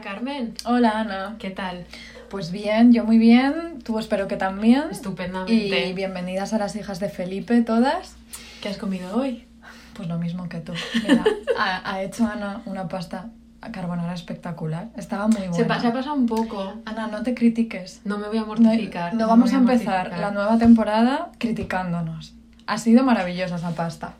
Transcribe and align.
Hola 0.00 0.12
Carmen. 0.14 0.54
Hola 0.64 1.00
Ana. 1.00 1.36
¿Qué 1.38 1.50
tal? 1.50 1.84
Pues 2.30 2.50
bien, 2.50 2.90
yo 2.94 3.04
muy 3.04 3.18
bien, 3.18 3.80
tú 3.84 3.98
espero 3.98 4.28
que 4.28 4.36
también. 4.36 4.84
Estupendamente. 4.90 5.88
Y 5.88 5.92
bienvenidas 5.92 6.54
a 6.54 6.58
las 6.58 6.74
hijas 6.74 7.00
de 7.00 7.10
Felipe 7.10 7.60
todas. 7.60 8.16
¿Qué 8.62 8.70
has 8.70 8.78
comido 8.78 9.14
hoy? 9.14 9.44
Pues 9.92 10.08
lo 10.08 10.16
mismo 10.16 10.48
que 10.48 10.60
tú. 10.60 10.72
Mira, 11.06 11.22
ha, 11.58 11.92
ha 11.92 12.02
hecho 12.02 12.24
Ana 12.26 12.62
una 12.64 12.88
pasta 12.88 13.26
carbonara 13.72 14.14
espectacular. 14.14 14.88
Estaba 14.96 15.26
muy 15.28 15.36
buena. 15.36 15.54
Se, 15.54 15.64
pa- 15.66 15.78
se 15.80 15.88
ha 15.88 15.92
pasado 15.92 16.14
un 16.14 16.24
poco. 16.24 16.76
Ana, 16.86 17.08
no 17.08 17.22
te 17.22 17.34
critiques. 17.34 18.00
No 18.06 18.16
me 18.16 18.28
voy 18.28 18.38
a 18.38 18.44
mortificar. 18.46 19.12
no 19.12 19.28
vamos 19.28 19.52
a 19.52 19.56
empezar 19.56 19.96
mortificar. 20.04 20.18
la 20.18 20.30
nueva 20.30 20.56
temporada 20.56 21.28
criticándonos. 21.36 22.32
Ha 22.66 22.78
sido 22.78 23.04
maravillosa 23.04 23.56
esa 23.56 23.72
pasta. 23.74 24.14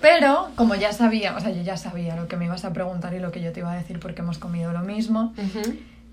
Pero, 0.00 0.48
como 0.56 0.74
ya 0.74 0.92
sabía, 0.92 1.34
o 1.36 1.40
sea, 1.40 1.50
yo 1.50 1.62
ya 1.62 1.76
sabía 1.76 2.16
lo 2.16 2.28
que 2.28 2.36
me 2.36 2.44
ibas 2.44 2.64
a 2.64 2.72
preguntar 2.72 3.14
y 3.14 3.18
lo 3.20 3.32
que 3.32 3.40
yo 3.40 3.52
te 3.52 3.60
iba 3.60 3.72
a 3.72 3.76
decir 3.76 3.98
porque 3.98 4.22
hemos 4.22 4.38
comido 4.38 4.72
lo 4.72 4.80
mismo, 4.80 5.32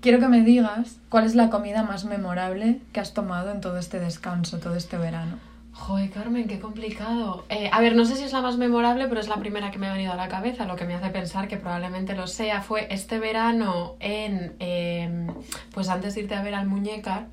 quiero 0.00 0.18
que 0.20 0.28
me 0.28 0.42
digas 0.42 0.98
cuál 1.08 1.24
es 1.24 1.34
la 1.34 1.50
comida 1.50 1.82
más 1.82 2.04
memorable 2.04 2.80
que 2.92 3.00
has 3.00 3.14
tomado 3.14 3.50
en 3.50 3.60
todo 3.60 3.78
este 3.78 4.00
descanso, 4.00 4.58
todo 4.58 4.74
este 4.74 4.96
verano. 4.96 5.38
Joder, 5.76 6.08
Carmen, 6.10 6.46
qué 6.46 6.60
complicado. 6.60 7.44
Eh, 7.48 7.68
a 7.72 7.80
ver, 7.80 7.96
no 7.96 8.04
sé 8.04 8.14
si 8.14 8.22
es 8.22 8.32
la 8.32 8.40
más 8.40 8.56
memorable, 8.56 9.08
pero 9.08 9.20
es 9.20 9.26
la 9.28 9.36
primera 9.38 9.72
que 9.72 9.78
me 9.80 9.88
ha 9.88 9.92
venido 9.92 10.12
a 10.12 10.16
la 10.16 10.28
cabeza. 10.28 10.66
Lo 10.66 10.76
que 10.76 10.84
me 10.84 10.94
hace 10.94 11.10
pensar 11.10 11.48
que 11.48 11.56
probablemente 11.56 12.14
lo 12.14 12.28
sea 12.28 12.60
fue 12.62 12.86
este 12.90 13.18
verano 13.18 13.96
en. 13.98 14.54
eh, 14.60 15.26
pues 15.72 15.88
antes 15.88 16.14
de 16.14 16.20
irte 16.22 16.36
a 16.36 16.42
ver 16.42 16.54
al 16.54 16.68
Muñeca, 16.68 17.26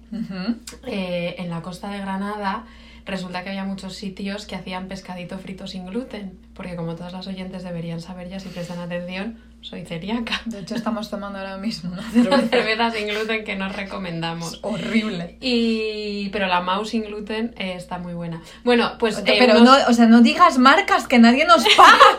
eh, 0.87 1.35
en 1.37 1.49
la 1.51 1.61
costa 1.61 1.89
de 1.91 1.99
Granada, 1.99 2.63
resulta 3.05 3.43
que 3.43 3.49
había 3.49 3.63
muchos 3.63 3.95
sitios 3.95 4.45
que 4.45 4.55
hacían 4.55 4.87
pescadito 4.87 5.37
frito 5.39 5.67
sin 5.67 5.85
gluten. 5.85 6.37
Porque 6.53 6.75
como 6.75 6.95
todas 6.95 7.13
las 7.13 7.27
oyentes 7.27 7.63
deberían 7.63 8.01
saber 8.01 8.29
ya 8.29 8.39
si 8.39 8.49
prestan 8.49 8.79
atención, 8.79 9.39
soy 9.61 9.85
celíaca. 9.85 10.41
De 10.45 10.59
hecho, 10.59 10.75
estamos 10.75 11.09
tomando 11.09 11.39
ahora 11.39 11.57
mismo 11.57 11.91
una 11.91 12.01
Una 12.01 12.11
cerveza. 12.11 12.47
cerveza 12.49 12.91
sin 12.91 13.07
gluten 13.07 13.43
que 13.43 13.55
nos 13.55 13.75
recomendamos. 13.75 14.59
horrible. 14.63 15.37
Y... 15.41 16.29
Pero 16.29 16.47
la 16.47 16.61
Mau 16.61 16.85
sin 16.85 17.03
gluten 17.03 17.53
eh, 17.57 17.73
está 17.75 17.97
muy 17.97 18.13
buena. 18.13 18.41
Bueno, 18.63 18.93
pues... 18.99 19.17
eh, 19.19 19.23
Pero 19.25 19.59
unos- 19.61 19.79
no, 19.83 19.87
o 19.89 19.93
sea, 19.93 20.05
no 20.07 20.21
digas 20.21 20.57
marcas 20.57 21.07
que 21.07 21.19
nadie 21.19 21.45
nos 21.45 21.63
paga. 21.75 21.97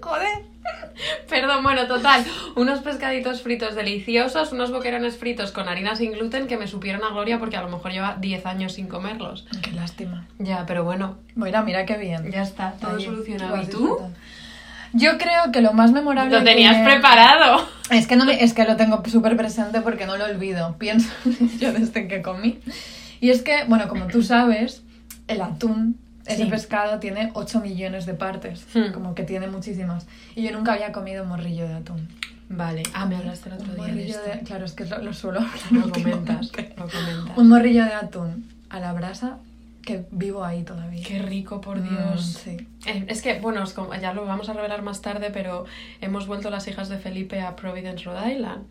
Joder. 0.00 0.44
Perdón, 1.28 1.62
bueno, 1.62 1.86
total. 1.86 2.24
Unos 2.56 2.80
pescaditos 2.80 3.42
fritos 3.42 3.74
deliciosos, 3.74 4.52
unos 4.52 4.70
boquerones 4.70 5.16
fritos 5.16 5.52
con 5.52 5.68
harina 5.68 5.96
sin 5.96 6.12
gluten 6.12 6.46
que 6.46 6.56
me 6.56 6.66
supieron 6.66 7.02
a 7.04 7.08
gloria 7.10 7.38
porque 7.38 7.56
a 7.56 7.62
lo 7.62 7.68
mejor 7.68 7.92
lleva 7.92 8.16
10 8.20 8.46
años 8.46 8.72
sin 8.74 8.88
comerlos. 8.88 9.46
Qué 9.62 9.72
lástima. 9.72 10.26
Ya, 10.38 10.64
pero 10.66 10.84
bueno, 10.84 11.16
Mira, 11.34 11.62
mira 11.62 11.84
qué 11.86 11.96
bien. 11.96 12.30
ya 12.30 12.42
está, 12.42 12.72
todo 12.80 12.98
solucionado. 13.00 13.52
Vas 13.56 13.68
¿Y 13.68 13.70
tú? 13.70 13.98
Yo 14.92 15.18
creo 15.18 15.50
que 15.52 15.60
lo 15.60 15.72
más 15.72 15.90
memorable. 15.90 16.38
Lo 16.38 16.44
tenías 16.44 16.76
que- 16.76 16.84
preparado. 16.84 17.66
Es 17.90 18.06
que, 18.06 18.14
no 18.16 18.24
me- 18.24 18.42
es 18.44 18.54
que 18.54 18.64
lo 18.64 18.76
tengo 18.76 19.02
súper 19.06 19.36
presente 19.36 19.80
porque 19.80 20.06
no 20.06 20.16
lo 20.16 20.24
olvido. 20.24 20.76
Pienso 20.78 21.08
en 21.24 21.50
ello 21.52 21.72
desde 21.72 22.06
que 22.06 22.22
comí. 22.22 22.60
Y 23.20 23.30
es 23.30 23.42
que, 23.42 23.64
bueno, 23.66 23.88
como 23.88 24.06
tú 24.06 24.22
sabes, 24.22 24.82
el 25.26 25.40
atún, 25.42 25.98
ese 26.26 26.44
Sí. 26.44 26.50
pescado, 26.50 26.98
tiene 27.00 27.30
8 27.34 27.60
millones 27.60 28.06
de 28.06 28.14
partes. 28.14 28.66
Hmm. 28.74 28.92
Como 28.92 29.14
que 29.14 29.24
tiene 29.24 29.46
muchísimas. 29.48 30.06
Y 30.34 30.42
yo 30.42 30.52
nunca 30.52 30.72
había 30.74 30.92
comido 30.92 31.24
morrillo 31.24 31.66
de 31.68 31.74
atún. 31.74 32.08
Vale. 32.48 32.82
Ah, 32.92 33.06
me 33.06 33.16
hablaste 33.16 33.48
el 33.48 33.54
otro 33.56 33.68
Un 33.70 33.74
día 33.76 33.86
morrillo 33.88 34.20
de- 34.22 34.40
Claro, 34.40 34.64
es 34.66 34.72
que 34.72 34.84
lo, 34.84 34.98
lo 34.98 35.12
suelo 35.14 35.40
hablar 35.40 35.56
Lo 35.70 35.80
comentas, 35.92 36.40
últimamente. 36.46 36.74
lo 36.76 36.88
comentas. 36.88 37.38
Un 37.38 37.48
morrillo 37.48 37.84
de 37.84 37.94
atún 37.94 38.48
a 38.68 38.80
la 38.80 38.92
brasa 38.92 39.38
que 39.82 40.06
vivo 40.10 40.44
ahí 40.44 40.62
todavía. 40.62 41.02
Qué 41.06 41.18
rico, 41.20 41.60
por 41.60 41.78
Mm, 41.78 41.88
Dios. 41.88 42.24
sí. 42.42 42.56
Eh, 42.86 43.04
Es 43.08 43.20
que, 43.22 43.38
bueno, 43.40 43.62
es 43.62 43.72
como- 43.74 43.94
ya 43.94 44.14
lo 44.14 44.24
vamos 44.26 44.48
a 44.48 44.54
revelar 44.54 44.80
más 44.82 45.02
tarde, 45.02 45.30
pero 45.30 45.64
hemos 46.00 46.26
vuelto 46.26 46.48
las 46.50 46.66
hijas 46.68 46.88
de 46.88 46.96
Felipe 46.98 47.40
a 47.42 47.54
Providence, 47.56 48.04
Rhode 48.04 48.32
Island. 48.34 48.62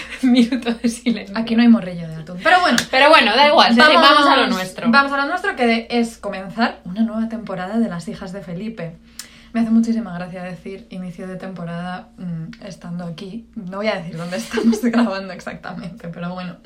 Minuto 0.22 0.72
de 0.74 0.88
silencio. 0.88 1.36
Aquí 1.36 1.56
no 1.56 1.62
hay 1.62 1.68
morrillo 1.68 2.08
de 2.08 2.16
atún. 2.16 2.38
Pero 2.42 2.60
bueno, 2.60 2.78
Pero 2.90 3.08
bueno, 3.08 3.34
da 3.34 3.48
igual, 3.48 3.74
vamos, 3.76 4.02
vamos 4.02 4.26
a 4.26 4.36
lo 4.36 4.46
nuestro. 4.48 4.90
Vamos 4.90 5.12
a 5.12 5.16
lo 5.18 5.26
nuestro, 5.26 5.56
que 5.56 5.86
es 5.90 6.18
comenzar 6.18 6.80
una 6.84 7.02
nueva 7.02 7.28
temporada 7.28 7.78
de 7.78 7.88
Las 7.88 8.08
Hijas 8.08 8.32
de 8.32 8.42
Felipe. 8.42 8.96
Me 9.52 9.60
hace 9.60 9.70
muchísima 9.70 10.14
gracia 10.14 10.42
decir 10.42 10.86
inicio 10.90 11.26
de 11.26 11.36
temporada 11.36 12.08
mm, 12.16 12.64
estando 12.64 13.04
aquí. 13.04 13.46
No 13.54 13.78
voy 13.78 13.88
a 13.88 13.96
decir 13.96 14.16
dónde 14.16 14.36
estamos 14.38 14.80
grabando 14.82 15.32
exactamente, 15.32 16.08
pero 16.08 16.32
bueno. 16.32 16.56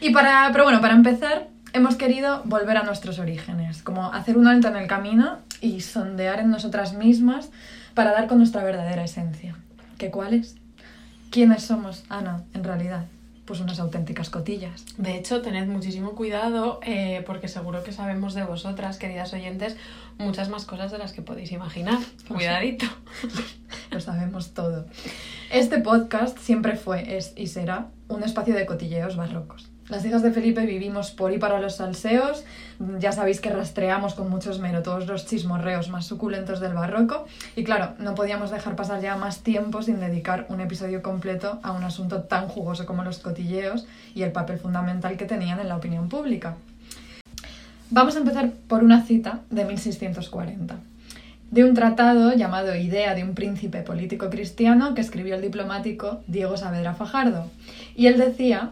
Y 0.00 0.10
para, 0.10 0.50
pero 0.52 0.64
bueno, 0.64 0.80
para 0.80 0.94
empezar, 0.94 1.48
hemos 1.72 1.96
querido 1.96 2.42
volver 2.44 2.76
a 2.76 2.82
nuestros 2.82 3.18
orígenes, 3.18 3.82
como 3.82 4.12
hacer 4.12 4.36
un 4.36 4.46
alto 4.46 4.68
en 4.68 4.76
el 4.76 4.86
camino 4.86 5.38
y 5.60 5.80
sondear 5.80 6.40
en 6.40 6.50
nosotras 6.50 6.92
mismas 6.92 7.50
para 7.94 8.12
dar 8.12 8.26
con 8.26 8.38
nuestra 8.38 8.62
verdadera 8.62 9.04
esencia. 9.04 9.56
¿Qué 9.96 10.10
cuál 10.10 10.34
es? 10.34 10.56
¿Quiénes 11.32 11.62
somos, 11.62 12.04
Ana, 12.10 12.44
en 12.52 12.62
realidad? 12.62 13.06
Pues 13.46 13.58
unas 13.60 13.80
auténticas 13.80 14.28
cotillas. 14.28 14.84
De 14.98 15.16
hecho, 15.16 15.40
tened 15.40 15.66
muchísimo 15.66 16.14
cuidado 16.14 16.78
eh, 16.84 17.24
porque 17.26 17.48
seguro 17.48 17.82
que 17.82 17.90
sabemos 17.90 18.34
de 18.34 18.44
vosotras, 18.44 18.98
queridas 18.98 19.32
oyentes, 19.32 19.78
muchas 20.18 20.50
más 20.50 20.66
cosas 20.66 20.92
de 20.92 20.98
las 20.98 21.14
que 21.14 21.22
podéis 21.22 21.50
imaginar. 21.50 21.98
Cuidadito. 22.28 22.84
Lo 23.90 23.98
sabemos 24.00 24.52
todo. 24.52 24.84
Este 25.50 25.78
podcast 25.78 26.36
siempre 26.36 26.76
fue, 26.76 27.16
es 27.16 27.32
y 27.34 27.46
será 27.46 27.88
un 28.08 28.22
espacio 28.24 28.54
de 28.54 28.66
cotilleos 28.66 29.16
barrocos. 29.16 29.71
Las 29.88 30.04
hijas 30.04 30.22
de 30.22 30.30
Felipe 30.30 30.64
vivimos 30.64 31.10
por 31.10 31.32
y 31.32 31.38
para 31.38 31.60
los 31.60 31.76
salseos. 31.76 32.44
Ya 32.98 33.12
sabéis 33.12 33.40
que 33.40 33.50
rastreamos 33.50 34.14
con 34.14 34.30
mucho 34.30 34.50
esmero 34.50 34.82
todos 34.82 35.06
los 35.06 35.26
chismorreos 35.26 35.88
más 35.88 36.06
suculentos 36.06 36.60
del 36.60 36.72
barroco. 36.72 37.26
Y 37.56 37.64
claro, 37.64 37.94
no 37.98 38.14
podíamos 38.14 38.50
dejar 38.50 38.76
pasar 38.76 39.00
ya 39.00 39.16
más 39.16 39.40
tiempo 39.40 39.82
sin 39.82 39.98
dedicar 39.98 40.46
un 40.48 40.60
episodio 40.60 41.02
completo 41.02 41.58
a 41.62 41.72
un 41.72 41.82
asunto 41.82 42.22
tan 42.22 42.48
jugoso 42.48 42.86
como 42.86 43.02
los 43.02 43.18
cotilleos 43.18 43.86
y 44.14 44.22
el 44.22 44.32
papel 44.32 44.58
fundamental 44.58 45.16
que 45.16 45.26
tenían 45.26 45.58
en 45.58 45.68
la 45.68 45.76
opinión 45.76 46.08
pública. 46.08 46.56
Vamos 47.90 48.16
a 48.16 48.20
empezar 48.20 48.50
por 48.68 48.82
una 48.84 49.02
cita 49.02 49.40
de 49.50 49.64
1640 49.64 50.76
de 51.50 51.64
un 51.64 51.74
tratado 51.74 52.32
llamado 52.32 52.74
Idea 52.74 53.14
de 53.14 53.24
un 53.24 53.34
príncipe 53.34 53.82
político 53.82 54.30
cristiano 54.30 54.94
que 54.94 55.02
escribió 55.02 55.34
el 55.34 55.42
diplomático 55.42 56.22
Diego 56.26 56.56
Saavedra 56.56 56.94
Fajardo. 56.94 57.50
Y 57.94 58.06
él 58.06 58.16
decía 58.16 58.70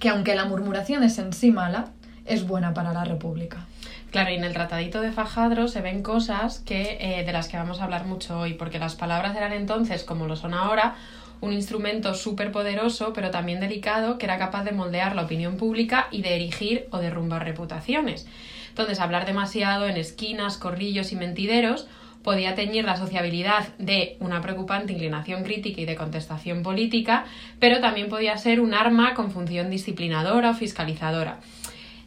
que 0.00 0.08
aunque 0.08 0.34
la 0.34 0.44
murmuración 0.44 1.02
es 1.02 1.18
en 1.18 1.32
sí 1.32 1.50
mala, 1.50 1.86
es 2.24 2.46
buena 2.46 2.74
para 2.74 2.92
la 2.92 3.04
República. 3.04 3.66
Claro, 4.10 4.30
y 4.30 4.34
en 4.34 4.44
el 4.44 4.52
tratadito 4.52 5.00
de 5.00 5.12
Fajadro 5.12 5.68
se 5.68 5.80
ven 5.80 6.02
cosas 6.02 6.60
que, 6.60 6.98
eh, 7.00 7.24
de 7.24 7.32
las 7.32 7.48
que 7.48 7.56
vamos 7.56 7.80
a 7.80 7.84
hablar 7.84 8.06
mucho 8.06 8.38
hoy, 8.38 8.54
porque 8.54 8.78
las 8.78 8.94
palabras 8.94 9.36
eran 9.36 9.52
entonces, 9.52 10.04
como 10.04 10.26
lo 10.26 10.36
son 10.36 10.54
ahora, 10.54 10.96
un 11.40 11.52
instrumento 11.52 12.14
súper 12.14 12.50
poderoso, 12.50 13.12
pero 13.12 13.30
también 13.30 13.60
delicado, 13.60 14.16
que 14.16 14.26
era 14.26 14.38
capaz 14.38 14.64
de 14.64 14.72
moldear 14.72 15.14
la 15.14 15.22
opinión 15.22 15.56
pública 15.56 16.08
y 16.10 16.22
de 16.22 16.34
erigir 16.34 16.88
o 16.92 16.98
derrumbar 16.98 17.44
reputaciones. 17.44 18.26
Entonces, 18.68 19.00
hablar 19.00 19.26
demasiado 19.26 19.86
en 19.86 19.96
esquinas, 19.96 20.56
corrillos 20.56 21.12
y 21.12 21.16
mentideros 21.16 21.86
podía 22.26 22.56
teñir 22.56 22.84
la 22.84 22.96
sociabilidad 22.96 23.68
de 23.78 24.16
una 24.18 24.40
preocupante 24.40 24.92
inclinación 24.92 25.44
crítica 25.44 25.80
y 25.80 25.84
de 25.84 25.94
contestación 25.94 26.64
política, 26.64 27.24
pero 27.60 27.78
también 27.78 28.08
podía 28.08 28.36
ser 28.36 28.58
un 28.58 28.74
arma 28.74 29.14
con 29.14 29.30
función 29.30 29.70
disciplinadora 29.70 30.50
o 30.50 30.54
fiscalizadora. 30.54 31.38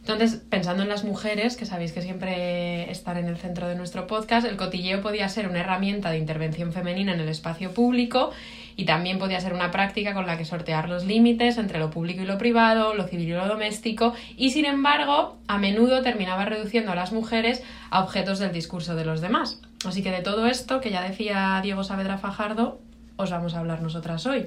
Entonces, 0.00 0.42
pensando 0.50 0.82
en 0.82 0.90
las 0.90 1.04
mujeres, 1.04 1.56
que 1.56 1.64
sabéis 1.64 1.92
que 1.92 2.02
siempre 2.02 2.90
están 2.90 3.16
en 3.16 3.28
el 3.28 3.38
centro 3.38 3.66
de 3.66 3.76
nuestro 3.76 4.06
podcast, 4.06 4.46
el 4.46 4.58
cotilleo 4.58 5.00
podía 5.00 5.26
ser 5.30 5.48
una 5.48 5.60
herramienta 5.60 6.10
de 6.10 6.18
intervención 6.18 6.74
femenina 6.74 7.14
en 7.14 7.20
el 7.20 7.28
espacio 7.30 7.72
público 7.72 8.30
y 8.76 8.84
también 8.84 9.18
podía 9.18 9.40
ser 9.40 9.54
una 9.54 9.70
práctica 9.70 10.12
con 10.12 10.26
la 10.26 10.36
que 10.36 10.44
sortear 10.44 10.90
los 10.90 11.06
límites 11.06 11.56
entre 11.56 11.78
lo 11.78 11.88
público 11.88 12.20
y 12.20 12.26
lo 12.26 12.36
privado, 12.36 12.92
lo 12.92 13.08
civil 13.08 13.28
y 13.28 13.32
lo 13.32 13.48
doméstico, 13.48 14.12
y 14.36 14.50
sin 14.50 14.66
embargo, 14.66 15.38
a 15.48 15.56
menudo 15.56 16.02
terminaba 16.02 16.44
reduciendo 16.44 16.92
a 16.92 16.94
las 16.94 17.10
mujeres 17.10 17.62
a 17.88 18.04
objetos 18.04 18.38
del 18.38 18.52
discurso 18.52 18.94
de 18.96 19.06
los 19.06 19.22
demás. 19.22 19.62
Así 19.84 20.02
que 20.02 20.10
de 20.10 20.20
todo 20.20 20.46
esto, 20.46 20.80
que 20.80 20.90
ya 20.90 21.02
decía 21.02 21.60
Diego 21.62 21.84
Saavedra 21.84 22.18
Fajardo, 22.18 22.80
os 23.16 23.30
vamos 23.30 23.54
a 23.54 23.60
hablar 23.60 23.82
nosotras 23.82 24.26
hoy. 24.26 24.46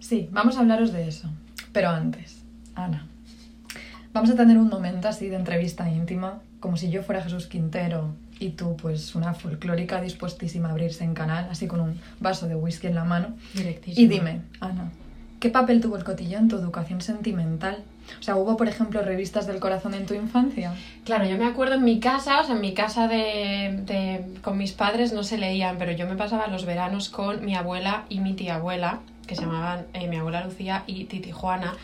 Sí, 0.00 0.28
vamos 0.32 0.56
a 0.56 0.60
hablaros 0.60 0.92
de 0.92 1.08
eso. 1.08 1.30
Pero 1.72 1.90
antes, 1.90 2.44
Ana, 2.74 3.06
vamos 4.12 4.30
a 4.30 4.36
tener 4.36 4.58
un 4.58 4.68
momento 4.68 5.08
así 5.08 5.28
de 5.28 5.36
entrevista 5.36 5.88
íntima, 5.88 6.40
como 6.60 6.76
si 6.76 6.90
yo 6.90 7.02
fuera 7.02 7.22
Jesús 7.22 7.46
Quintero 7.46 8.14
y 8.38 8.50
tú, 8.50 8.76
pues, 8.76 9.14
una 9.14 9.34
folclórica 9.34 10.00
dispuestísima 10.00 10.68
a 10.68 10.72
abrirse 10.72 11.04
en 11.04 11.14
canal, 11.14 11.48
así 11.50 11.66
con 11.66 11.80
un 11.80 12.00
vaso 12.20 12.48
de 12.48 12.56
whisky 12.56 12.88
en 12.88 12.96
la 12.96 13.04
mano. 13.04 13.36
Directísimo. 13.54 14.04
Y 14.04 14.08
dime, 14.08 14.42
Ana, 14.60 14.90
¿qué 15.40 15.50
papel 15.50 15.80
tuvo 15.80 15.96
el 15.96 16.04
cotilleo 16.04 16.38
en 16.38 16.48
tu 16.48 16.56
educación 16.56 17.00
sentimental? 17.00 17.84
O 18.20 18.22
sea, 18.22 18.36
¿hubo, 18.36 18.56
por 18.56 18.68
ejemplo, 18.68 19.02
revistas 19.02 19.46
del 19.46 19.60
corazón 19.60 19.94
en 19.94 20.06
tu 20.06 20.14
infancia? 20.14 20.74
Claro, 21.04 21.24
yo 21.26 21.36
me 21.36 21.46
acuerdo 21.46 21.74
en 21.74 21.84
mi 21.84 22.00
casa, 22.00 22.40
o 22.40 22.44
sea, 22.44 22.54
en 22.54 22.60
mi 22.60 22.72
casa 22.74 23.08
de, 23.08 23.78
de- 23.84 24.24
con 24.42 24.56
mis 24.58 24.72
padres 24.72 25.12
no 25.12 25.22
se 25.24 25.38
leían, 25.38 25.76
pero 25.78 25.92
yo 25.92 26.06
me 26.06 26.16
pasaba 26.16 26.46
los 26.46 26.64
veranos 26.64 27.08
con 27.08 27.44
mi 27.44 27.54
abuela 27.54 28.04
y 28.08 28.20
mi 28.20 28.32
tía 28.34 28.56
abuela, 28.56 29.00
que 29.26 29.34
se 29.36 29.42
llamaban 29.42 29.86
eh, 29.94 30.06
mi 30.08 30.16
abuela 30.16 30.44
Lucía 30.44 30.84
y 30.86 31.04
Titi 31.04 31.30
Juana. 31.32 31.74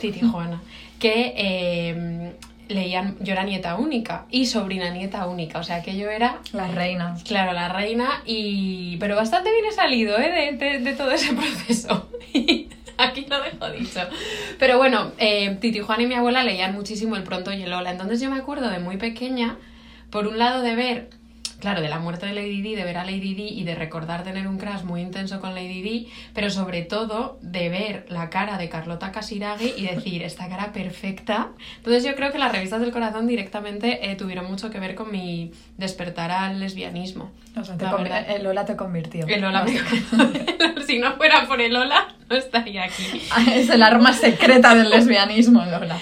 Titi 0.00 0.20
Juana. 0.20 0.60
que 0.98 1.34
eh, 1.36 2.32
leían, 2.68 3.16
yo 3.20 3.32
era 3.32 3.44
nieta 3.44 3.76
única 3.76 4.24
y 4.30 4.46
sobrina 4.46 4.90
nieta 4.90 5.26
única, 5.26 5.58
o 5.60 5.62
sea 5.64 5.82
que 5.82 5.96
yo 5.96 6.08
era... 6.10 6.38
La 6.52 6.68
reina. 6.68 7.16
Claro, 7.24 7.52
la 7.52 7.68
reina 7.68 8.22
y... 8.24 8.96
Pero 8.98 9.14
bastante 9.16 9.50
bien 9.52 9.64
he 9.68 9.72
salido, 9.72 10.18
¿eh? 10.18 10.56
De, 10.58 10.78
de, 10.80 10.92
todo 10.94 11.10
ese 11.12 11.32
proceso. 11.34 12.08
Lo 13.38 13.42
dejo 13.42 13.70
dicho. 13.70 14.00
Pero 14.58 14.78
bueno, 14.78 15.12
eh, 15.18 15.56
Titi 15.60 15.80
Juan 15.80 16.00
y 16.00 16.06
mi 16.06 16.14
abuela 16.14 16.42
leían 16.42 16.74
muchísimo 16.74 17.16
El 17.16 17.22
Pronto 17.22 17.52
y 17.52 17.62
el 17.62 17.70
Lola. 17.70 17.90
Entonces 17.90 18.20
yo 18.20 18.30
me 18.30 18.38
acuerdo 18.38 18.68
de 18.70 18.78
muy 18.78 18.96
pequeña, 18.96 19.56
por 20.10 20.26
un 20.26 20.38
lado 20.38 20.62
de 20.62 20.74
ver 20.74 21.10
claro, 21.60 21.80
de 21.80 21.88
la 21.88 21.98
muerte 21.98 22.26
de 22.26 22.32
Lady 22.32 22.62
Di, 22.62 22.74
de 22.74 22.84
ver 22.84 22.98
a 22.98 23.04
Lady 23.04 23.34
Di 23.34 23.48
y 23.48 23.64
de 23.64 23.74
recordar 23.74 24.22
tener 24.24 24.46
un 24.46 24.58
crash 24.58 24.82
muy 24.82 25.00
intenso 25.00 25.40
con 25.40 25.54
Lady 25.54 25.82
Di, 25.82 26.08
pero 26.34 26.50
sobre 26.50 26.82
todo 26.82 27.38
de 27.42 27.68
ver 27.68 28.06
la 28.08 28.30
cara 28.30 28.58
de 28.58 28.68
Carlota 28.68 29.12
Casiraghi 29.12 29.74
y 29.76 29.86
decir, 29.86 30.22
esta 30.22 30.48
cara 30.48 30.72
perfecta. 30.72 31.48
Entonces 31.78 32.04
yo 32.04 32.14
creo 32.14 32.32
que 32.32 32.38
las 32.38 32.52
revistas 32.52 32.80
del 32.80 32.92
corazón 32.92 33.26
directamente 33.26 34.10
eh, 34.10 34.16
tuvieron 34.16 34.46
mucho 34.50 34.70
que 34.70 34.80
ver 34.80 34.94
con 34.94 35.10
mi 35.10 35.52
despertar 35.76 36.30
al 36.30 36.60
lesbianismo. 36.60 37.30
O 37.58 37.64
sea, 37.64 37.76
el 38.28 38.44
Lola 38.44 38.64
te 38.64 38.76
convirtió. 38.76 39.26
El 39.26 39.40
Lola 39.40 39.64
me 39.64 39.72
Si 40.86 40.98
no 40.98 41.16
fuera 41.16 41.46
por 41.48 41.60
el 41.60 41.72
Lola, 41.72 42.08
no 42.28 42.36
estaría 42.36 42.84
aquí. 42.84 43.22
es 43.52 43.68
el 43.70 43.82
arma 43.82 44.12
secreta 44.12 44.74
del 44.74 44.90
lesbianismo, 44.90 45.64
Lola. 45.64 45.98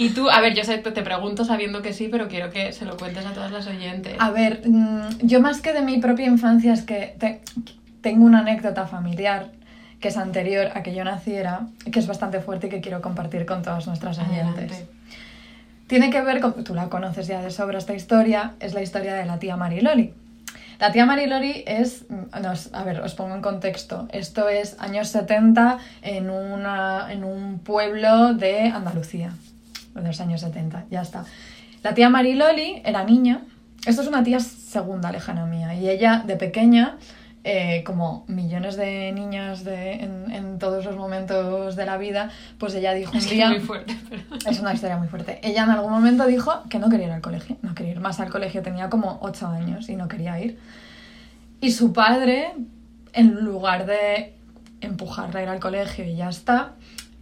Y 0.00 0.14
tú, 0.14 0.30
a 0.30 0.40
ver, 0.40 0.54
yo 0.54 0.64
sé, 0.64 0.78
te 0.78 1.02
pregunto 1.02 1.44
sabiendo 1.44 1.82
que 1.82 1.92
sí, 1.92 2.08
pero 2.10 2.26
quiero 2.26 2.48
que 2.48 2.72
se 2.72 2.86
lo 2.86 2.96
cuentes 2.96 3.26
a 3.26 3.34
todas 3.34 3.52
las 3.52 3.66
oyentes. 3.66 4.14
A 4.18 4.30
ver, 4.30 4.62
mm, 4.66 5.18
yo 5.20 5.42
más 5.42 5.60
que 5.60 5.74
de 5.74 5.82
mi 5.82 5.98
propia 5.98 6.24
infancia 6.24 6.72
es 6.72 6.80
que 6.80 7.14
tengo 8.00 8.24
una 8.24 8.38
anécdota 8.38 8.86
familiar 8.86 9.50
que 10.00 10.08
es 10.08 10.16
anterior 10.16 10.70
a 10.74 10.82
que 10.82 10.94
yo 10.94 11.04
naciera, 11.04 11.66
que 11.92 11.98
es 11.98 12.06
bastante 12.06 12.40
fuerte 12.40 12.68
y 12.68 12.70
que 12.70 12.80
quiero 12.80 13.02
compartir 13.02 13.44
con 13.44 13.60
todas 13.60 13.86
nuestras 13.86 14.18
oyentes. 14.18 14.84
Tiene 15.86 16.08
que 16.08 16.22
ver 16.22 16.40
con, 16.40 16.64
tú 16.64 16.74
la 16.74 16.88
conoces 16.88 17.26
ya 17.26 17.42
de 17.42 17.50
sobra 17.50 17.76
esta 17.76 17.92
historia, 17.92 18.54
es 18.58 18.72
la 18.72 18.80
historia 18.80 19.12
de 19.12 19.26
la 19.26 19.38
tía 19.38 19.58
Mariloli. 19.58 20.14
La 20.78 20.92
tía 20.92 21.04
Mariloli 21.04 21.62
es, 21.66 22.06
mm, 22.08 22.72
a 22.72 22.84
ver, 22.84 23.02
os 23.02 23.14
pongo 23.14 23.34
en 23.34 23.42
contexto, 23.42 24.08
esto 24.12 24.48
es 24.48 24.80
años 24.80 25.08
70 25.08 25.76
en, 26.00 26.30
una, 26.30 27.12
en 27.12 27.22
un 27.22 27.58
pueblo 27.58 28.32
de 28.32 28.68
Andalucía 28.68 29.34
de 30.02 30.08
los 30.08 30.20
años 30.20 30.40
70, 30.40 30.86
ya 30.90 31.02
está. 31.02 31.24
La 31.82 31.94
tía 31.94 32.10
Mariloli 32.10 32.82
era 32.84 33.04
niña, 33.04 33.42
esto 33.86 34.02
es 34.02 34.08
una 34.08 34.22
tía 34.22 34.40
segunda 34.40 35.10
lejana 35.10 35.46
mía, 35.46 35.74
y 35.74 35.88
ella 35.88 36.22
de 36.26 36.36
pequeña, 36.36 36.98
eh, 37.42 37.82
como 37.84 38.24
millones 38.28 38.76
de 38.76 39.12
niñas 39.12 39.64
de, 39.64 39.92
en, 39.92 40.58
todos 40.58 40.84
los 40.84 40.96
momentos 40.96 41.74
de 41.74 41.86
la 41.86 41.96
vida, 41.96 42.28
pues 42.58 42.74
ella 42.74 42.92
dijo 42.92 43.12
un 43.16 43.26
día... 43.26 43.48
muy 43.48 43.60
fuerte, 43.60 43.96
Es 44.46 44.60
una 44.60 44.74
historia 44.74 44.98
muy 44.98 45.08
fuerte. 45.08 45.40
Ella 45.42 45.62
en 45.62 45.70
algún 45.70 45.90
momento 45.90 46.26
dijo 46.26 46.64
que 46.68 46.78
no 46.78 46.90
quería 46.90 47.06
ir 47.06 47.12
al 47.12 47.22
colegio, 47.22 47.56
no 47.62 47.74
quería 47.74 47.92
ir 47.92 48.00
más 48.00 48.20
al 48.20 48.28
colegio, 48.28 48.60
tenía 48.60 48.90
como 48.90 49.18
8 49.22 49.46
años 49.46 49.88
y 49.88 49.96
no 49.96 50.06
quería 50.06 50.38
ir. 50.38 50.58
Y 51.62 51.70
su 51.72 51.94
padre, 51.94 52.52
en 53.14 53.42
lugar 53.42 53.86
de 53.86 54.34
empujarla 54.82 55.40
a 55.40 55.42
ir 55.42 55.48
al 55.48 55.60
colegio 55.60 56.04
y 56.04 56.16
ya 56.16 56.28
está, 56.28 56.74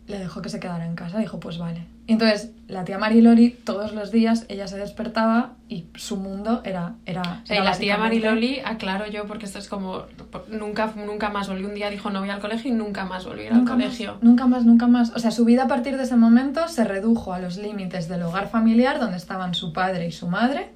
le 0.08 0.18
dejó 0.18 0.42
que 0.42 0.48
se 0.48 0.58
quedara 0.60 0.86
en 0.86 0.94
casa, 0.94 1.18
dijo, 1.18 1.38
pues 1.38 1.58
vale, 1.58 1.86
y 2.08 2.12
entonces 2.12 2.52
la 2.68 2.86
tía 2.86 2.96
Mariloli 2.96 3.50
todos 3.50 3.92
los 3.92 4.10
días 4.10 4.46
ella 4.48 4.66
se 4.66 4.78
despertaba 4.78 5.52
y 5.68 5.84
su 5.94 6.16
mundo 6.16 6.62
era... 6.64 6.94
era, 7.04 7.42
la 7.46 7.76
tía 7.76 7.98
Mariloli, 7.98 8.60
aclaro 8.64 9.06
yo, 9.06 9.26
porque 9.26 9.44
esto 9.44 9.58
es 9.58 9.68
como... 9.68 10.04
Nunca, 10.48 10.94
nunca 10.96 11.28
más 11.28 11.48
volvió. 11.48 11.68
Un 11.68 11.74
día 11.74 11.90
dijo 11.90 12.08
no 12.08 12.20
voy 12.20 12.30
al 12.30 12.40
colegio 12.40 12.70
y 12.70 12.74
nunca 12.74 13.04
más 13.04 13.26
volvió 13.26 13.52
al 13.52 13.66
colegio. 13.66 14.16
nunca 14.22 14.46
más, 14.46 14.64
nunca 14.64 14.86
más. 14.86 15.12
O 15.14 15.18
sea, 15.18 15.30
su 15.30 15.44
vida 15.44 15.64
a 15.64 15.68
partir 15.68 15.98
de 15.98 16.04
ese 16.04 16.16
momento 16.16 16.66
se 16.68 16.82
redujo 16.84 17.34
a 17.34 17.40
los 17.40 17.58
límites 17.58 18.08
del 18.08 18.22
hogar 18.22 18.48
familiar 18.48 18.98
donde 19.00 19.18
estaban 19.18 19.52
su 19.52 19.74
padre 19.74 20.08
y 20.08 20.12
su 20.12 20.28
madre. 20.28 20.70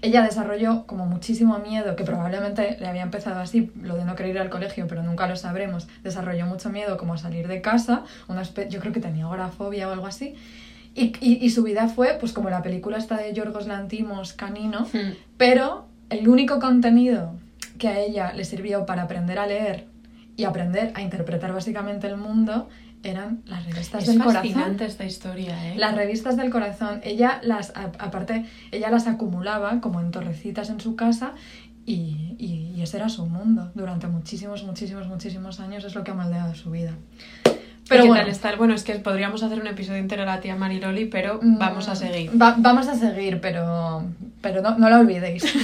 Ella 0.00 0.22
desarrolló 0.22 0.86
como 0.86 1.06
muchísimo 1.06 1.58
miedo, 1.58 1.96
que 1.96 2.04
probablemente 2.04 2.76
le 2.78 2.86
había 2.86 3.02
empezado 3.02 3.40
así, 3.40 3.70
lo 3.80 3.96
de 3.96 4.04
no 4.04 4.14
querer 4.14 4.36
ir 4.36 4.40
al 4.40 4.50
colegio, 4.50 4.86
pero 4.86 5.02
nunca 5.02 5.26
lo 5.26 5.36
sabremos. 5.36 5.88
Desarrolló 6.02 6.46
mucho 6.46 6.70
miedo 6.70 6.96
como 6.96 7.14
a 7.14 7.18
salir 7.18 7.48
de 7.48 7.60
casa, 7.60 8.04
una 8.28 8.42
yo 8.42 8.80
creo 8.80 8.92
que 8.92 9.00
tenía 9.00 9.24
agorafobia 9.24 9.88
o 9.88 9.92
algo 9.92 10.06
así. 10.06 10.34
Y, 10.94 11.12
y, 11.20 11.50
su 11.50 11.62
vida 11.62 11.86
fue, 11.88 12.16
pues 12.18 12.32
como 12.32 12.50
la 12.50 12.60
película 12.60 12.96
está 12.96 13.18
de 13.18 13.32
Yorgos 13.32 13.68
Lantimos, 13.68 14.32
Canino, 14.32 14.80
hmm. 14.92 15.12
pero 15.36 15.86
el 16.10 16.28
único 16.28 16.58
contenido 16.58 17.34
que 17.78 17.88
a 17.88 18.00
ella 18.00 18.32
le 18.32 18.44
sirvió 18.44 18.84
para 18.84 19.02
aprender 19.02 19.38
a 19.38 19.46
leer 19.46 19.86
y 20.36 20.44
aprender 20.44 20.92
a 20.94 21.02
interpretar 21.02 21.52
básicamente 21.52 22.06
el 22.06 22.16
mundo 22.16 22.68
eran 23.02 23.42
las 23.46 23.64
revistas 23.64 24.06
del 24.06 24.18
corazón. 24.18 24.46
Es 24.46 24.52
fascinante 24.52 24.84
esta 24.84 25.04
historia, 25.04 25.72
¿eh? 25.72 25.76
Las 25.76 25.94
revistas 25.94 26.36
del 26.36 26.50
corazón. 26.50 27.00
Ella 27.04 27.40
las, 27.42 27.72
aparte, 27.74 28.44
ella 28.70 28.90
las 28.90 29.06
acumulaba 29.06 29.80
como 29.80 30.00
en 30.00 30.10
torrecitas 30.10 30.70
en 30.70 30.80
su 30.80 30.96
casa 30.96 31.32
y, 31.86 32.36
y, 32.38 32.72
y, 32.76 32.82
ese 32.82 32.98
era 32.98 33.08
su 33.08 33.26
mundo. 33.26 33.70
Durante 33.74 34.06
muchísimos, 34.06 34.64
muchísimos, 34.64 35.08
muchísimos 35.08 35.60
años 35.60 35.84
es 35.84 35.94
lo 35.94 36.04
que 36.04 36.10
ha 36.10 36.14
moldeado 36.14 36.54
su 36.54 36.70
vida. 36.70 36.92
Pero 37.88 38.06
bueno, 38.06 38.26
bueno, 38.58 38.74
es 38.74 38.84
que 38.84 38.94
podríamos 38.96 39.42
hacer 39.42 39.60
un 39.60 39.66
episodio 39.66 39.98
entero 39.98 40.22
a 40.22 40.26
la 40.26 40.40
tía 40.40 40.54
Mariloli, 40.56 41.06
pero 41.06 41.40
mm, 41.42 41.58
vamos 41.58 41.88
a 41.88 41.94
seguir. 41.94 42.30
vamos 42.34 42.86
a 42.86 42.94
seguir, 42.94 43.40
pero, 43.40 44.04
pero 44.42 44.60
no, 44.60 44.78
no 44.78 44.90
la 44.90 44.98
olvidéis. 44.98 45.44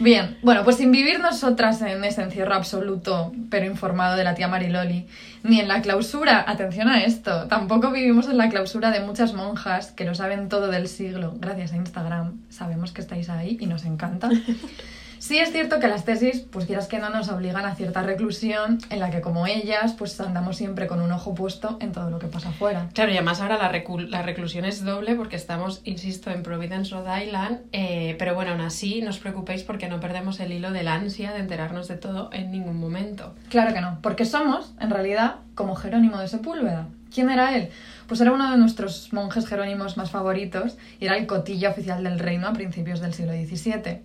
Bien, 0.00 0.38
bueno, 0.42 0.62
pues 0.64 0.76
sin 0.76 0.92
vivir 0.92 1.18
nosotras 1.18 1.82
en 1.82 2.04
ese 2.04 2.22
encierro 2.22 2.54
absoluto, 2.54 3.32
pero 3.50 3.66
informado 3.66 4.16
de 4.16 4.22
la 4.24 4.34
tía 4.34 4.46
Mariloli, 4.46 5.06
ni 5.42 5.60
en 5.60 5.66
la 5.66 5.82
clausura, 5.82 6.44
atención 6.46 6.88
a 6.88 7.02
esto, 7.02 7.48
tampoco 7.48 7.90
vivimos 7.90 8.28
en 8.28 8.38
la 8.38 8.48
clausura 8.48 8.90
de 8.90 9.00
muchas 9.00 9.34
monjas 9.34 9.90
que 9.90 10.04
lo 10.04 10.14
saben 10.14 10.48
todo 10.48 10.68
del 10.68 10.86
siglo, 10.86 11.34
gracias 11.40 11.72
a 11.72 11.76
Instagram. 11.76 12.40
Sabemos 12.48 12.92
que 12.92 13.00
estáis 13.00 13.28
ahí 13.28 13.56
y 13.60 13.66
nos 13.66 13.84
encanta. 13.84 14.30
Sí 15.18 15.38
es 15.38 15.52
cierto 15.52 15.80
que 15.80 15.88
las 15.88 16.04
tesis, 16.04 16.46
pues 16.50 16.66
quieras 16.66 16.86
que 16.86 16.98
no, 16.98 17.10
nos 17.10 17.28
obligan 17.28 17.64
a 17.66 17.74
cierta 17.74 18.02
reclusión 18.02 18.78
en 18.90 19.00
la 19.00 19.10
que 19.10 19.20
como 19.20 19.46
ellas, 19.46 19.94
pues 19.98 20.20
andamos 20.20 20.56
siempre 20.56 20.86
con 20.86 21.00
un 21.00 21.10
ojo 21.12 21.34
puesto 21.34 21.76
en 21.80 21.92
todo 21.92 22.10
lo 22.10 22.18
que 22.18 22.26
pasa 22.26 22.50
afuera. 22.50 22.88
Claro, 22.94 23.10
y 23.10 23.14
además 23.16 23.40
ahora 23.40 23.56
la, 23.56 23.72
la 24.08 24.22
reclusión 24.22 24.64
es 24.64 24.84
doble 24.84 25.14
porque 25.14 25.36
estamos, 25.36 25.80
insisto, 25.84 26.30
en 26.30 26.42
Providence, 26.42 26.94
Rhode 26.94 27.24
Island, 27.24 27.60
eh, 27.72 28.16
pero 28.18 28.34
bueno, 28.34 28.52
aún 28.52 28.60
así 28.60 29.02
no 29.02 29.10
os 29.10 29.18
preocupéis 29.18 29.62
porque 29.62 29.88
no 29.88 30.00
perdemos 30.00 30.40
el 30.40 30.52
hilo 30.52 30.70
del 30.70 30.88
ansia 30.88 31.32
de 31.32 31.40
enterarnos 31.40 31.88
de 31.88 31.96
todo 31.96 32.30
en 32.32 32.50
ningún 32.50 32.78
momento. 32.78 33.34
Claro 33.48 33.74
que 33.74 33.80
no, 33.80 33.98
porque 34.02 34.24
somos, 34.24 34.74
en 34.80 34.90
realidad, 34.90 35.36
como 35.54 35.74
Jerónimo 35.74 36.18
de 36.18 36.28
Sepúlveda. 36.28 36.86
¿Quién 37.12 37.30
era 37.30 37.56
él? 37.56 37.70
Pues 38.06 38.20
era 38.20 38.32
uno 38.32 38.50
de 38.50 38.56
nuestros 38.56 39.12
monjes 39.12 39.46
jerónimos 39.46 39.96
más 39.96 40.10
favoritos 40.10 40.76
y 41.00 41.06
era 41.06 41.16
el 41.16 41.26
cotilla 41.26 41.70
oficial 41.70 42.04
del 42.04 42.18
reino 42.18 42.48
a 42.48 42.52
principios 42.52 43.00
del 43.00 43.14
siglo 43.14 43.32
XVII. 43.32 44.00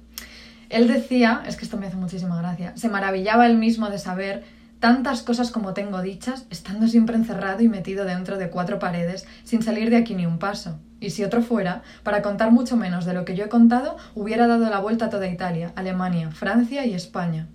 Él 0.73 0.87
decía, 0.87 1.43
es 1.47 1.55
que 1.55 1.65
esto 1.65 1.77
me 1.77 1.87
hace 1.87 1.97
muchísima 1.97 2.41
gracia, 2.41 2.73
se 2.75 2.89
maravillaba 2.89 3.45
él 3.45 3.57
mismo 3.57 3.89
de 3.89 3.99
saber 3.99 4.43
tantas 4.79 5.21
cosas 5.21 5.51
como 5.51 5.73
tengo 5.73 6.01
dichas, 6.01 6.45
estando 6.49 6.87
siempre 6.87 7.15
encerrado 7.15 7.61
y 7.61 7.69
metido 7.69 8.05
dentro 8.05 8.37
de 8.37 8.49
cuatro 8.49 8.79
paredes, 8.79 9.25
sin 9.43 9.61
salir 9.61 9.89
de 9.89 9.97
aquí 9.97 10.15
ni 10.15 10.25
un 10.25 10.39
paso 10.39 10.79
y 11.03 11.09
si 11.09 11.23
otro 11.23 11.41
fuera, 11.41 11.81
para 12.03 12.21
contar 12.21 12.51
mucho 12.51 12.77
menos 12.77 13.05
de 13.05 13.13
lo 13.13 13.25
que 13.25 13.35
yo 13.35 13.45
he 13.45 13.49
contado, 13.49 13.97
hubiera 14.15 14.47
dado 14.47 14.69
la 14.69 14.79
vuelta 14.79 15.05
a 15.05 15.09
toda 15.09 15.27
Italia, 15.27 15.73
Alemania, 15.75 16.31
Francia 16.31 16.85
y 16.85 16.93
España. 16.93 17.47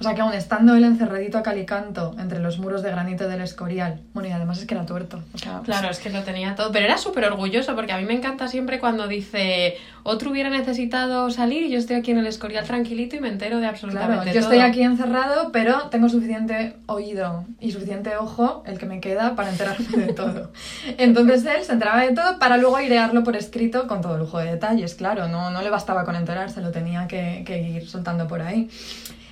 O 0.00 0.02
sea 0.02 0.14
que 0.14 0.20
aún 0.20 0.34
estando 0.34 0.74
él 0.74 0.84
encerradito 0.84 1.38
a 1.38 1.42
calicanto 1.42 2.14
entre 2.18 2.40
los 2.40 2.58
muros 2.58 2.82
de 2.82 2.90
granito 2.90 3.28
del 3.28 3.40
Escorial, 3.40 4.00
bueno, 4.12 4.28
y 4.28 4.32
además 4.32 4.58
es 4.58 4.66
que 4.66 4.74
era 4.74 4.86
tuerto. 4.86 5.22
claro, 5.64 5.88
es 5.88 5.98
que 5.98 6.10
lo 6.10 6.22
tenía 6.22 6.54
todo, 6.54 6.70
pero 6.72 6.84
era 6.84 6.98
súper 6.98 7.24
orgulloso 7.24 7.74
porque 7.74 7.92
a 7.92 7.98
mí 7.98 8.04
me 8.04 8.14
encanta 8.14 8.48
siempre 8.48 8.78
cuando 8.78 9.08
dice, 9.08 9.76
otro 10.02 10.30
hubiera 10.30 10.50
necesitado 10.50 11.30
salir 11.30 11.64
y 11.64 11.70
yo 11.70 11.78
estoy 11.78 11.96
aquí 11.96 12.10
en 12.10 12.18
el 12.18 12.26
Escorial 12.26 12.64
tranquilito 12.64 13.16
y 13.16 13.20
me 13.20 13.28
entero 13.28 13.58
de 13.58 13.66
absolutamente 13.66 14.22
claro, 14.22 14.32
yo 14.32 14.40
estoy 14.40 14.58
aquí 14.58 14.82
encerrado, 14.82 15.50
pero 15.52 15.88
tengo 15.88 16.08
suficiente 16.08 16.76
oído 16.86 17.44
y 17.60 17.72
suficiente 17.72 18.16
ojo, 18.16 18.62
el 18.66 18.78
que 18.78 18.86
me 18.86 19.00
queda, 19.00 19.34
para 19.34 19.50
enterarme 19.50 20.06
de 20.06 20.12
todo. 20.12 20.52
Entonces 20.98 21.44
él 21.46 21.64
se 21.64 21.72
enteraba 21.72 22.02
de 22.02 22.12
todo 22.12 22.38
para 22.38 22.56
luego 22.56 22.78
ir 22.80 22.95
por 23.24 23.36
escrito 23.36 23.86
con 23.86 24.00
todo 24.00 24.18
lujo 24.18 24.38
de 24.38 24.50
detalles, 24.50 24.94
claro, 24.94 25.28
no, 25.28 25.50
no 25.50 25.62
le 25.62 25.70
bastaba 25.70 26.04
con 26.04 26.16
enterarse, 26.16 26.60
lo 26.60 26.70
tenía 26.70 27.06
que, 27.06 27.44
que 27.46 27.60
ir 27.60 27.88
soltando 27.88 28.26
por 28.26 28.42
ahí. 28.42 28.68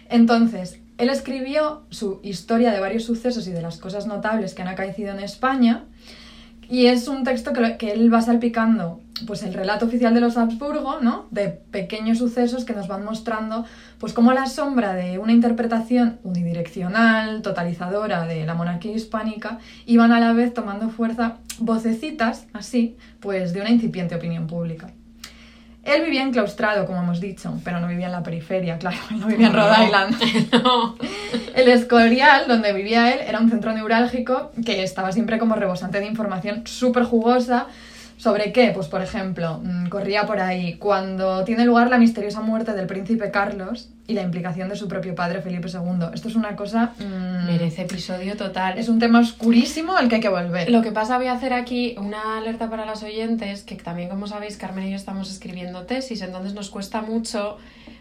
Entonces, 0.08 0.80
él 0.98 1.08
escribió 1.08 1.82
su 1.90 2.20
historia 2.22 2.72
de 2.72 2.80
varios 2.80 3.04
sucesos 3.04 3.46
y 3.48 3.52
de 3.52 3.62
las 3.62 3.78
cosas 3.78 4.06
notables 4.06 4.54
que 4.54 4.62
han 4.62 4.68
acaecido 4.68 5.12
en 5.12 5.20
España, 5.20 5.84
y 6.68 6.86
es 6.86 7.08
un 7.08 7.24
texto 7.24 7.52
que, 7.52 7.76
que, 7.76 7.92
él 7.92 8.12
va 8.12 8.22
salpicando 8.22 9.00
pues 9.26 9.42
el 9.42 9.54
relato 9.54 9.86
oficial 9.86 10.12
de 10.14 10.20
los 10.20 10.36
Habsburgo, 10.36 11.00
¿no? 11.00 11.26
De 11.30 11.48
pequeños 11.48 12.18
sucesos 12.18 12.64
que 12.64 12.72
nos 12.72 12.88
van 12.88 13.04
mostrando 13.04 13.64
pues 13.98 14.12
cómo 14.12 14.32
la 14.32 14.46
sombra 14.46 14.94
de 14.94 15.18
una 15.18 15.32
interpretación 15.32 16.18
unidireccional, 16.24 17.42
totalizadora 17.42 18.26
de 18.26 18.44
la 18.44 18.54
monarquía 18.54 18.92
hispánica 18.92 19.58
iban 19.86 20.12
a 20.12 20.20
la 20.20 20.32
vez 20.32 20.52
tomando 20.52 20.90
fuerza 20.90 21.36
vocecitas 21.58 22.46
así, 22.52 22.96
pues 23.20 23.52
de 23.52 23.60
una 23.60 23.70
incipiente 23.70 24.14
opinión 24.14 24.46
pública. 24.46 24.92
Él 25.84 26.02
vivía 26.02 26.22
enclaustrado, 26.22 26.86
como 26.86 27.00
hemos 27.00 27.20
dicho, 27.20 27.52
pero 27.64 27.80
no 27.80 27.88
vivía 27.88 28.06
en 28.06 28.12
la 28.12 28.22
periferia, 28.22 28.78
claro, 28.80 28.96
no 29.10 29.26
vivía 29.26 29.48
en 29.48 29.52
Rhode 29.52 29.84
Island. 29.84 30.16
El 31.54 31.68
Escorial, 31.68 32.48
donde 32.48 32.72
vivía 32.72 33.12
él, 33.12 33.20
era 33.26 33.38
un 33.38 33.48
centro 33.48 33.72
neurálgico 33.72 34.50
que 34.64 34.82
estaba 34.82 35.12
siempre 35.12 35.38
como 35.38 35.54
rebosante 35.54 36.00
de 36.00 36.06
información 36.06 36.66
súper 36.66 37.04
jugosa 37.04 37.68
¿Sobre 38.16 38.52
qué? 38.52 38.70
Pues 38.74 38.86
por 38.86 39.02
ejemplo, 39.02 39.60
mm, 39.62 39.88
corría 39.88 40.24
por 40.24 40.40
ahí, 40.40 40.74
cuando 40.74 41.44
tiene 41.44 41.64
lugar 41.64 41.90
la 41.90 41.98
misteriosa 41.98 42.40
muerte 42.40 42.72
del 42.72 42.86
príncipe 42.86 43.30
Carlos 43.30 43.90
y 44.06 44.14
la 44.14 44.22
implicación 44.22 44.68
de 44.68 44.76
su 44.76 44.86
propio 44.86 45.14
padre 45.14 45.40
Felipe 45.40 45.68
II. 45.68 46.06
Esto 46.12 46.28
es 46.28 46.34
una 46.36 46.56
cosa... 46.56 46.92
mm, 46.98 47.46
Merece 47.46 47.82
episodio 47.82 48.36
total. 48.36 48.78
Es 48.78 48.88
un 48.88 48.98
tema 48.98 49.20
oscurísimo 49.20 49.96
al 49.96 50.08
que 50.08 50.16
hay 50.16 50.20
que 50.20 50.28
volver. 50.28 50.70
Lo 50.70 50.82
que 50.82 50.92
pasa, 50.92 51.16
voy 51.16 51.28
a 51.28 51.32
hacer 51.32 51.52
aquí 51.52 51.94
una 51.98 52.38
alerta 52.38 52.68
para 52.68 52.84
las 52.84 53.02
oyentes, 53.02 53.62
que 53.62 53.76
también, 53.76 54.08
como 54.08 54.26
sabéis, 54.26 54.56
Carmen 54.56 54.86
y 54.86 54.90
yo 54.90 54.96
estamos 54.96 55.30
escribiendo 55.30 55.84
tesis, 55.84 56.20
entonces 56.22 56.54
nos 56.54 56.70
cuesta 56.70 57.00
mucho, 57.02 57.58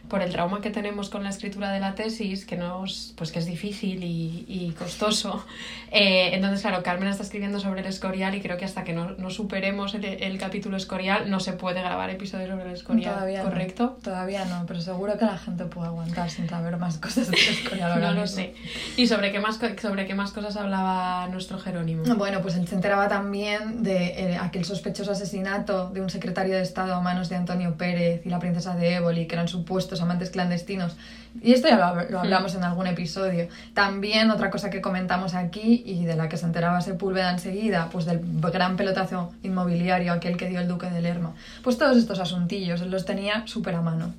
por 0.09 0.21
el 0.21 0.31
trauma 0.31 0.61
que 0.61 0.69
tenemos 0.69 1.09
con 1.09 1.23
la 1.23 1.29
escritura 1.29 1.71
de 1.71 1.79
la 1.79 1.95
tesis, 1.95 2.45
que, 2.45 2.57
nos, 2.57 3.13
pues 3.17 3.31
que 3.31 3.39
es 3.39 3.45
difícil 3.45 4.03
y, 4.03 4.45
y 4.47 4.71
costoso. 4.77 5.43
Eh, 5.91 6.31
entonces, 6.33 6.61
claro, 6.61 6.83
Carmen 6.83 7.07
está 7.07 7.23
escribiendo 7.23 7.59
sobre 7.59 7.79
el 7.81 7.87
escorial 7.87 8.35
y 8.35 8.41
creo 8.41 8.57
que 8.57 8.65
hasta 8.65 8.83
que 8.83 8.93
no, 8.93 9.11
no 9.11 9.29
superemos 9.29 9.95
el, 9.95 10.03
el 10.05 10.37
capítulo 10.37 10.77
escorial 10.77 11.29
no 11.31 11.39
se 11.39 11.53
puede 11.53 11.79
grabar 11.81 12.09
episodios 12.09 12.49
sobre 12.49 12.65
el 12.65 12.71
escorial, 12.73 13.13
Todavía 13.13 13.43
no. 13.43 13.49
¿correcto? 13.49 13.97
Todavía 14.03 14.45
no, 14.45 14.65
pero 14.67 14.81
seguro 14.81 15.17
que 15.17 15.25
la 15.25 15.37
gente 15.37 15.65
puede 15.65 15.89
aguantar 15.93 16.29
sin 16.29 16.49
saber 16.49 16.77
más 16.77 16.97
cosas 16.97 17.29
de 17.29 17.37
No 17.99 18.11
lo 18.11 18.27
sé. 18.27 18.53
¿Y 18.97 19.07
sobre 19.07 19.31
qué, 19.31 19.39
más, 19.39 19.59
sobre 19.81 20.05
qué 20.05 20.15
más 20.15 20.31
cosas 20.31 20.57
hablaba 20.57 21.27
nuestro 21.27 21.59
Jerónimo? 21.59 22.03
Bueno, 22.15 22.41
pues 22.41 22.55
él 22.55 22.67
se 22.67 22.75
enteraba 22.75 23.07
también 23.07 23.83
de 23.83 24.07
eh, 24.07 24.37
aquel 24.37 24.65
sospechoso 24.65 25.11
asesinato 25.11 25.89
de 25.89 26.01
un 26.01 26.09
secretario 26.09 26.55
de 26.55 26.61
Estado 26.61 26.95
a 26.95 27.01
manos 27.01 27.29
de 27.29 27.35
Antonio 27.35 27.75
Pérez 27.75 28.25
y 28.25 28.29
la 28.29 28.39
princesa 28.39 28.75
de 28.75 28.95
Éboli, 28.95 29.27
que 29.27 29.35
eran 29.35 29.47
supuestos 29.47 30.01
amantes 30.01 30.29
clandestinos. 30.31 30.95
Y 31.41 31.53
esto 31.53 31.67
ya 31.67 31.77
lo, 31.77 32.09
lo 32.09 32.19
hablamos 32.19 32.53
en 32.55 32.63
algún 32.63 32.85
episodio. 32.87 33.47
También 33.73 34.29
otra 34.29 34.51
cosa 34.51 34.69
que 34.69 34.81
comentamos 34.81 35.33
aquí 35.33 35.81
y 35.85 36.05
de 36.05 36.15
la 36.15 36.29
que 36.29 36.37
se 36.37 36.45
enteraba 36.45 36.81
Sepúlveda 36.81 37.31
enseguida, 37.31 37.89
pues 37.91 38.05
del 38.05 38.21
gran 38.51 38.77
pelotazo 38.77 39.33
inmobiliario, 39.41 40.13
aquel 40.13 40.37
que 40.37 40.47
dio 40.47 40.59
el 40.59 40.67
duque 40.67 40.89
de 40.89 41.01
Lerma. 41.01 41.33
Pues 41.63 41.77
todos 41.77 41.97
estos 41.97 42.19
asuntillos, 42.19 42.81
él 42.81 42.91
los 42.91 43.05
tenía 43.05 43.47
súper 43.47 43.75
a 43.75 43.81
mano. 43.81 44.13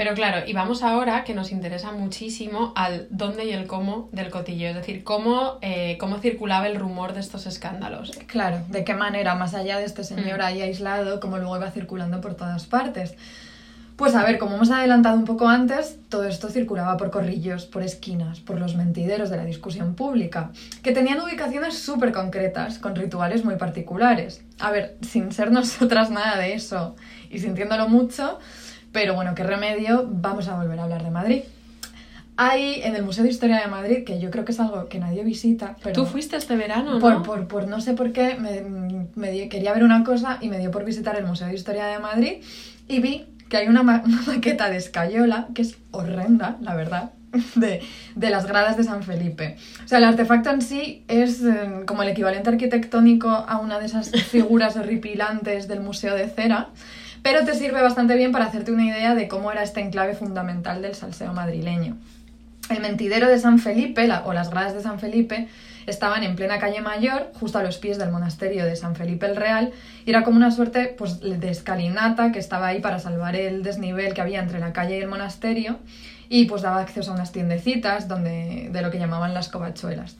Pero 0.00 0.14
claro, 0.14 0.46
y 0.46 0.54
vamos 0.54 0.82
ahora, 0.82 1.24
que 1.24 1.34
nos 1.34 1.52
interesa 1.52 1.92
muchísimo, 1.92 2.72
al 2.74 3.06
dónde 3.10 3.44
y 3.44 3.50
el 3.50 3.66
cómo 3.66 4.08
del 4.12 4.30
cotilleo, 4.30 4.70
es 4.70 4.76
decir, 4.76 5.04
cómo, 5.04 5.58
eh, 5.60 5.98
cómo 6.00 6.20
circulaba 6.20 6.68
el 6.68 6.76
rumor 6.76 7.12
de 7.12 7.20
estos 7.20 7.44
escándalos. 7.44 8.12
Claro, 8.26 8.62
de 8.70 8.82
qué 8.82 8.94
manera, 8.94 9.34
más 9.34 9.52
allá 9.52 9.76
de 9.76 9.84
este 9.84 10.02
señor 10.02 10.38
Mm. 10.38 10.42
ahí 10.42 10.62
aislado, 10.62 11.20
como 11.20 11.36
luego 11.36 11.54
iba 11.54 11.70
circulando 11.70 12.22
por 12.22 12.34
todas 12.34 12.64
partes. 12.64 13.14
Pues 13.96 14.14
a 14.14 14.24
ver, 14.24 14.38
como 14.38 14.54
hemos 14.54 14.70
adelantado 14.70 15.18
un 15.18 15.26
poco 15.26 15.46
antes, 15.46 15.98
todo 16.08 16.24
esto 16.24 16.48
circulaba 16.48 16.96
por 16.96 17.10
corrillos, 17.10 17.66
por 17.66 17.82
esquinas, 17.82 18.40
por 18.40 18.58
los 18.58 18.76
mentideros 18.76 19.28
de 19.28 19.36
la 19.36 19.44
discusión 19.44 19.94
pública, 19.94 20.50
que 20.82 20.92
tenían 20.92 21.20
ubicaciones 21.20 21.78
súper 21.78 22.12
concretas, 22.12 22.78
con 22.78 22.96
rituales 22.96 23.44
muy 23.44 23.56
particulares. 23.56 24.42
A 24.60 24.70
ver, 24.70 24.96
sin 25.02 25.30
ser 25.30 25.52
nosotras 25.60 26.10
nada 26.10 26.38
de 26.38 26.54
eso 26.54 26.96
y 27.28 27.40
sintiéndolo 27.40 27.86
mucho, 27.86 28.38
pero 28.92 29.14
bueno, 29.14 29.34
qué 29.34 29.42
remedio, 29.44 30.06
vamos 30.10 30.48
a 30.48 30.56
volver 30.56 30.78
a 30.80 30.84
hablar 30.84 31.02
de 31.04 31.10
Madrid. 31.10 31.42
Hay 32.36 32.80
en 32.84 32.96
el 32.96 33.02
Museo 33.02 33.22
de 33.22 33.28
Historia 33.30 33.60
de 33.60 33.66
Madrid, 33.66 34.02
que 34.04 34.18
yo 34.18 34.30
creo 34.30 34.46
que 34.46 34.52
es 34.52 34.60
algo 34.60 34.88
que 34.88 34.98
nadie 34.98 35.22
visita, 35.24 35.76
pero... 35.82 35.94
Tú 35.94 36.06
fuiste 36.06 36.36
este 36.36 36.56
verano, 36.56 36.94
¿no? 36.94 36.98
Por, 36.98 37.22
por, 37.22 37.48
por 37.48 37.68
no 37.68 37.82
sé 37.82 37.92
por 37.92 38.12
qué, 38.12 38.36
me, 38.36 38.62
me 39.14 39.48
quería 39.50 39.74
ver 39.74 39.84
una 39.84 40.04
cosa 40.04 40.38
y 40.40 40.48
me 40.48 40.58
dio 40.58 40.70
por 40.70 40.84
visitar 40.86 41.16
el 41.16 41.26
Museo 41.26 41.48
de 41.48 41.54
Historia 41.54 41.86
de 41.86 41.98
Madrid 41.98 42.34
y 42.88 43.00
vi 43.00 43.26
que 43.50 43.58
hay 43.58 43.68
una, 43.68 43.82
ma- 43.82 44.02
una 44.06 44.22
maqueta 44.22 44.70
de 44.70 44.78
escayola 44.78 45.48
que 45.54 45.62
es 45.62 45.76
horrenda, 45.90 46.56
la 46.62 46.74
verdad, 46.74 47.10
de, 47.56 47.82
de 48.14 48.30
las 48.30 48.46
gradas 48.46 48.78
de 48.78 48.84
San 48.84 49.02
Felipe. 49.02 49.56
O 49.84 49.88
sea, 49.88 49.98
el 49.98 50.04
artefacto 50.04 50.48
en 50.48 50.62
sí 50.62 51.04
es 51.08 51.42
eh, 51.42 51.82
como 51.84 52.02
el 52.04 52.08
equivalente 52.08 52.48
arquitectónico 52.48 53.28
a 53.28 53.58
una 53.58 53.78
de 53.78 53.84
esas 53.84 54.10
figuras 54.12 54.76
horripilantes 54.76 55.68
del 55.68 55.80
Museo 55.80 56.14
de 56.14 56.26
Cera, 56.30 56.68
pero 57.22 57.44
te 57.44 57.54
sirve 57.54 57.82
bastante 57.82 58.14
bien 58.16 58.32
para 58.32 58.46
hacerte 58.46 58.72
una 58.72 58.86
idea 58.86 59.14
de 59.14 59.28
cómo 59.28 59.52
era 59.52 59.62
este 59.62 59.80
enclave 59.80 60.14
fundamental 60.14 60.82
del 60.82 60.94
salseo 60.94 61.32
madrileño. 61.32 61.96
El 62.70 62.80
mentidero 62.80 63.28
de 63.28 63.38
San 63.38 63.58
Felipe, 63.58 64.06
la- 64.06 64.24
o 64.24 64.32
las 64.32 64.50
gradas 64.50 64.74
de 64.74 64.82
San 64.82 65.00
Felipe, 65.00 65.48
estaban 65.86 66.22
en 66.22 66.36
plena 66.36 66.58
calle 66.58 66.80
Mayor, 66.82 67.32
justo 67.40 67.58
a 67.58 67.62
los 67.62 67.78
pies 67.78 67.98
del 67.98 68.10
monasterio 68.10 68.64
de 68.64 68.76
San 68.76 68.94
Felipe 68.94 69.26
el 69.26 69.34
Real, 69.34 69.72
y 70.06 70.10
era 70.10 70.22
como 70.22 70.36
una 70.36 70.50
suerte 70.52 70.94
pues, 70.96 71.20
de 71.20 71.50
escalinata 71.50 72.30
que 72.32 72.38
estaba 72.38 72.68
ahí 72.68 72.80
para 72.80 72.98
salvar 73.00 73.34
el 73.34 73.62
desnivel 73.62 74.14
que 74.14 74.20
había 74.20 74.40
entre 74.40 74.60
la 74.60 74.72
calle 74.72 74.98
y 74.98 75.00
el 75.00 75.08
monasterio, 75.08 75.78
y 76.28 76.44
pues 76.44 76.62
daba 76.62 76.80
acceso 76.80 77.10
a 77.10 77.14
unas 77.14 77.32
tiendecitas 77.32 78.06
donde, 78.06 78.68
de 78.70 78.82
lo 78.82 78.90
que 78.92 78.98
llamaban 78.98 79.34
las 79.34 79.48
covachuelas. 79.48 80.16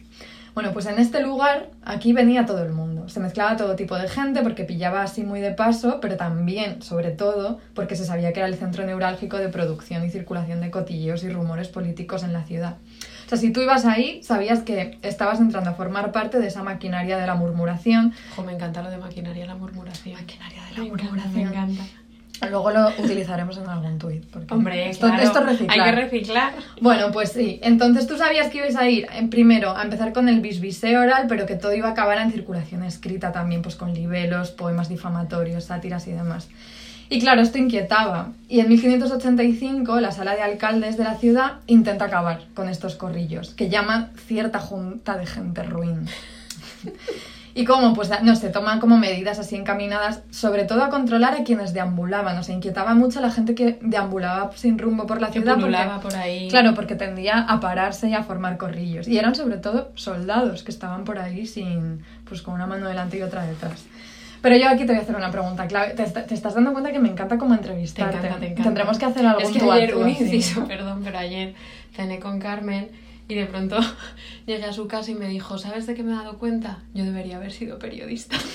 Bueno, 0.55 0.73
pues 0.73 0.87
en 0.87 0.99
este 0.99 1.23
lugar, 1.23 1.71
aquí 1.85 2.13
venía 2.13 2.45
todo 2.47 2.63
el 2.65 2.73
mundo. 2.73 3.09
Se 3.09 3.21
mezclaba 3.21 3.57
todo 3.57 3.77
tipo 3.77 3.97
de 3.97 4.09
gente 4.09 4.43
porque 4.43 4.65
pillaba 4.65 5.03
así 5.03 5.23
muy 5.23 5.41
de 5.41 5.53
paso, 5.53 5.99
pero 6.01 6.17
también, 6.17 6.83
sobre 6.83 7.11
todo, 7.11 7.59
porque 7.75 7.97
se 7.97 8.05
sabía 8.05 8.33
que 8.33 8.41
era 8.41 8.49
el 8.49 8.57
centro 8.57 8.85
neurálgico 8.85 9.37
de 9.37 9.49
producción 9.49 10.05
y 10.05 10.11
circulación 10.11 10.61
de 10.61 10.71
cotilleos 10.71 11.23
y 11.25 11.31
rumores 11.31 11.69
políticos 11.69 12.23
en 12.25 12.33
la 12.33 12.43
ciudad. 12.45 12.77
O 13.27 13.29
sea, 13.29 13.39
si 13.39 13.53
tú 13.53 13.61
ibas 13.61 13.85
ahí, 13.87 14.23
sabías 14.25 14.61
que 14.63 14.99
estabas 15.03 15.39
entrando 15.39 15.71
a 15.71 15.75
formar 15.75 16.11
parte 16.11 16.41
de 16.41 16.49
esa 16.49 16.63
maquinaria 16.65 17.17
de 17.17 17.27
la 17.27 17.37
murmuración. 17.37 18.13
Ojo, 18.33 18.43
me 18.43 18.53
encanta 18.53 18.83
lo 18.83 18.91
de 18.91 18.99
maquinaria, 18.99 19.47
la 19.47 19.55
murmuración. 19.55 20.15
Maquinaria 20.21 20.63
de 20.65 20.71
la 20.73 20.79
Me 20.81 20.87
encanta, 20.89 21.05
murmuración. 21.05 21.35
me 21.35 21.43
encanta. 21.43 21.83
Luego 22.49 22.71
lo 22.71 22.89
utilizaremos 22.99 23.59
en 23.59 23.69
algún 23.69 23.99
tuit. 23.99 24.25
porque 24.31 24.55
Hombre, 24.55 24.89
esto, 24.89 25.07
claro, 25.07 25.23
esto 25.23 25.41
es 25.41 25.47
reciclar. 25.47 25.79
hay 25.79 25.85
que 25.85 26.01
reciclar. 26.01 26.53
Bueno, 26.81 27.13
pues 27.13 27.33
sí. 27.33 27.61
Entonces 27.63 28.07
tú 28.07 28.17
sabías 28.17 28.49
que 28.49 28.59
ibas 28.59 28.77
a 28.77 28.89
ir 28.89 29.07
en 29.13 29.29
primero 29.29 29.77
a 29.77 29.83
empezar 29.83 30.13
con 30.13 30.29
el 30.29 30.41
bisbiseo 30.41 31.03
oral, 31.03 31.27
pero 31.29 31.47
que 31.47 31.57
todo 31.57 31.75
iba 31.75 31.89
a 31.89 31.93
acabar 31.93 32.19
en 32.19 32.33
circulación 32.33 32.83
escrita 32.83 33.33
también, 33.33 33.63
pues 33.63 33.77
con 33.77 33.93
libelos, 33.93 34.51
poemas 34.51 34.89
difamatorios, 34.89 35.65
sátiras 35.65 36.07
y 36.07 36.13
demás. 36.13 36.49
Y 37.13 37.19
claro, 37.21 37.43
esto 37.43 37.59
inquietaba. 37.59 38.33
Y 38.49 38.61
en 38.61 38.69
1585 38.69 40.01
la 40.01 40.13
sala 40.13 40.37
de 40.37 40.43
alcaldes 40.43 40.97
de 40.97 41.05
la 41.05 41.17
ciudad 41.17 41.59
intenta 41.67 42.05
acabar 42.05 42.45
con 42.55 42.69
estos 42.69 42.95
corrillos, 42.95 43.51
que 43.51 43.69
llaman 43.69 44.13
cierta 44.17 44.61
junta 44.61 45.19
de 45.19 45.27
gente 45.27 45.63
ruin. 45.65 46.07
¿Y 47.55 47.65
cómo? 47.65 47.95
Pues 47.95 48.11
no 48.23 48.37
sé, 48.37 48.51
toman 48.51 48.79
como 48.81 48.97
medidas 48.97 49.39
así 49.39 49.57
encaminadas, 49.57 50.23
sobre 50.31 50.65
todo 50.65 50.85
a 50.85 50.89
controlar 50.89 51.35
a 51.35 51.43
quienes 51.45 51.73
deambulaban. 51.73 52.39
O 52.39 52.43
sea, 52.43 52.55
inquietaba 52.55 52.95
mucho 52.95 53.19
a 53.19 53.23
la 53.23 53.31
gente 53.31 53.55
que 53.55 53.79
deambulaba 53.83 54.51
sin 54.55 54.79
rumbo 54.79 55.07
por 55.07 55.21
la 55.21 55.29
Que 55.29 55.41
ciudad. 55.41 55.57
porque- 55.59 56.01
por 56.03 56.15
ahí. 56.17 56.49
Claro, 56.49 56.75
porque 56.75 56.95
tendía 56.95 57.41
a 57.41 57.59
pararse 57.61 58.09
y 58.09 58.15
a 58.15 58.23
formar 58.23 58.57
corrillos. 58.57 59.09
Y 59.09 59.19
eran 59.19 59.35
sobre 59.35 59.57
todo 59.57 59.91
soldados 59.97 60.63
que 60.63 60.71
estaban 60.71 61.05
por 61.05 61.19
ahí 61.19 61.47
sin, 61.47 62.05
pues 62.29 62.43
con 62.43 62.55
una 62.55 62.67
mano 62.67 62.87
delante 62.89 63.19
y 63.19 63.23
otra 63.23 63.45
detrás. 63.45 63.85
Pero 64.43 64.57
yo 64.57 64.69
aquí 64.71 64.87
te 64.87 64.93
voy 64.93 64.97
a 64.97 65.01
hacer 65.03 65.17
una 65.17 65.31
pregunta 65.31 65.67
clave. 65.67 65.93
¿Te, 65.95 66.05
te 66.05 66.35
estás 66.35 66.55
dando 66.55 66.73
cuenta 66.73 66.93
que 66.93 66.99
me 66.99 67.09
encanta 67.11 67.37
como 67.37 67.55
Te 67.55 67.61
entrevistarte? 67.61 68.17
encanta, 68.17 68.39
te 68.39 68.47
encanta. 68.47 68.63
Tendremos 68.63 68.99
que 68.99 69.05
hacer 69.05 69.27
algún 69.27 69.43
Es 69.43 69.51
que 69.51 69.71
ayer, 69.71 69.95
un 69.97 70.09
inciso, 70.09 70.65
perdón, 70.69 71.03
pero 71.05 71.19
ayer 71.19 71.55
cené 71.95 72.21
con 72.21 72.39
Carmen 72.39 72.89
y 73.31 73.37
de 73.37 73.47
pronto 73.47 73.79
llegué 74.47 74.65
a 74.65 74.73
su 74.73 74.87
casa 74.89 75.11
y 75.11 75.15
me 75.15 75.29
dijo, 75.29 75.59
¿sabes 75.59 75.87
de 75.87 75.95
qué 75.95 76.03
me 76.03 76.13
he 76.13 76.17
dado 76.17 76.39
cuenta? 76.39 76.79
Yo 76.95 77.05
debería 77.05 77.37
haber 77.37 77.53
sido 77.53 77.79
periodista. 77.79 78.37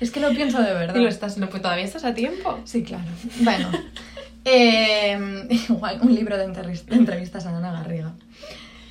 Es 0.00 0.10
que 0.10 0.18
lo 0.18 0.30
pienso 0.30 0.60
de 0.60 0.74
verdad. 0.74 0.96
Y 0.96 1.00
lo 1.02 1.08
estás, 1.08 1.38
no, 1.38 1.48
pues 1.48 1.62
todavía 1.62 1.84
estás 1.84 2.04
a 2.04 2.14
tiempo. 2.14 2.58
Sí, 2.64 2.82
claro. 2.82 3.04
Bueno, 3.40 3.70
eh, 4.44 5.46
igual 5.68 6.00
un 6.02 6.12
libro 6.14 6.36
de, 6.36 6.48
entrevis- 6.48 6.84
de 6.86 6.96
entrevistas 6.96 7.46
a 7.46 7.56
Ana 7.56 7.70
Garriga. 7.72 8.12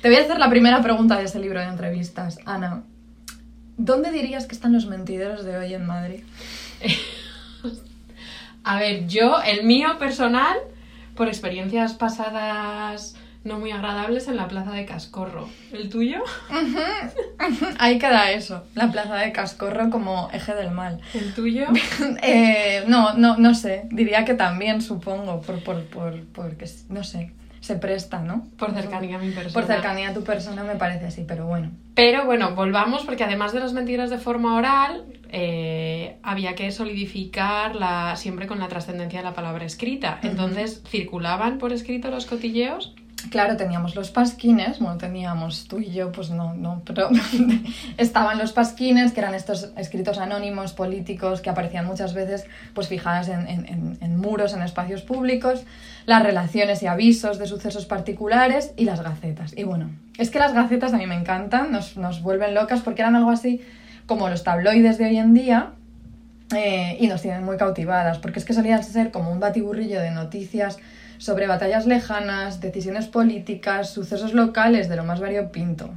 Te 0.00 0.08
voy 0.08 0.16
a 0.16 0.22
hacer 0.22 0.38
la 0.38 0.48
primera 0.48 0.80
pregunta 0.82 1.18
de 1.18 1.24
ese 1.24 1.38
libro 1.40 1.60
de 1.60 1.66
entrevistas. 1.66 2.38
Ana, 2.46 2.84
¿dónde 3.76 4.12
dirías 4.12 4.46
que 4.46 4.54
están 4.54 4.72
los 4.72 4.86
mentideros 4.86 5.44
de 5.44 5.58
hoy 5.58 5.74
en 5.74 5.84
Madrid? 5.86 6.22
A 8.64 8.78
ver, 8.78 9.06
yo, 9.06 9.42
el 9.42 9.64
mío 9.64 9.98
personal, 9.98 10.56
por 11.16 11.28
experiencias 11.28 11.92
pasadas 11.92 13.14
no 13.44 13.58
muy 13.58 13.70
agradables 13.70 14.26
en 14.28 14.36
la 14.36 14.48
plaza 14.48 14.72
de 14.72 14.86
Cascorro. 14.86 15.48
¿El 15.72 15.90
tuyo? 15.90 16.22
Ahí 17.78 17.98
queda 17.98 18.32
eso, 18.32 18.64
la 18.74 18.90
plaza 18.90 19.16
de 19.16 19.32
Cascorro 19.32 19.90
como 19.90 20.30
eje 20.32 20.54
del 20.54 20.70
mal. 20.70 21.00
¿El 21.12 21.34
tuyo? 21.34 21.66
Eh, 22.22 22.84
no, 22.86 23.14
no, 23.14 23.36
no 23.36 23.54
sé. 23.54 23.86
Diría 23.90 24.24
que 24.24 24.34
también, 24.34 24.80
supongo, 24.80 25.42
por, 25.42 25.62
por, 25.62 25.84
por, 25.84 26.24
porque, 26.26 26.66
no 26.88 27.04
sé, 27.04 27.32
se 27.60 27.76
presta, 27.76 28.20
¿no? 28.20 28.46
Por 28.58 28.72
cercanía 28.72 29.16
a 29.16 29.18
mi 29.18 29.30
persona. 29.30 29.52
Por 29.52 29.64
cercanía 29.64 30.10
a 30.10 30.14
tu 30.14 30.22
persona 30.24 30.64
me 30.64 30.76
parece 30.76 31.06
así, 31.06 31.24
pero 31.26 31.46
bueno. 31.46 31.70
Pero 31.94 32.24
bueno, 32.24 32.54
volvamos 32.54 33.04
porque 33.04 33.24
además 33.24 33.52
de 33.52 33.60
las 33.60 33.72
mentiras 33.72 34.10
de 34.10 34.18
forma 34.18 34.56
oral, 34.56 35.04
eh, 35.30 36.18
había 36.22 36.54
que 36.54 36.70
solidificar 36.70 37.76
la, 37.76 38.16
siempre 38.16 38.46
con 38.46 38.58
la 38.58 38.68
trascendencia 38.68 39.20
de 39.20 39.24
la 39.24 39.34
palabra 39.34 39.64
escrita. 39.64 40.18
Entonces, 40.22 40.82
¿circulaban 40.88 41.58
por 41.58 41.72
escrito 41.72 42.10
los 42.10 42.26
cotilleos? 42.26 42.94
Claro, 43.30 43.56
teníamos 43.56 43.94
los 43.96 44.10
pasquines, 44.10 44.78
bueno, 44.78 44.98
teníamos 44.98 45.66
tú 45.66 45.78
y 45.78 45.90
yo, 45.90 46.12
pues 46.12 46.30
no, 46.30 46.54
no, 46.54 46.82
pero 46.84 47.08
estaban 47.96 48.38
los 48.38 48.52
pasquines, 48.52 49.12
que 49.12 49.20
eran 49.20 49.34
estos 49.34 49.70
escritos 49.76 50.18
anónimos 50.18 50.72
políticos 50.72 51.40
que 51.40 51.50
aparecían 51.50 51.86
muchas 51.86 52.12
veces 52.14 52.44
pues 52.74 52.88
fijadas 52.88 53.28
en, 53.28 53.48
en- 53.48 53.98
en- 54.00 54.16
muros, 54.18 54.52
en 54.54 54.62
espacios 54.62 55.02
públicos, 55.02 55.64
las 56.06 56.22
relaciones 56.22 56.82
y 56.82 56.86
avisos 56.86 57.38
de 57.38 57.46
sucesos 57.46 57.86
particulares 57.86 58.72
y 58.76 58.84
las 58.84 59.02
gacetas. 59.02 59.52
Y 59.56 59.64
bueno, 59.64 59.90
es 60.18 60.30
que 60.30 60.38
las 60.38 60.54
gacetas 60.54 60.92
a 60.94 60.96
mí 60.98 61.06
me 61.06 61.14
encantan, 61.16 61.72
nos, 61.72 61.96
nos 61.96 62.22
vuelven 62.22 62.54
locas 62.54 62.80
porque 62.80 63.02
eran 63.02 63.16
algo 63.16 63.30
así 63.30 63.60
como 64.06 64.28
los 64.28 64.44
tabloides 64.44 64.98
de 64.98 65.06
hoy 65.06 65.16
en 65.18 65.34
día, 65.34 65.70
eh, 66.54 66.96
y 67.00 67.06
nos 67.08 67.22
tienen 67.22 67.42
muy 67.44 67.56
cautivadas, 67.56 68.18
porque 68.18 68.38
es 68.38 68.44
que 68.44 68.52
solían 68.52 68.82
ser 68.84 69.10
como 69.10 69.30
un 69.32 69.40
batiburrillo 69.40 70.00
de 70.00 70.10
noticias 70.10 70.78
sobre 71.24 71.46
batallas 71.46 71.86
lejanas, 71.86 72.60
decisiones 72.60 73.06
políticas, 73.06 73.88
sucesos 73.88 74.34
locales 74.34 74.90
de 74.90 74.96
lo 74.96 75.04
más 75.04 75.20
variopinto. 75.20 75.88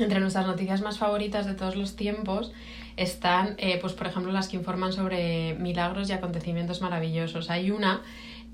Entre 0.00 0.18
nuestras 0.18 0.48
noticias 0.48 0.82
más 0.82 0.98
favoritas 0.98 1.46
de 1.46 1.54
todos 1.54 1.76
los 1.76 1.94
tiempos 1.94 2.50
están, 2.96 3.54
eh, 3.58 3.78
pues 3.80 3.92
por 3.92 4.08
ejemplo, 4.08 4.32
las 4.32 4.48
que 4.48 4.56
informan 4.56 4.92
sobre 4.92 5.54
milagros 5.60 6.10
y 6.10 6.12
acontecimientos 6.12 6.80
maravillosos. 6.80 7.50
Hay 7.50 7.70
una 7.70 8.02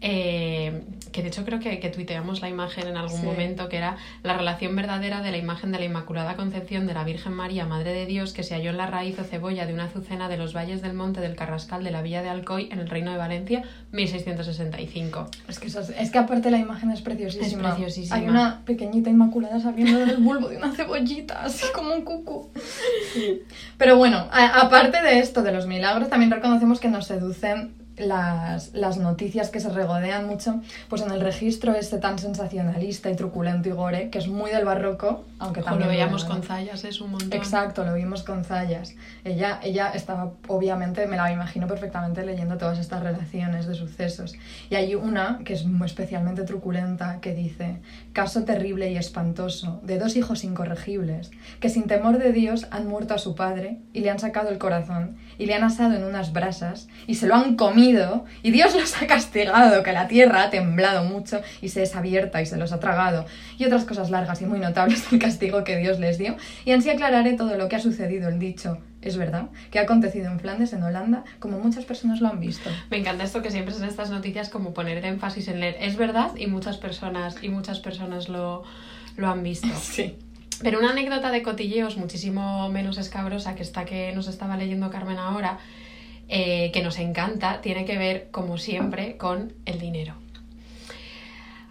eh, 0.03 0.83
que 1.13 1.23
de 1.23 1.29
hecho 1.29 1.45
creo 1.45 1.61
que, 1.61 1.79
que 1.81 1.91
tuiteamos 1.91 2.41
la 2.41 2.49
imagen 2.49 2.87
en 2.89 2.97
algún 2.97 3.21
Sí. 3.21 3.27
momento, 3.27 3.69
que 3.69 3.77
era 3.77 3.97
la 4.23 4.35
relación 4.37 4.75
verdadera 4.77 5.21
de 5.23 5.31
la 5.31 5.37
imagen 5.37 5.73
de 5.73 5.79
la 5.79 5.85
Inmaculada 5.85 6.37
Concepción 6.37 6.87
de 6.87 6.95
la 6.95 7.05
Virgen 7.05 7.33
María, 7.33 7.67
Madre 7.67 7.93
de 7.93 8.07
Dios, 8.07 8.33
que 8.33 8.43
se 8.43 8.55
halló 8.55 8.71
en 8.71 8.77
la 8.79 8.87
raíz 8.87 9.19
o 9.19 9.25
cebolla 9.25 9.67
de 9.67 9.75
una 9.75 9.85
azucena 9.85 10.29
de 10.29 10.37
los 10.37 10.55
valles 10.55 10.81
del 10.83 10.95
Monte 10.95 11.21
del 11.21 11.37
Carrascal 11.37 11.85
de 11.85 11.91
la 11.91 12.01
Villa 12.03 12.23
de 12.23 12.29
Alcoy 12.29 12.69
en 12.73 12.79
el 12.79 12.89
Reino 12.89 13.11
de 13.13 13.19
Valencia, 13.19 13.63
1665. 13.93 15.29
Es 15.49 15.59
que, 15.59 15.67
eso 15.67 15.81
es, 15.81 15.91
es 15.91 16.11
que 16.11 16.19
aparte 16.19 16.51
la 16.51 16.59
imagen 16.59 16.91
es 16.91 17.01
preciosísima. 17.03 17.69
Es 17.71 17.75
preciosísima. 17.75 18.17
Hay 18.17 18.29
una 18.29 18.63
pequeñita 18.65 19.11
inmaculada 19.11 19.61
saliendo 19.61 19.99
del 20.01 20.17
bulbo 20.19 20.49
de 20.49 20.57
una 20.59 20.73
cebollita, 20.73 21.43
así 21.45 21.67
como 21.75 21.93
un 21.95 22.03
cucu. 22.03 22.51
Pero 23.77 23.97
bueno, 23.97 24.29
a- 24.31 24.61
aparte 24.61 25.03
de 25.03 25.19
esto, 25.19 25.43
de 25.43 25.53
los 25.53 25.67
milagros, 25.67 26.09
también 26.09 26.31
reconocemos 26.31 26.81
que 26.81 26.89
nos 26.89 27.07
seducen 27.07 27.75
las, 28.01 28.75
las 28.75 28.99
noticias 28.99 29.51
que 29.51 29.61
se 29.61 29.69
regodean 29.69 30.27
mucho 30.27 30.61
pues 30.89 31.03
en 31.03 31.11
el 31.11 31.21
registro 31.21 31.75
este 31.75 31.99
tan 31.99 32.19
sensacionalista 32.19 33.11
y 33.11 33.17
truculento 33.17 33.69
y 33.69 33.73
gore, 33.73 34.11
que 34.11 34.19
es 34.19 34.29
muy 34.29 34.51
del 34.51 34.65
barroco, 34.65 35.25
aunque 35.39 35.63
también... 35.63 35.89
lo 35.89 35.95
veíamos 35.95 36.25
con 36.25 36.43
Zayas, 36.43 36.85
es 36.85 37.01
un 37.01 37.13
montón. 37.13 37.33
Exacto, 37.33 37.85
lo 37.85 37.95
vimos 37.95 38.23
con 38.23 38.45
Zayas. 38.45 38.95
Ella, 39.25 39.61
ella 39.63 39.91
estaba, 39.95 40.33
obviamente, 40.49 41.07
me 41.07 41.17
la 41.17 41.31
imagino 41.33 41.67
perfectamente 41.67 42.25
leyendo 42.25 42.57
todas 42.57 42.79
estas 42.79 43.03
relaciones 43.03 43.67
de 43.67 43.75
sucesos. 43.75 44.35
Y 44.69 44.75
hay 44.75 44.95
una 44.95 45.41
que 45.45 45.53
es 45.53 45.65
muy 45.65 45.87
especialmente 45.87 46.43
truculenta 46.45 47.21
que 47.21 47.35
dice, 47.35 47.81
caso 48.13 48.45
terrible 48.45 48.91
y 48.91 48.97
espantoso 48.97 49.81
de 49.83 49.99
dos 49.99 50.17
hijos 50.17 50.45
incorregibles 50.45 51.31
que 51.61 51.69
sin 51.69 51.87
temor 51.87 52.19
de 52.19 52.33
Dios 52.33 52.67
han 52.71 52.87
muerto 52.87 53.15
a 53.15 53.19
su 53.19 53.35
padre 53.35 53.79
y 53.93 54.01
le 54.01 54.11
han 54.11 54.19
sacado 54.19 54.51
el 54.51 54.59
corazón 54.59 55.17
y 55.41 55.47
le 55.47 55.55
han 55.55 55.65
asado 55.65 55.95
en 55.95 56.05
unas 56.05 56.35
brasas 56.35 56.87
y 57.07 57.15
se 57.15 57.27
lo 57.27 57.35
han 57.35 57.57
comido 57.57 58.27
y 58.43 58.51
Dios 58.51 58.75
los 58.75 59.01
ha 59.01 59.07
castigado, 59.07 59.83
que 59.83 59.93
la 59.93 60.07
tierra 60.07 60.43
ha 60.43 60.51
temblado 60.51 61.03
mucho 61.03 61.41
y 61.63 61.71
se 61.71 61.83
es 61.83 61.97
abierta 61.97 62.43
y 62.43 62.47
se 62.47 62.59
los 62.59 62.73
ha 62.73 62.79
tragado 62.79 63.25
y 63.57 63.65
otras 63.65 63.87
cosas 63.87 64.11
largas 64.11 64.43
y 64.43 64.45
muy 64.45 64.61
notables 64.61 65.11
del 65.11 65.19
castigo 65.19 65.65
que 65.65 65.79
Dios 65.79 65.99
les 65.99 66.19
dio 66.19 66.37
y 66.67 66.73
así 66.73 66.91
aclararé 66.91 67.33
todo 67.33 67.57
lo 67.57 67.71
que 67.71 67.77
ha 67.77 67.81
sucedido 67.81 68.29
el 68.29 68.39
dicho 68.39 68.79
es 69.01 69.17
verdad 69.17 69.47
que 69.71 69.79
ha 69.79 69.83
acontecido 69.83 70.31
en 70.31 70.39
Flandes 70.39 70.75
en 70.75 70.83
Holanda 70.83 71.25
como 71.39 71.59
muchas 71.59 71.87
personas 71.87 72.21
lo 72.21 72.29
han 72.29 72.39
visto 72.39 72.69
Me 72.91 72.99
encanta 72.99 73.25
esto 73.25 73.41
que 73.41 73.51
siempre 73.51 73.75
es 73.75 73.81
en 73.81 73.89
estas 73.89 74.11
noticias 74.11 74.51
como 74.51 74.75
poner 74.75 74.99
el 74.99 75.05
énfasis 75.07 75.49
en 75.49 75.61
leer. 75.61 75.77
Es 75.81 75.97
verdad 75.97 76.33
y 76.37 76.49
muchas 76.49 76.77
personas, 76.77 77.37
y 77.43 77.49
muchas 77.49 77.81
personas 77.81 78.29
lo, 78.29 78.63
lo 79.17 79.29
han 79.29 79.43
visto. 79.43 79.69
sí 79.81 80.19
Pero 80.63 80.79
una 80.79 80.91
anécdota 80.91 81.31
de 81.31 81.43
cotilleos 81.43 81.97
muchísimo 81.97 82.69
menos 82.69 82.99
escabrosa 82.99 83.55
que 83.55 83.63
esta 83.63 83.85
que 83.85 84.13
nos 84.15 84.29
estaba 84.29 84.57
leyendo 84.57 84.91
Carmen 84.91 85.19
ahora, 85.19 85.59
eh, 86.29 86.71
que 86.73 86.83
nos 86.83 86.99
encanta, 86.99 87.61
tiene 87.61 87.85
que 87.85 87.97
ver, 87.97 88.29
como 88.31 88.59
siempre, 88.59 89.17
con 89.17 89.53
el 89.65 89.81
dinero. 89.81 90.15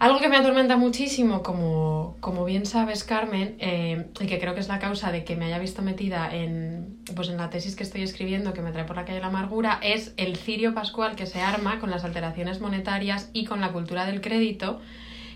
Algo 0.00 0.18
que 0.18 0.30
me 0.30 0.38
atormenta 0.38 0.78
muchísimo, 0.78 1.42
como, 1.42 2.16
como 2.20 2.46
bien 2.46 2.64
sabes, 2.64 3.04
Carmen, 3.04 3.56
eh, 3.58 4.06
y 4.18 4.26
que 4.26 4.38
creo 4.38 4.54
que 4.54 4.60
es 4.60 4.68
la 4.68 4.78
causa 4.78 5.12
de 5.12 5.24
que 5.24 5.36
me 5.36 5.44
haya 5.44 5.58
visto 5.58 5.82
metida 5.82 6.34
en, 6.34 6.96
pues 7.14 7.28
en 7.28 7.36
la 7.36 7.50
tesis 7.50 7.76
que 7.76 7.82
estoy 7.82 8.00
escribiendo, 8.00 8.54
que 8.54 8.62
me 8.62 8.72
trae 8.72 8.84
por 8.84 8.96
la 8.96 9.04
calle 9.04 9.20
la 9.20 9.26
amargura, 9.26 9.78
es 9.82 10.14
el 10.16 10.36
cirio 10.36 10.72
pascual 10.72 11.16
que 11.16 11.26
se 11.26 11.42
arma 11.42 11.80
con 11.80 11.90
las 11.90 12.02
alteraciones 12.02 12.62
monetarias 12.62 13.28
y 13.34 13.44
con 13.44 13.60
la 13.60 13.72
cultura 13.72 14.06
del 14.06 14.22
crédito, 14.22 14.80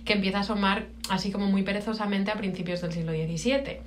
que 0.04 0.12
empieza 0.12 0.38
a 0.38 0.40
asomar 0.42 0.86
así 1.08 1.30
como 1.30 1.46
muy 1.46 1.62
perezosamente 1.62 2.30
a 2.30 2.34
principios 2.34 2.80
del 2.82 2.92
siglo 2.92 3.12
XVII. 3.12 3.80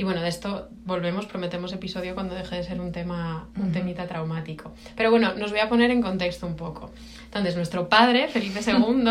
Y 0.00 0.02
bueno, 0.02 0.22
de 0.22 0.28
esto 0.28 0.70
volvemos, 0.86 1.26
prometemos 1.26 1.74
episodio 1.74 2.14
cuando 2.14 2.34
deje 2.34 2.56
de 2.56 2.64
ser 2.64 2.80
un 2.80 2.90
tema, 2.90 3.48
un 3.56 3.70
temita 3.70 4.06
traumático. 4.06 4.72
Pero 4.96 5.10
bueno, 5.10 5.34
nos 5.34 5.50
voy 5.50 5.60
a 5.60 5.68
poner 5.68 5.90
en 5.90 6.00
contexto 6.00 6.46
un 6.46 6.56
poco. 6.56 6.90
Entonces, 7.26 7.54
nuestro 7.54 7.90
padre, 7.90 8.26
Felipe 8.28 8.60
II, 8.66 9.04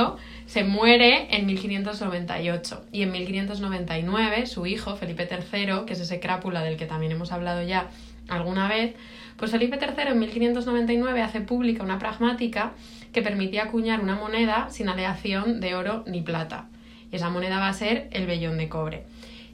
se 0.48 0.64
muere 0.64 1.28
en 1.36 1.46
1598 1.46 2.86
y 2.92 3.04
en 3.04 3.12
1599 3.12 4.48
su 4.48 4.66
hijo, 4.66 4.96
Felipe 4.96 5.30
III, 5.30 5.86
que 5.86 5.94
es 5.94 6.00
ese 6.00 6.20
crápula 6.20 6.64
del 6.64 6.76
que 6.76 6.88
también 6.88 7.12
hemos 7.12 7.32
hablado 7.32 7.62
ya 7.62 7.92
alguna 8.28 8.68
vez, 8.68 8.96
pues 9.38 9.52
Felipe 9.52 9.78
III 9.80 10.12
en 10.12 10.20
1599 10.20 11.22
hace 11.22 11.42
pública 11.42 11.84
una 11.84 12.00
pragmática 12.00 12.74
que 13.12 13.22
permitía 13.22 13.64
acuñar 13.64 14.02
una 14.02 14.16
moneda 14.16 14.70
sin 14.70 14.90
aleación 14.90 15.60
de 15.60 15.76
oro 15.76 16.04
ni 16.08 16.22
plata. 16.22 16.70
Y 17.12 17.16
esa 17.16 17.30
moneda 17.30 17.60
va 17.60 17.70
a 17.70 17.74
ser 17.74 18.08
el 18.12 18.28
vellón 18.28 18.58
de 18.58 18.70
cobre. 18.70 19.04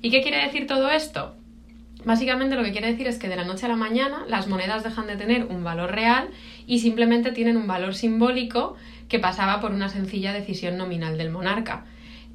¿Y 0.02 0.12
qué 0.12 0.22
quiere 0.22 0.44
decir 0.44 0.68
todo 0.68 0.90
esto? 0.90 1.36
Básicamente 2.04 2.56
lo 2.56 2.64
que 2.64 2.72
quiere 2.72 2.92
decir 2.92 3.08
es 3.08 3.18
que 3.18 3.30
de 3.30 3.36
la 3.36 3.46
noche 3.46 3.66
a 3.66 3.70
la 3.70 3.76
mañana 3.76 4.26
las 4.28 4.48
monedas 4.48 4.84
dejan 4.84 5.08
de 5.08 5.16
tener 5.16 5.46
un 5.46 5.64
valor 5.64 5.92
real 5.92 6.30
y 6.68 6.80
simplemente 6.80 7.32
tienen 7.32 7.58
un 7.58 7.66
valor 7.66 7.96
simbólico 7.96 8.76
que 9.10 9.18
pasaba 9.18 9.60
por 9.60 9.72
una 9.72 9.90
sencilla 9.90 10.32
decisión 10.32 10.78
nominal 10.78 11.18
del 11.18 11.32
monarca. 11.32 11.86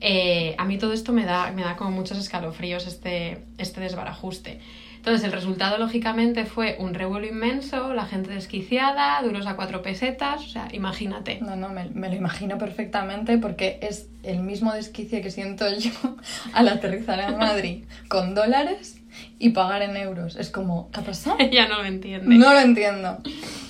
Eh, 0.01 0.55
a 0.59 0.65
mí 0.65 0.79
todo 0.79 0.93
esto 0.93 1.13
me 1.13 1.25
da, 1.25 1.53
me 1.53 1.63
da 1.63 1.77
como 1.77 1.91
muchos 1.91 2.19
escalofríos 2.19 2.87
este, 2.87 3.45
este 3.59 3.81
desbarajuste. 3.81 4.61
Entonces 5.01 5.25
el 5.25 5.33
resultado 5.33 5.79
lógicamente 5.79 6.45
fue 6.45 6.77
un 6.79 6.93
revuelo 6.93 7.27
inmenso, 7.27 7.95
la 7.95 8.05
gente 8.05 8.35
desquiciada, 8.35 9.23
duros 9.23 9.47
a 9.47 9.57
cuatro 9.57 9.81
pesetas, 9.81 10.45
o 10.45 10.47
sea, 10.47 10.69
imagínate. 10.73 11.39
No, 11.41 11.57
no, 11.57 11.71
me, 11.71 11.87
me 11.87 12.11
lo 12.11 12.17
imagino 12.17 12.59
perfectamente 12.59 13.39
porque 13.39 13.79
es 13.81 14.11
el 14.25 14.41
mismo 14.41 14.75
desquicio 14.75 15.23
que 15.23 15.31
siento 15.31 15.65
yo 15.75 15.91
al 16.53 16.69
aterrizar 16.69 17.19
en 17.19 17.39
Madrid 17.39 17.85
con 18.09 18.35
dólares 18.35 19.01
y 19.39 19.51
pagar 19.51 19.81
en 19.81 19.97
euros. 19.97 20.37
Es 20.37 20.51
como, 20.51 20.91
¿qué 20.91 21.01
ha 21.01 21.03
pasado? 21.03 21.39
ya 21.51 21.67
no 21.67 21.79
lo 21.79 21.87
entiende. 21.87 22.37
No 22.37 22.53
lo 22.53 22.61
entiendo. 22.61 23.19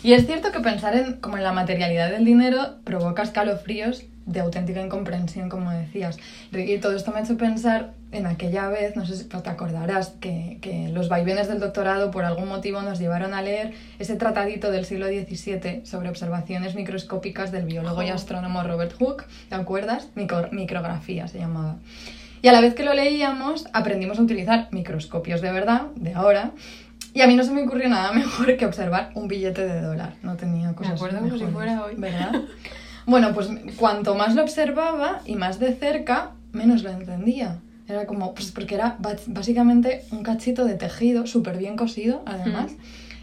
Y 0.02 0.14
es 0.14 0.26
cierto 0.26 0.50
que 0.50 0.58
pensar 0.58 0.96
en, 0.96 1.20
como 1.20 1.36
en 1.36 1.44
la 1.44 1.52
materialidad 1.52 2.10
del 2.10 2.24
dinero 2.24 2.78
provoca 2.82 3.22
escalofríos 3.22 4.02
de 4.32 4.40
auténtica 4.40 4.80
incomprensión, 4.80 5.48
como 5.48 5.70
decías. 5.70 6.16
Y 6.52 6.78
todo 6.78 6.94
esto 6.96 7.10
me 7.12 7.18
ha 7.18 7.22
hecho 7.22 7.36
pensar 7.36 7.92
en 8.12 8.26
aquella 8.26 8.68
vez, 8.68 8.96
no 8.96 9.06
sé 9.06 9.16
si 9.16 9.24
te 9.24 9.36
acordarás, 9.36 10.14
que, 10.20 10.58
que 10.60 10.88
los 10.88 11.08
vaivenes 11.08 11.48
del 11.48 11.60
doctorado 11.60 12.10
por 12.10 12.24
algún 12.24 12.48
motivo 12.48 12.82
nos 12.82 12.98
llevaron 12.98 13.34
a 13.34 13.42
leer 13.42 13.72
ese 13.98 14.16
tratadito 14.16 14.70
del 14.70 14.84
siglo 14.84 15.06
XVII 15.06 15.82
sobre 15.84 16.08
observaciones 16.08 16.74
microscópicas 16.74 17.52
del 17.52 17.64
biólogo 17.66 18.02
y 18.02 18.08
astrónomo 18.08 18.62
Robert 18.62 18.92
Hooke, 18.98 19.24
¿te 19.48 19.54
acuerdas? 19.54 20.08
Micro- 20.16 20.48
micrografía 20.52 21.28
se 21.28 21.38
llamaba. 21.38 21.76
Y 22.42 22.48
a 22.48 22.52
la 22.52 22.60
vez 22.60 22.74
que 22.74 22.84
lo 22.84 22.94
leíamos, 22.94 23.66
aprendimos 23.72 24.18
a 24.18 24.22
utilizar 24.22 24.68
microscopios 24.70 25.40
de 25.42 25.52
verdad, 25.52 25.82
de 25.96 26.14
ahora, 26.14 26.52
y 27.12 27.20
a 27.22 27.26
mí 27.26 27.36
no 27.36 27.44
se 27.44 27.50
me 27.52 27.62
ocurrió 27.62 27.88
nada 27.88 28.12
mejor 28.14 28.56
que 28.56 28.64
observar 28.66 29.10
un 29.14 29.28
billete 29.28 29.66
de 29.66 29.80
dólar. 29.82 30.14
No 30.22 30.36
tenía 30.36 30.72
cosas 30.74 30.94
acuerdo 30.94 31.18
como 31.18 31.28
si 31.30 31.44
mejores, 31.44 31.52
fuera 31.54 31.84
hoy. 31.84 31.94
¿Verdad? 31.96 32.32
Bueno, 33.10 33.34
pues 33.34 33.48
cuanto 33.76 34.14
más 34.14 34.36
lo 34.36 34.42
observaba 34.42 35.20
y 35.26 35.34
más 35.34 35.58
de 35.58 35.74
cerca, 35.74 36.30
menos 36.52 36.84
lo 36.84 36.90
entendía. 36.90 37.58
Era 37.88 38.06
como, 38.06 38.34
pues 38.34 38.52
porque 38.52 38.76
era 38.76 38.98
básicamente 39.26 40.04
un 40.12 40.22
cachito 40.22 40.64
de 40.64 40.74
tejido 40.74 41.26
súper 41.26 41.58
bien 41.58 41.76
cosido, 41.76 42.22
además, 42.24 42.70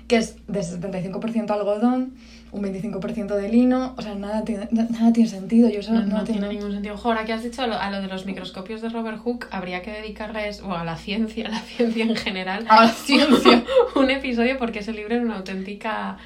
que 0.07 0.17
es 0.17 0.35
de 0.47 0.61
75% 0.61 1.51
algodón, 1.51 2.13
un 2.53 2.63
25% 2.63 3.35
de 3.35 3.49
lino, 3.49 3.93
o 3.97 4.01
sea, 4.01 4.15
nada 4.15 4.41
nada 4.71 5.11
tiene 5.11 5.29
sentido. 5.29 5.67
Yo 5.69 5.81
eso 5.81 5.91
No, 5.93 6.05
no, 6.05 6.17
no 6.19 6.23
tiene 6.23 6.47
ningún 6.47 6.71
sentido. 6.71 6.95
Ojo, 6.95 7.09
ahora 7.09 7.25
que 7.25 7.33
has 7.33 7.43
dicho 7.43 7.61
a 7.61 7.67
lo, 7.67 7.77
a 7.77 7.89
lo 7.89 7.99
de 8.01 8.07
los 8.07 8.25
microscopios 8.25 8.81
de 8.81 8.87
Robert 8.87 9.17
Hooke, 9.19 9.47
habría 9.51 9.81
que 9.81 9.91
dedicarles, 9.91 10.61
o 10.61 10.73
a 10.73 10.85
la 10.85 10.95
ciencia, 10.95 11.47
a 11.47 11.49
la 11.49 11.59
ciencia 11.59 12.05
en 12.05 12.15
general, 12.15 12.65
A 12.69 12.85
la 12.85 12.87
ciencia. 12.89 13.63
un 13.95 14.09
episodio 14.09 14.57
porque 14.57 14.79
ese 14.79 14.93
libro 14.93 15.15
era 15.15 15.25
una 15.25 15.35
auténtica 15.35 16.17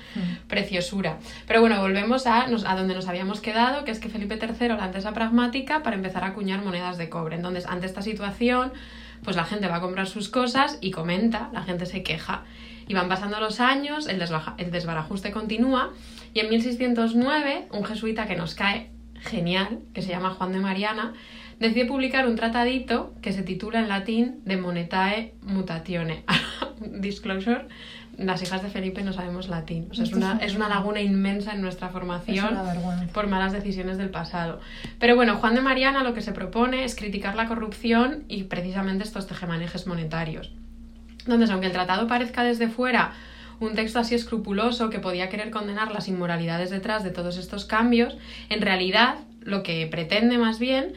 preciosura. 0.47 1.17
Pero 1.47 1.61
bueno, 1.61 1.79
volvemos 1.81 2.27
a, 2.27 2.47
nos- 2.47 2.65
a 2.65 2.75
donde 2.75 2.93
nos 2.93 3.07
habíamos 3.07 3.41
quedado, 3.41 3.83
que 3.83 3.91
es 3.91 3.99
que 3.99 4.09
Felipe 4.09 4.37
III 4.41 4.69
lanza 4.69 4.99
esa 4.99 5.13
pragmática 5.13 5.81
para 5.83 5.95
empezar 5.95 6.23
a 6.23 6.27
acuñar 6.27 6.63
monedas 6.63 6.97
de 6.97 7.09
cobre. 7.09 7.35
Entonces, 7.35 7.65
ante 7.65 7.85
esta 7.87 8.01
situación, 8.01 8.71
pues 9.23 9.35
la 9.35 9.45
gente 9.45 9.67
va 9.67 9.77
a 9.77 9.81
comprar 9.81 10.07
sus 10.07 10.29
cosas 10.29 10.77
y 10.81 10.91
comenta, 10.91 11.49
la 11.53 11.63
gente 11.63 11.85
se 11.85 12.03
queja. 12.03 12.43
Y 12.87 12.93
van 12.93 13.09
pasando 13.09 13.39
los 13.39 13.59
años, 13.59 14.07
el, 14.07 14.19
desbarajuste 14.71 15.31
continúa, 15.31 15.91
y 16.33 16.39
en 16.39 16.49
1609, 16.49 17.67
un 17.71 17.83
jesuita 17.83 18.27
que 18.27 18.35
nos 18.35 18.55
cae 18.55 18.91
genial, 19.15 19.79
que 19.93 20.01
se 20.01 20.09
llama 20.09 20.31
Juan 20.31 20.51
de 20.51 20.59
Mariana, 20.59 21.13
decide 21.59 21.85
publicar 21.85 22.27
un 22.27 22.35
tratadito 22.35 23.13
que 23.21 23.33
se 23.33 23.43
titula 23.43 23.79
en 23.79 23.87
latín 23.87 24.41
De 24.45 24.57
Monetae 24.57 25.35
Mutatione. 25.43 26.23
Disclosure, 26.79 27.67
las 28.17 28.41
hijas 28.41 28.63
de 28.63 28.69
Felipe 28.69 29.03
no 29.03 29.13
sabemos 29.13 29.47
latín. 29.47 29.87
O 29.91 29.93
sea, 29.93 30.03
es, 30.03 30.13
una, 30.13 30.37
es 30.37 30.55
una 30.55 30.69
laguna 30.69 31.01
inmensa 31.01 31.53
en 31.53 31.61
nuestra 31.61 31.87
Es 31.87 31.93
formación 31.93 32.57
por 33.13 33.27
malas 33.27 33.53
decisiones 33.53 33.97
del 33.97 34.09
pasado. 34.09 34.59
Pero 34.99 35.15
bueno, 35.15 35.37
Juan 35.37 35.55
de 35.55 35.61
Mariana 35.61 36.03
lo 36.03 36.13
que 36.13 36.21
se 36.21 36.31
propone 36.31 36.83
es 36.83 36.95
criticar 36.95 37.35
la 37.35 37.47
corrupción 37.47 38.23
y 38.27 38.43
precisamente 38.43 39.03
estos 39.03 39.27
tejemanejes 39.27 39.87
monetarios. 39.87 40.51
Entonces, 41.21 41.49
aunque 41.49 41.67
el 41.67 41.73
tratado 41.73 42.07
parezca 42.07 42.43
desde 42.43 42.67
fuera 42.67 43.13
un 43.59 43.75
texto 43.75 43.99
así 43.99 44.15
escrupuloso 44.15 44.89
que 44.89 44.99
podía 44.99 45.29
querer 45.29 45.51
condenar 45.51 45.91
las 45.91 46.07
inmoralidades 46.07 46.71
detrás 46.71 47.03
de 47.03 47.11
todos 47.11 47.37
estos 47.37 47.65
cambios, 47.65 48.17
en 48.49 48.61
realidad 48.61 49.17
lo 49.41 49.61
que 49.63 49.85
pretende 49.87 50.37
más 50.37 50.57
bien 50.57 50.93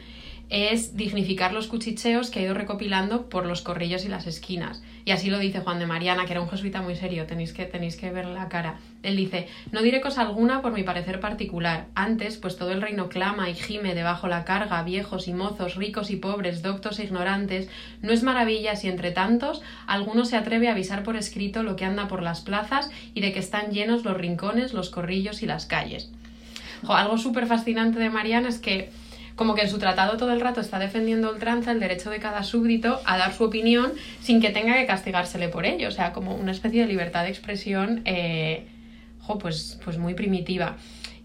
es 0.49 0.95
dignificar 0.95 1.53
los 1.53 1.67
cuchicheos 1.67 2.29
que 2.29 2.39
ha 2.39 2.43
ido 2.43 2.53
recopilando 2.53 3.29
por 3.29 3.45
los 3.45 3.61
corrillos 3.61 4.05
y 4.05 4.09
las 4.09 4.27
esquinas. 4.27 4.83
Y 5.03 5.11
así 5.11 5.29
lo 5.29 5.37
dice 5.37 5.59
Juan 5.59 5.79
de 5.79 5.85
Mariana, 5.85 6.25
que 6.25 6.33
era 6.33 6.41
un 6.41 6.49
jesuita 6.49 6.81
muy 6.81 6.95
serio, 6.95 7.25
tenéis 7.25 7.53
que, 7.53 7.65
tenéis 7.65 7.95
que 7.95 8.11
ver 8.11 8.25
la 8.25 8.49
cara. 8.49 8.79
Él 9.03 9.15
dice, 9.15 9.47
no 9.71 9.81
diré 9.81 10.01
cosa 10.01 10.21
alguna 10.21 10.61
por 10.61 10.73
mi 10.73 10.83
parecer 10.83 11.19
particular. 11.19 11.87
Antes, 11.93 12.37
pues 12.37 12.57
todo 12.57 12.71
el 12.71 12.81
reino 12.81 13.07
clama 13.07 13.49
y 13.49 13.53
gime 13.53 13.93
debajo 13.93 14.27
la 14.27 14.45
carga, 14.45 14.81
viejos 14.81 15.27
y 15.27 15.33
mozos, 15.33 15.75
ricos 15.75 16.09
y 16.09 16.15
pobres, 16.15 16.63
doctos 16.63 16.99
e 16.99 17.03
ignorantes, 17.03 17.69
no 18.01 18.13
es 18.13 18.23
maravilla 18.23 18.75
si 18.75 18.87
entre 18.87 19.11
tantos 19.11 19.61
alguno 19.85 20.25
se 20.25 20.37
atreve 20.37 20.69
a 20.69 20.71
avisar 20.71 21.03
por 21.03 21.17
escrito 21.17 21.61
lo 21.61 21.75
que 21.75 21.85
anda 21.85 22.07
por 22.07 22.23
las 22.23 22.41
plazas 22.41 22.89
y 23.13 23.21
de 23.21 23.31
que 23.31 23.39
están 23.39 23.71
llenos 23.71 24.03
los 24.03 24.17
rincones, 24.17 24.73
los 24.73 24.89
corrillos 24.89 25.43
y 25.43 25.45
las 25.45 25.65
calles. 25.67 26.11
algo 26.87 27.17
súper 27.17 27.45
fascinante 27.45 27.99
de 27.99 28.09
Mariana 28.09 28.49
es 28.49 28.57
que 28.59 28.89
como 29.35 29.55
que 29.55 29.63
en 29.63 29.69
su 29.69 29.79
tratado 29.79 30.17
todo 30.17 30.31
el 30.31 30.41
rato 30.41 30.61
está 30.61 30.79
defendiendo 30.79 31.31
ultranza 31.31 31.71
el 31.71 31.79
derecho 31.79 32.09
de 32.09 32.19
cada 32.19 32.43
súbdito 32.43 33.01
a 33.05 33.17
dar 33.17 33.33
su 33.33 33.43
opinión 33.43 33.93
sin 34.21 34.41
que 34.41 34.49
tenga 34.49 34.75
que 34.75 34.85
castigársele 34.85 35.49
por 35.49 35.65
ello. 35.65 35.89
O 35.89 35.91
sea, 35.91 36.13
como 36.13 36.35
una 36.35 36.51
especie 36.51 36.81
de 36.81 36.87
libertad 36.87 37.23
de 37.23 37.29
expresión, 37.29 38.01
eh, 38.05 38.67
pues, 39.39 39.79
pues 39.83 39.97
muy 39.97 40.13
primitiva. 40.13 40.77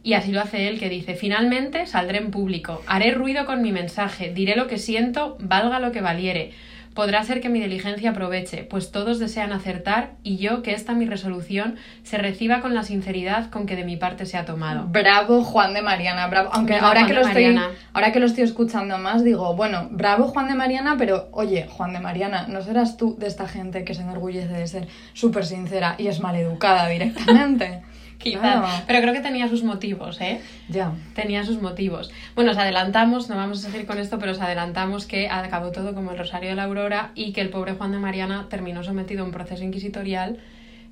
Y 0.03 0.15
así 0.15 0.33
lo 0.33 0.41
hace 0.41 0.69
él, 0.69 0.79
que 0.79 0.89
dice, 0.89 1.15
finalmente 1.15 1.87
saldré 1.87 2.19
en 2.19 2.31
público, 2.31 2.83
haré 2.87 3.11
ruido 3.11 3.45
con 3.45 3.61
mi 3.61 3.71
mensaje, 3.71 4.33
diré 4.33 4.57
lo 4.57 4.67
que 4.67 4.79
siento, 4.79 5.37
valga 5.41 5.79
lo 5.79 5.93
que 5.93 6.01
valiere 6.01 6.53
podrá 7.01 7.25
ser 7.25 7.41
que 7.41 7.49
mi 7.49 7.61
diligencia 7.61 8.11
aproveche, 8.11 8.63
pues 8.65 8.93
todos 8.93 9.19
desean 9.19 9.55
acertar 9.55 10.11
y 10.23 10.37
yo 10.37 10.63
que 10.63 10.73
esta 10.73 10.93
mi 10.93 11.07
resolución 11.07 11.77
se 12.03 12.19
reciba 12.19 12.61
con 12.61 12.75
la 12.75 12.83
sinceridad 12.83 13.49
con 13.49 13.65
que 13.65 13.75
de 13.75 13.85
mi 13.85 13.97
parte 13.97 14.27
se 14.27 14.37
ha 14.37 14.45
tomado. 14.45 14.85
Bravo 14.87 15.43
Juan 15.43 15.73
de 15.73 15.81
Mariana, 15.81 16.27
bravo. 16.27 16.51
Aunque 16.53 16.77
ahora 16.77 17.07
que, 17.07 17.15
lo 17.15 17.23
estoy, 17.23 17.59
ahora 17.95 18.13
que 18.13 18.21
lo 18.21 18.27
estoy 18.27 18.45
escuchando 18.45 18.99
más, 18.99 19.25
digo, 19.25 19.57
bueno, 19.57 19.89
bravo 19.91 20.29
Juan 20.29 20.49
de 20.49 20.55
Mariana, 20.55 20.97
pero 20.99 21.31
oye, 21.33 21.67
Juan 21.71 21.95
de 21.95 22.01
Mariana, 22.01 22.49
¿no 22.49 22.61
serás 22.61 22.99
tú 22.99 23.17
de 23.19 23.29
esta 23.29 23.49
gente 23.49 23.83
que 23.83 23.95
se 23.95 24.03
enorgullece 24.03 24.53
de 24.53 24.67
ser 24.67 24.87
súper 25.15 25.47
sincera 25.47 25.95
y 25.97 26.09
es 26.09 26.21
maleducada 26.21 26.87
directamente? 26.87 27.81
Quizás. 28.23 28.83
Pero 28.87 29.01
creo 29.01 29.15
que 29.15 29.21
tenía 29.21 29.49
sus 29.49 29.65
motivos, 29.65 30.21
¿eh? 30.21 30.41
Ya. 30.69 30.93
Tenía 31.15 31.43
sus 31.45 31.61
motivos. 31.61 32.11
Bueno, 32.35 32.51
os 32.51 32.59
adelantamos, 32.59 33.29
no 33.29 33.37
vamos 33.37 33.65
a 33.65 33.71
seguir 33.71 33.87
con 33.87 33.99
esto, 33.99 34.19
pero 34.19 34.33
os 34.33 34.41
adelantamos 34.41 35.07
que 35.07 35.29
acabó 35.29 35.73
todo 35.73 35.95
como 35.95 36.13
el 36.13 36.19
Rosario 36.19 36.51
de 36.51 36.57
la 36.57 36.65
Aurora 36.65 37.13
y 37.15 37.33
que 37.33 37.41
el 37.41 37.49
pobre 37.49 37.73
Juan 37.73 37.93
de 37.93 37.99
Mariana 37.99 38.47
terminó 38.51 38.83
sometido 38.83 39.23
a 39.23 39.27
un 39.27 39.33
proceso 39.33 39.65
inquisitorial 39.65 40.39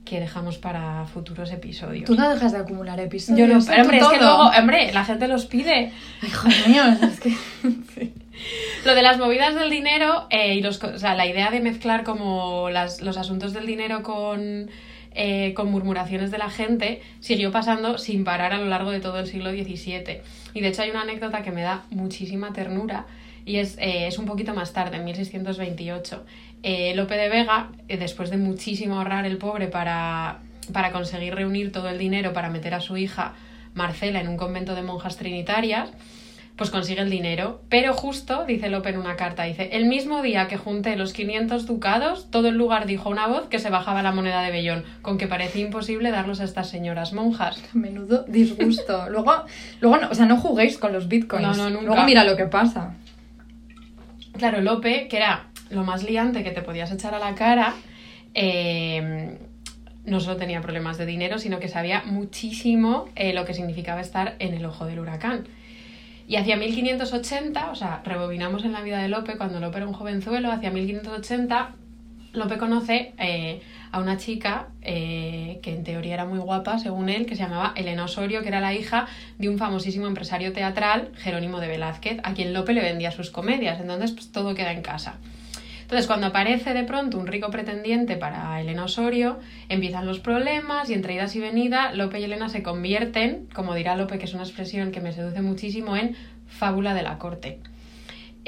que 0.06 0.20
dejamos 0.20 0.56
para 0.56 1.04
futuros 1.04 1.52
episodios. 1.52 2.06
Tú 2.06 2.14
no 2.14 2.30
dejas 2.30 2.52
de 2.52 2.58
acumular 2.58 2.98
episodios. 2.98 3.46
Yo 3.46 3.54
no, 3.54 3.64
pero 3.66 3.82
hombre, 3.82 3.98
es 3.98 4.08
que 4.08 4.16
luego, 4.16 4.50
hombre, 4.58 4.92
la 4.92 5.04
gente 5.04 5.28
los 5.28 5.44
pide. 5.44 5.92
Ay, 6.22 6.30
joder 6.30 6.68
mío, 6.68 6.82
es 7.02 7.20
que... 7.20 7.34
Lo 8.84 8.94
de 8.94 9.02
las 9.02 9.18
movidas 9.18 9.54
del 9.54 9.68
dinero 9.68 10.28
eh, 10.30 10.54
y 10.54 10.62
los, 10.62 10.82
o 10.82 10.98
sea, 10.98 11.14
la 11.16 11.26
idea 11.26 11.50
de 11.50 11.60
mezclar 11.60 12.04
como 12.04 12.70
las, 12.70 13.02
los 13.02 13.16
asuntos 13.16 13.52
del 13.52 13.66
dinero 13.66 14.04
con 14.04 14.70
eh, 15.12 15.54
con 15.54 15.70
murmuraciones 15.70 16.30
de 16.30 16.38
la 16.38 16.50
gente, 16.50 17.00
siguió 17.20 17.50
pasando 17.52 17.98
sin 17.98 18.24
parar 18.24 18.52
a 18.52 18.58
lo 18.58 18.66
largo 18.66 18.90
de 18.90 19.00
todo 19.00 19.18
el 19.18 19.26
siglo 19.26 19.50
XVII. 19.50 20.20
Y 20.54 20.60
de 20.60 20.68
hecho 20.68 20.82
hay 20.82 20.90
una 20.90 21.02
anécdota 21.02 21.42
que 21.42 21.50
me 21.50 21.62
da 21.62 21.84
muchísima 21.90 22.52
ternura 22.52 23.06
y 23.44 23.56
es, 23.56 23.78
eh, 23.78 24.06
es 24.06 24.18
un 24.18 24.26
poquito 24.26 24.54
más 24.54 24.72
tarde, 24.72 24.96
en 24.96 25.04
1628. 25.04 26.24
Eh, 26.62 26.94
Lope 26.94 27.16
de 27.16 27.28
Vega, 27.28 27.70
después 27.86 28.30
de 28.30 28.36
muchísimo 28.36 28.96
ahorrar 28.96 29.24
el 29.24 29.38
pobre 29.38 29.68
para, 29.68 30.40
para 30.72 30.92
conseguir 30.92 31.34
reunir 31.34 31.72
todo 31.72 31.88
el 31.88 31.98
dinero 31.98 32.32
para 32.32 32.50
meter 32.50 32.74
a 32.74 32.80
su 32.80 32.96
hija 32.96 33.34
Marcela 33.74 34.20
en 34.20 34.28
un 34.28 34.36
convento 34.36 34.74
de 34.74 34.82
monjas 34.82 35.16
trinitarias, 35.16 35.90
pues 36.58 36.70
consigue 36.70 37.00
el 37.00 37.08
dinero. 37.08 37.62
Pero 37.68 37.94
justo, 37.94 38.44
dice 38.44 38.68
Lope 38.68 38.90
en 38.90 38.98
una 38.98 39.14
carta, 39.14 39.44
dice, 39.44 39.70
el 39.72 39.86
mismo 39.86 40.20
día 40.22 40.48
que 40.48 40.56
junté 40.56 40.96
los 40.96 41.12
500 41.12 41.66
ducados, 41.66 42.30
todo 42.32 42.48
el 42.48 42.56
lugar 42.56 42.86
dijo 42.86 43.08
una 43.08 43.28
voz 43.28 43.46
que 43.46 43.60
se 43.60 43.70
bajaba 43.70 44.02
la 44.02 44.10
moneda 44.10 44.42
de 44.42 44.50
vellón, 44.50 44.84
con 45.00 45.18
que 45.18 45.28
parecía 45.28 45.64
imposible 45.64 46.10
darlos 46.10 46.40
a 46.40 46.44
estas 46.44 46.68
señoras 46.68 47.12
monjas. 47.12 47.62
Menudo 47.72 48.24
disgusto. 48.24 49.08
luego, 49.08 49.44
luego 49.80 49.98
no, 49.98 50.10
o 50.10 50.14
sea, 50.14 50.26
no 50.26 50.36
juguéis 50.36 50.78
con 50.78 50.92
los 50.92 51.06
bitcoins. 51.06 51.46
No, 51.46 51.54
no, 51.54 51.70
nunca. 51.70 51.86
Luego 51.86 52.02
mira 52.04 52.24
lo 52.24 52.36
que 52.36 52.46
pasa. 52.46 52.94
Claro, 54.36 54.60
Lope, 54.60 55.06
que 55.06 55.16
era 55.16 55.46
lo 55.70 55.84
más 55.84 56.02
liante 56.02 56.42
que 56.42 56.50
te 56.50 56.62
podías 56.62 56.90
echar 56.90 57.14
a 57.14 57.20
la 57.20 57.36
cara, 57.36 57.74
eh, 58.34 59.38
no 60.04 60.18
solo 60.18 60.36
tenía 60.36 60.60
problemas 60.60 60.98
de 60.98 61.06
dinero, 61.06 61.38
sino 61.38 61.60
que 61.60 61.68
sabía 61.68 62.02
muchísimo 62.04 63.08
eh, 63.14 63.32
lo 63.32 63.44
que 63.44 63.54
significaba 63.54 64.00
estar 64.00 64.34
en 64.40 64.54
el 64.54 64.64
ojo 64.64 64.86
del 64.86 64.98
huracán. 64.98 65.46
Y 66.28 66.36
hacia 66.36 66.58
1580, 66.58 67.70
o 67.70 67.74
sea, 67.74 68.02
rebobinamos 68.04 68.62
en 68.64 68.72
la 68.72 68.82
vida 68.82 68.98
de 68.98 69.08
Lope, 69.08 69.38
cuando 69.38 69.60
Lope 69.60 69.78
era 69.78 69.86
un 69.86 69.94
jovenzuelo, 69.94 70.52
hacia 70.52 70.70
1580, 70.70 71.70
Lope 72.34 72.58
conoce 72.58 73.14
eh, 73.18 73.62
a 73.90 73.98
una 73.98 74.18
chica 74.18 74.68
eh, 74.82 75.58
que 75.62 75.72
en 75.72 75.84
teoría 75.84 76.12
era 76.12 76.26
muy 76.26 76.38
guapa, 76.38 76.78
según 76.78 77.08
él, 77.08 77.24
que 77.24 77.34
se 77.34 77.44
llamaba 77.44 77.72
Elena 77.76 78.04
Osorio, 78.04 78.42
que 78.42 78.48
era 78.48 78.60
la 78.60 78.74
hija 78.74 79.06
de 79.38 79.48
un 79.48 79.56
famosísimo 79.56 80.06
empresario 80.06 80.52
teatral, 80.52 81.12
Jerónimo 81.16 81.60
de 81.60 81.68
Velázquez, 81.68 82.18
a 82.22 82.34
quien 82.34 82.52
Lope 82.52 82.74
le 82.74 82.82
vendía 82.82 83.10
sus 83.10 83.30
comedias. 83.30 83.80
Entonces, 83.80 84.12
pues 84.12 84.30
todo 84.30 84.54
queda 84.54 84.72
en 84.72 84.82
casa. 84.82 85.14
Entonces, 85.88 86.06
cuando 86.06 86.26
aparece 86.26 86.74
de 86.74 86.84
pronto 86.84 87.16
un 87.16 87.26
rico 87.26 87.50
pretendiente 87.50 88.18
para 88.18 88.60
Elena 88.60 88.84
Osorio, 88.84 89.38
empiezan 89.70 90.04
los 90.04 90.18
problemas 90.18 90.90
y 90.90 90.92
entre 90.92 91.14
idas 91.14 91.34
y 91.34 91.40
venidas, 91.40 91.96
Lope 91.96 92.20
y 92.20 92.24
Elena 92.24 92.50
se 92.50 92.62
convierten, 92.62 93.48
como 93.54 93.74
dirá 93.74 93.96
Lope, 93.96 94.18
que 94.18 94.26
es 94.26 94.34
una 94.34 94.42
expresión 94.42 94.92
que 94.92 95.00
me 95.00 95.14
seduce 95.14 95.40
muchísimo, 95.40 95.96
en 95.96 96.14
fábula 96.46 96.92
de 96.92 97.04
la 97.04 97.16
corte. 97.16 97.60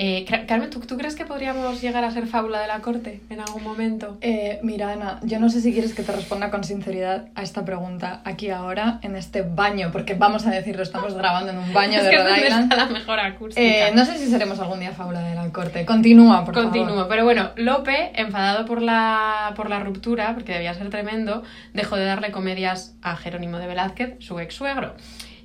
Eh, 0.02 0.24
Carmen, 0.48 0.70
¿tú, 0.70 0.96
crees 0.96 1.14
que 1.14 1.26
podríamos 1.26 1.82
llegar 1.82 2.04
a 2.04 2.10
ser 2.10 2.26
fábula 2.26 2.58
de 2.62 2.66
la 2.66 2.80
corte 2.80 3.20
en 3.28 3.38
algún 3.38 3.62
momento? 3.62 4.16
Eh, 4.22 4.58
mira, 4.62 4.92
Ana, 4.92 5.20
yo 5.24 5.38
no 5.38 5.50
sé 5.50 5.60
si 5.60 5.74
quieres 5.74 5.92
que 5.92 6.02
te 6.02 6.10
responda 6.10 6.50
con 6.50 6.64
sinceridad 6.64 7.26
a 7.34 7.42
esta 7.42 7.66
pregunta 7.66 8.22
aquí 8.24 8.48
ahora, 8.48 8.98
en 9.02 9.14
este 9.14 9.42
baño, 9.42 9.90
porque 9.92 10.14
vamos 10.14 10.46
a 10.46 10.52
decirlo, 10.52 10.82
estamos 10.82 11.12
grabando 11.12 11.52
en 11.52 11.58
un 11.58 11.74
baño 11.74 12.02
de 12.02 12.16
Rhode 12.16 12.46
Island. 12.46 12.72
la 12.72 12.86
mejor 12.86 13.20
acústica. 13.20 13.60
Eh, 13.60 13.92
no 13.94 14.06
sé 14.06 14.16
si 14.16 14.30
seremos 14.30 14.58
algún 14.58 14.80
día 14.80 14.92
fábula 14.92 15.20
de 15.20 15.34
la 15.34 15.52
corte. 15.52 15.84
Continúa, 15.84 16.46
por 16.46 16.54
favor. 16.54 16.70
Continúo, 16.70 17.06
pero 17.06 17.24
bueno, 17.24 17.50
Lope, 17.56 18.12
enfadado 18.14 18.64
por 18.64 18.80
la, 18.80 19.52
por 19.54 19.68
la 19.68 19.80
ruptura, 19.80 20.32
porque 20.32 20.54
debía 20.54 20.72
ser 20.72 20.88
tremendo, 20.88 21.42
dejó 21.74 21.96
de 21.96 22.06
darle 22.06 22.30
comedias 22.30 22.94
a 23.02 23.16
Jerónimo 23.16 23.58
de 23.58 23.66
Velázquez, 23.66 24.14
su 24.20 24.40
ex 24.40 24.54
suegro 24.54 24.94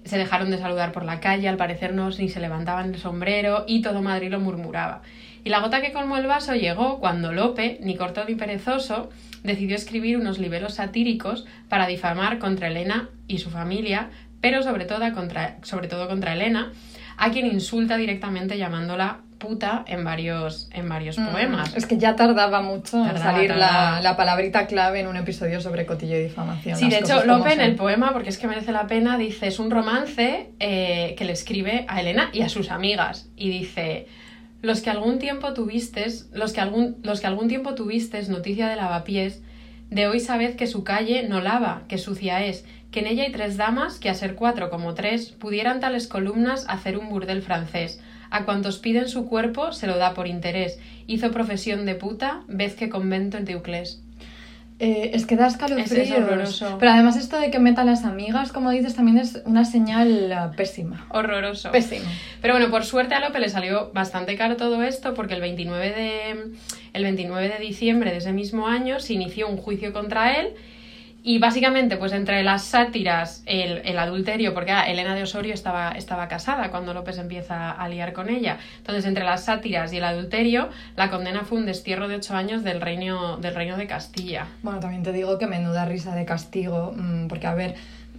se 0.05 0.17
dejaron 0.17 0.51
de 0.51 0.57
saludar 0.57 0.91
por 0.91 1.03
la 1.03 1.19
calle, 1.19 1.49
al 1.49 1.57
parecer 1.57 1.93
no 1.93 2.09
ni 2.11 2.29
se 2.29 2.39
levantaban 2.39 2.93
el 2.93 2.99
sombrero 2.99 3.65
y 3.67 3.81
todo 3.81 4.01
Madrid 4.01 4.29
lo 4.29 4.39
murmuraba. 4.39 5.01
Y 5.43 5.49
la 5.49 5.59
gota 5.59 5.81
que 5.81 5.91
colmó 5.91 6.17
el 6.17 6.27
vaso 6.27 6.55
llegó 6.55 6.99
cuando 6.99 7.31
Lope, 7.33 7.79
ni 7.81 7.95
corto 7.95 8.23
ni 8.25 8.35
perezoso, 8.35 9.09
decidió 9.43 9.75
escribir 9.75 10.17
unos 10.17 10.39
libelos 10.39 10.75
satíricos 10.75 11.45
para 11.69 11.87
difamar 11.87 12.39
contra 12.39 12.67
Elena 12.67 13.09
y 13.27 13.39
su 13.39 13.49
familia, 13.49 14.09
pero 14.41 14.63
sobre 14.63 14.85
todo 14.85 15.11
contra, 15.13 15.57
sobre 15.63 15.87
todo 15.87 16.07
contra 16.07 16.33
Elena, 16.33 16.71
a 17.17 17.31
quien 17.31 17.47
insulta 17.47 17.97
directamente 17.97 18.57
llamándola 18.57 19.19
puta 19.37 19.83
en 19.87 20.03
varios, 20.03 20.69
en 20.71 20.87
varios 20.87 21.17
mm, 21.17 21.27
poemas. 21.27 21.75
Es 21.75 21.85
que 21.85 21.97
ya 21.97 22.15
tardaba 22.15 22.61
mucho 22.61 23.05
en 23.05 23.17
salir 23.17 23.55
La, 23.55 23.99
la, 24.01 24.15
palabrita 24.15 24.67
clave 24.67 25.01
en 25.01 25.07
un 25.07 25.17
episodio 25.17 25.61
sobre 25.61 25.85
cotillo 25.85 26.17
y 26.17 26.23
difamación. 26.23 26.77
Sí, 26.77 26.89
de 26.89 26.99
hecho, 26.99 27.25
Lope 27.25 27.53
en 27.53 27.61
el 27.61 27.75
poema, 27.75 28.13
porque 28.13 28.29
es 28.29 28.37
que 28.37 28.47
merece 28.47 28.71
la 28.71 28.87
pena, 28.87 29.17
dice, 29.17 29.47
es 29.47 29.59
un 29.59 29.71
romance 29.71 30.49
eh, 30.59 31.15
que 31.17 31.25
le 31.25 31.33
escribe 31.33 31.85
a 31.87 32.01
Elena 32.01 32.29
y 32.33 32.41
a 32.41 32.49
sus 32.49 32.71
amigas. 32.71 33.29
Y 33.35 33.49
dice, 33.49 34.07
los 34.61 34.81
que 34.81 34.89
algún 34.89 35.19
tiempo 35.19 35.53
tuvistes, 35.53 36.29
los 36.33 36.53
que 36.53 36.61
algún, 36.61 36.97
los 37.03 37.21
que 37.21 37.27
algún 37.27 37.47
tiempo 37.47 37.75
tuvistes 37.75 38.29
noticia 38.29 38.67
de 38.67 38.75
lavapiés, 38.75 39.41
de 39.89 40.07
hoy 40.07 40.19
sabed 40.19 40.55
que 40.55 40.67
su 40.67 40.83
calle 40.83 41.27
no 41.27 41.41
lava, 41.41 41.83
que 41.87 41.97
sucia 41.97 42.43
es, 42.43 42.65
que 42.91 43.01
en 43.01 43.07
ella 43.07 43.23
hay 43.23 43.31
tres 43.31 43.57
damas 43.57 43.99
que 43.99 44.09
a 44.09 44.15
ser 44.15 44.35
cuatro 44.35 44.69
como 44.69 44.93
tres 44.93 45.31
pudieran 45.31 45.79
tales 45.79 46.07
columnas 46.07 46.65
hacer 46.67 46.97
un 46.97 47.09
burdel 47.09 47.41
francés 47.41 48.01
a 48.35 48.43
cuantos 48.43 48.79
piden 48.79 49.07
su 49.07 49.27
cuerpo 49.27 49.71
se 49.71 49.87
lo 49.87 49.97
da 49.97 50.13
por 50.13 50.27
interés. 50.27 50.77
Hizo 51.07 51.31
profesión 51.31 51.85
de 51.85 51.95
puta, 51.95 52.41
vez 52.47 52.75
que 52.75 52.89
convento 52.89 53.37
en 53.37 53.45
Teuclés. 53.45 54.01
Eh, 54.77 55.11
es 55.13 55.25
que 55.25 55.37
da 55.37 55.47
escalofríos. 55.47 56.11
horroroso. 56.11 56.77
Pero 56.79 56.91
además 56.91 57.15
esto 57.15 57.39
de 57.39 57.49
que 57.49 57.59
meta 57.59 57.83
a 57.83 57.85
las 57.85 58.03
amigas, 58.03 58.51
como 58.51 58.71
dices, 58.71 58.93
también 58.93 59.17
es 59.17 59.41
una 59.45 59.63
señal 59.63 60.31
eh, 60.31 60.37
pésima. 60.57 61.07
Horroroso. 61.11 61.71
Pésimo. 61.71 62.05
Pero 62.41 62.55
bueno, 62.55 62.69
por 62.69 62.83
suerte 62.83 63.15
a 63.15 63.21
Lope 63.21 63.39
le 63.39 63.47
salió 63.47 63.91
bastante 63.93 64.35
caro 64.35 64.57
todo 64.57 64.83
esto 64.83 65.13
porque 65.13 65.33
el 65.33 65.41
29 65.41 65.91
de, 65.91 66.51
el 66.91 67.03
29 67.03 67.47
de 67.47 67.59
diciembre 67.59 68.11
de 68.11 68.17
ese 68.17 68.33
mismo 68.33 68.67
año 68.67 68.99
se 68.99 69.13
inició 69.13 69.47
un 69.47 69.55
juicio 69.55 69.93
contra 69.93 70.33
él 70.41 70.55
Y 71.27 71.39
básicamente, 71.39 71.97
pues 71.97 72.13
entre 72.13 72.43
las 72.43 72.65
sátiras, 72.65 73.41
el, 73.47 73.81
el 73.83 73.97
adulterio, 73.97 74.53
porque 74.53 74.71
ah, 74.71 74.83
Elena 74.83 75.15
de 75.15 75.23
Osorio 75.23 75.55
estaba, 75.55 75.93
estaba 75.93 76.27
casada 76.27 76.69
cuando 76.69 76.93
López 76.93 77.17
empieza 77.17 77.71
a 77.71 77.89
liar 77.89 78.13
con 78.13 78.29
ella. 78.29 78.59
Entonces, 78.77 79.05
entre 79.05 79.23
las 79.23 79.45
sátiras 79.45 79.91
y 79.91 79.97
el 79.97 80.03
adulterio, 80.03 80.69
la 80.95 81.09
condena 81.09 81.41
fue 81.41 81.57
un 81.57 81.65
destierro 81.65 82.07
de 82.07 82.17
ocho 82.17 82.35
años 82.35 82.63
del 82.63 82.79
reino, 82.79 83.37
del 83.37 83.55
reino 83.55 83.75
de 83.75 83.87
Castilla. 83.87 84.45
Bueno, 84.61 84.79
también 84.79 85.01
te 85.01 85.11
digo 85.13 85.39
que 85.39 85.47
menuda 85.47 85.85
risa 85.85 86.13
de 86.13 86.25
castigo, 86.25 86.93
mm, 86.95 87.27
porque 87.27 87.47
a 87.47 87.55
ver, 87.55 87.73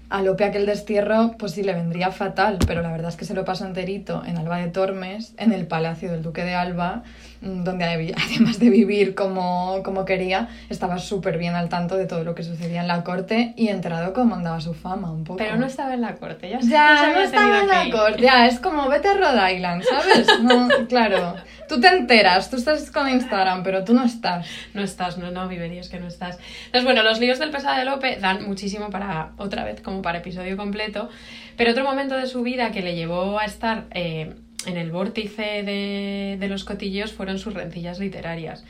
a 0.09 0.23
Lope 0.23 0.45
aquel 0.45 0.67
destierro, 0.67 1.37
pues 1.39 1.53
sí 1.53 1.63
le 1.63 1.75
vendría 1.75 2.11
fatal, 2.11 2.59
pero 2.67 2.83
la 2.83 2.91
verdad 2.91 3.11
es 3.11 3.17
que 3.17 3.25
se 3.25 3.35
lo 3.35 3.45
pasó 3.45 3.67
enterito 3.67 4.25
en 4.25 4.37
Alba 4.37 4.59
de 4.59 4.69
Tormes, 4.69 5.33
en 5.37 5.53
el 5.53 5.67
palacio 5.67 6.11
del 6.11 6.23
duque 6.23 6.45
de 6.45 6.55
Alba, 6.55 7.03
donde 7.47 7.85
además 8.17 8.59
de 8.59 8.71
vivir 8.71 9.15
como, 9.15 9.83
como 9.85 10.05
quería, 10.05 10.49
estaba 10.69 10.99
súper 10.99 11.39
bien 11.39 11.55
al 11.55 11.69
tanto 11.69 11.97
de 11.97 12.07
todo 12.07 12.25
lo 12.25 12.35
que 12.35 12.43
sucedía 12.43 12.81
en 12.81 12.89
la 12.89 13.05
corte 13.05 13.55
y 13.57 13.69
enterado 13.69 14.13
cómo 14.13 14.35
andaba 14.35 14.61
su 14.61 14.75
fama 14.75 15.11
un 15.11 15.25
poco. 15.25 15.39
Pero 15.39 15.57
no 15.57 15.67
estaba 15.67 15.95
en 15.95 16.01
la 16.01 16.17
corte, 16.17 16.51
ya, 16.51 16.61
Ya, 16.61 17.13
no 17.13 17.21
estaba 17.21 17.61
en 17.61 17.69
la 17.69 17.91
corte, 17.91 18.23
ya, 18.23 18.47
es 18.47 18.59
como 18.59 18.89
vete 18.89 19.09
a 19.09 19.15
Rhode 19.15 19.55
Island, 19.55 19.83
¿sabes? 19.83 20.41
No, 20.43 20.69
claro, 20.89 21.35
tú 21.69 21.81
te 21.81 21.89
enteras, 21.89 22.51
tú 22.51 22.57
estás 22.57 22.91
con 22.91 23.09
Instagram, 23.09 23.63
pero 23.63 23.85
tú 23.85 23.95
no 23.95 24.05
estás. 24.05 24.47
No 24.75 24.83
estás, 24.83 25.19
no, 25.19 25.31
no, 25.31 25.49
viverías 25.49 25.89
que 25.89 25.99
no 25.99 26.07
estás. 26.07 26.39
Entonces, 26.67 26.85
bueno, 26.85 27.03
los 27.03 27.21
líos 27.21 27.39
del 27.39 27.51
pesado 27.51 27.79
de 27.79 27.85
Lope 27.85 28.19
dan 28.21 28.47
muchísimo 28.47 28.91
para, 28.91 29.33
otra 29.37 29.65
vez, 29.65 29.81
como 29.81 30.03
para 30.03 30.19
episodio 30.19 30.57
completo. 30.57 31.09
Pero 31.57 31.71
otro 31.71 31.85
momento 31.85 32.17
de 32.17 32.27
su 32.27 32.43
vida 32.43 32.71
que 32.71 32.83
le 32.83 32.95
llevó 32.95 33.39
a 33.39 33.45
estar 33.45 33.85
eh, 33.93 34.35
en 34.67 34.77
el 34.77 34.91
vórtice 34.91 35.63
de, 35.63 36.37
de 36.39 36.49
los 36.49 36.65
cotilleos 36.65 37.13
fueron 37.13 37.39
sus 37.39 37.55
rencillas 37.55 37.99
literarias. 37.99 38.65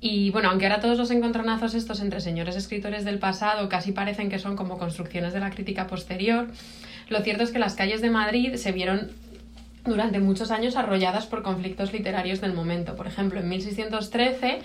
Y 0.00 0.30
bueno, 0.30 0.50
aunque 0.50 0.66
ahora 0.66 0.80
todos 0.80 0.98
los 0.98 1.10
encontronazos 1.10 1.74
estos 1.74 2.00
entre 2.00 2.20
señores 2.20 2.56
escritores 2.56 3.04
del 3.04 3.18
pasado 3.18 3.68
casi 3.68 3.92
parecen 3.92 4.28
que 4.28 4.38
son 4.38 4.54
como 4.54 4.78
construcciones 4.78 5.32
de 5.32 5.40
la 5.40 5.50
crítica 5.50 5.86
posterior, 5.86 6.48
lo 7.08 7.20
cierto 7.22 7.42
es 7.42 7.52
que 7.52 7.58
las 7.58 7.74
calles 7.74 8.02
de 8.02 8.10
Madrid 8.10 8.54
se 8.56 8.72
vieron 8.72 9.12
durante 9.84 10.18
muchos 10.18 10.50
años 10.50 10.76
arrolladas 10.76 11.26
por 11.26 11.42
conflictos 11.42 11.92
literarios 11.92 12.40
del 12.40 12.52
momento. 12.52 12.96
Por 12.96 13.06
ejemplo, 13.06 13.40
en 13.40 13.48
1613 13.48 14.58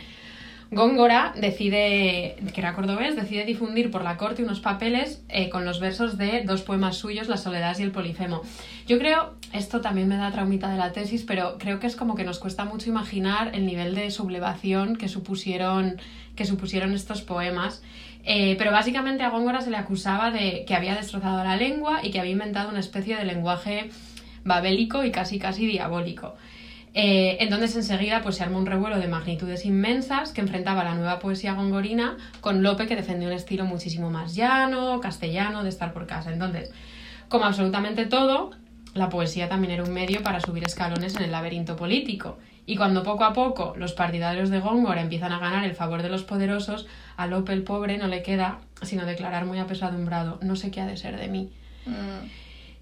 Góngora 0.71 1.33
decide, 1.35 2.35
que 2.53 2.61
era 2.61 2.75
cordobés, 2.75 3.15
decide 3.15 3.43
difundir 3.43 3.89
por 3.89 4.03
la 4.03 4.17
corte 4.17 4.43
unos 4.43 4.59
papeles 4.59 5.23
eh, 5.27 5.49
con 5.49 5.65
los 5.65 5.79
versos 5.79 6.17
de 6.19 6.43
dos 6.45 6.61
poemas 6.61 6.95
suyos, 6.95 7.27
Las 7.27 7.41
soledades 7.41 7.79
y 7.79 7.83
el 7.83 7.91
polifemo. 7.91 8.43
Yo 8.87 8.99
creo, 8.99 9.33
esto 9.51 9.81
también 9.81 10.07
me 10.07 10.15
da 10.15 10.31
traumita 10.31 10.69
de 10.69 10.77
la 10.77 10.91
tesis, 10.91 11.23
pero 11.23 11.57
creo 11.57 11.79
que 11.79 11.87
es 11.87 11.95
como 11.95 12.13
que 12.13 12.23
nos 12.23 12.37
cuesta 12.37 12.65
mucho 12.65 12.87
imaginar 12.87 13.55
el 13.55 13.65
nivel 13.65 13.95
de 13.95 14.11
sublevación 14.11 14.95
que 14.95 15.07
supusieron, 15.07 15.99
que 16.35 16.45
supusieron 16.45 16.93
estos 16.93 17.23
poemas. 17.23 17.81
Eh, 18.23 18.55
pero 18.59 18.71
básicamente 18.71 19.23
a 19.23 19.29
Góngora 19.29 19.61
se 19.61 19.71
le 19.71 19.77
acusaba 19.77 20.29
de 20.29 20.65
que 20.67 20.75
había 20.75 20.93
destrozado 20.93 21.43
la 21.43 21.55
lengua 21.55 22.01
y 22.03 22.11
que 22.11 22.19
había 22.19 22.33
inventado 22.33 22.69
una 22.69 22.79
especie 22.79 23.15
de 23.15 23.25
lenguaje 23.25 23.89
babélico 24.43 25.03
y 25.03 25.11
casi 25.11 25.39
casi 25.39 25.65
diabólico. 25.65 26.35
Eh, 26.93 27.37
entonces 27.39 27.75
enseguida 27.75 28.21
pues, 28.21 28.37
se 28.37 28.43
armó 28.43 28.57
un 28.57 28.65
revuelo 28.65 28.99
de 28.99 29.07
magnitudes 29.07 29.65
inmensas 29.65 30.31
que 30.31 30.41
enfrentaba 30.41 30.83
la 30.83 30.95
nueva 30.95 31.19
poesía 31.19 31.53
gongorina 31.53 32.17
con 32.41 32.63
Lope 32.63 32.87
que 32.87 32.95
defendió 32.95 33.27
un 33.27 33.35
estilo 33.35 33.65
muchísimo 33.65 34.09
más 34.09 34.35
llano, 34.35 34.99
castellano, 34.99 35.63
de 35.63 35.69
estar 35.69 35.93
por 35.93 36.07
casa. 36.07 36.33
Entonces, 36.33 36.71
como 37.27 37.45
absolutamente 37.45 38.05
todo, 38.05 38.51
la 38.93 39.09
poesía 39.09 39.49
también 39.49 39.73
era 39.73 39.83
un 39.83 39.93
medio 39.93 40.23
para 40.23 40.39
subir 40.39 40.63
escalones 40.63 41.15
en 41.15 41.23
el 41.23 41.31
laberinto 41.31 41.75
político. 41.75 42.39
Y 42.65 42.75
cuando 42.75 43.03
poco 43.03 43.23
a 43.23 43.33
poco 43.33 43.73
los 43.77 43.93
partidarios 43.93 44.49
de 44.49 44.59
Góngora 44.59 45.01
empiezan 45.01 45.31
a 45.31 45.39
ganar 45.39 45.65
el 45.65 45.73
favor 45.73 46.03
de 46.03 46.09
los 46.09 46.23
poderosos, 46.23 46.87
a 47.17 47.27
Lope 47.27 47.53
el 47.53 47.63
pobre 47.63 47.97
no 47.97 48.07
le 48.07 48.21
queda 48.21 48.59
sino 48.81 49.05
declarar 49.05 49.45
muy 49.45 49.59
apesadumbrado, 49.59 50.39
no 50.41 50.55
sé 50.55 50.71
qué 50.71 50.81
ha 50.81 50.85
de 50.85 50.97
ser 50.97 51.17
de 51.17 51.27
mí. 51.27 51.51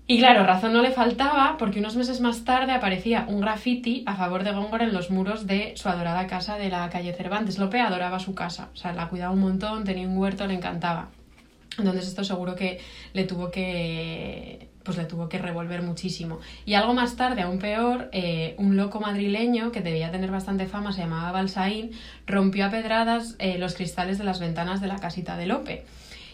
Y 0.10 0.20
claro, 0.20 0.46
razón 0.46 0.72
no 0.72 0.82
le 0.82 0.92
faltaba 0.92 1.58
porque 1.60 1.80
unos 1.80 1.98
meses 1.98 2.22
más 2.22 2.46
tarde 2.46 2.72
aparecía 2.72 3.26
un 3.28 3.42
graffiti 3.42 4.04
a 4.06 4.16
favor 4.16 4.46
de 4.46 4.54
Góngora 4.54 4.86
en 4.86 4.94
los 4.94 5.12
muros 5.12 5.48
de 5.48 5.74
su 5.76 5.90
adorada 5.90 6.28
casa 6.28 6.58
de 6.58 6.70
la 6.70 6.90
calle 6.90 7.14
Cervantes. 7.14 7.58
Lope 7.58 7.82
adoraba 7.82 8.18
su 8.20 8.34
casa, 8.34 8.70
o 8.74 8.78
sea, 8.78 8.94
la 8.94 9.10
cuidaba 9.10 9.34
un 9.34 9.42
montón, 9.42 9.84
tenía 9.84 10.08
un 10.08 10.18
huerto, 10.18 10.48
le 10.48 10.54
encantaba. 10.54 11.10
Entonces 11.78 12.08
esto 12.08 12.24
seguro 12.24 12.56
que 12.56 12.80
le 13.14 13.26
tuvo 13.26 13.52
que 13.52 14.70
pues 14.88 14.98
le 14.98 15.04
tuvo 15.04 15.28
que 15.28 15.38
revolver 15.38 15.82
muchísimo. 15.82 16.40
Y 16.66 16.76
algo 16.76 16.94
más 16.94 17.18
tarde, 17.18 17.42
aún 17.42 17.60
peor, 17.60 18.08
eh, 18.14 18.56
un 18.58 18.78
loco 18.78 19.02
madrileño 19.02 19.74
que 19.74 19.82
debía 19.82 20.12
tener 20.12 20.32
bastante 20.32 20.66
fama, 20.66 20.94
se 20.94 21.02
llamaba 21.02 21.34
Balsaín, 21.34 21.92
rompió 22.26 22.66
a 22.66 22.70
pedradas 22.70 23.36
eh, 23.40 23.58
los 23.58 23.76
cristales 23.76 24.18
de 24.18 24.24
las 24.24 24.40
ventanas 24.40 24.80
de 24.80 24.88
la 24.88 25.00
casita 25.00 25.36
de 25.36 25.48
Lope. 25.48 25.84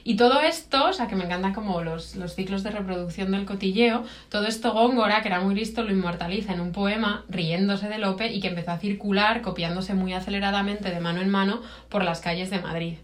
Y 0.03 0.15
todo 0.17 0.41
esto, 0.41 0.87
o 0.89 0.93
sea, 0.93 1.07
que 1.07 1.15
me 1.15 1.23
encantan 1.25 1.53
como 1.53 1.81
los, 1.81 2.15
los 2.15 2.35
ciclos 2.35 2.63
de 2.63 2.71
reproducción 2.71 3.31
del 3.31 3.45
cotilleo, 3.45 4.03
todo 4.29 4.47
esto 4.47 4.73
Góngora, 4.73 5.21
que 5.21 5.29
era 5.29 5.39
muy 5.39 5.55
listo, 5.55 5.83
lo 5.83 5.91
inmortaliza 5.91 6.53
en 6.53 6.59
un 6.59 6.71
poema 6.73 7.23
riéndose 7.29 7.87
de 7.87 7.97
Lope 7.99 8.31
y 8.33 8.41
que 8.41 8.49
empezó 8.49 8.71
a 8.71 8.77
circular, 8.77 9.41
copiándose 9.41 9.93
muy 9.93 10.13
aceleradamente 10.13 10.89
de 10.91 10.99
mano 10.99 11.21
en 11.21 11.29
mano 11.29 11.61
por 11.89 12.03
las 12.03 12.19
calles 12.19 12.49
de 12.49 12.59
Madrid. 12.59 12.95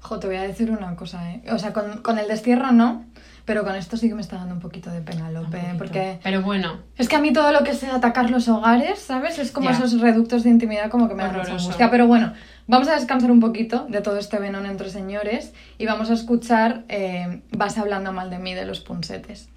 Jo, 0.00 0.18
te 0.20 0.26
voy 0.28 0.36
a 0.36 0.42
decir 0.42 0.70
una 0.70 0.94
cosa, 0.94 1.32
¿eh? 1.32 1.42
O 1.50 1.58
sea, 1.58 1.72
con, 1.72 2.00
con 2.02 2.18
el 2.18 2.28
destierro 2.28 2.70
no, 2.72 3.04
pero 3.44 3.64
con 3.64 3.74
esto 3.74 3.96
sí 3.96 4.08
que 4.08 4.14
me 4.14 4.22
está 4.22 4.36
dando 4.36 4.54
un 4.54 4.60
poquito 4.60 4.90
de 4.90 5.00
pena, 5.00 5.30
Lope, 5.30 5.58
poquito. 5.58 5.78
porque... 5.78 6.18
Pero 6.22 6.42
bueno, 6.42 6.78
Es 6.96 7.08
que 7.08 7.16
a 7.16 7.20
mí 7.20 7.32
todo 7.32 7.52
lo 7.52 7.64
que 7.64 7.74
sea 7.74 7.94
atacar 7.96 8.30
los 8.30 8.48
hogares, 8.48 9.00
¿sabes? 9.00 9.38
Es 9.38 9.50
como 9.50 9.68
Ya. 9.70 9.76
esos 9.76 10.00
reductos 10.00 10.44
de 10.44 10.50
intimidad 10.50 10.90
como 10.90 11.08
que 11.08 11.14
me 11.14 11.24
da 11.24 11.32
mucha 11.32 11.52
angustia. 11.52 11.90
Pero 11.90 12.06
bueno, 12.06 12.32
vamos 12.66 12.88
a 12.88 12.94
descansar 12.94 13.30
un 13.30 13.40
poquito 13.40 13.86
de 13.88 14.00
todo 14.00 14.18
este 14.18 14.38
venón 14.38 14.66
entre 14.66 14.90
señores 14.90 15.52
y 15.78 15.86
vamos 15.86 16.10
a 16.10 16.14
escuchar 16.14 16.84
eh, 16.88 17.40
Vas 17.50 17.78
hablando 17.78 18.12
mal 18.12 18.30
de 18.30 18.38
mí 18.38 18.54
de 18.54 18.66
los 18.66 18.80
punsetes. 18.80 19.48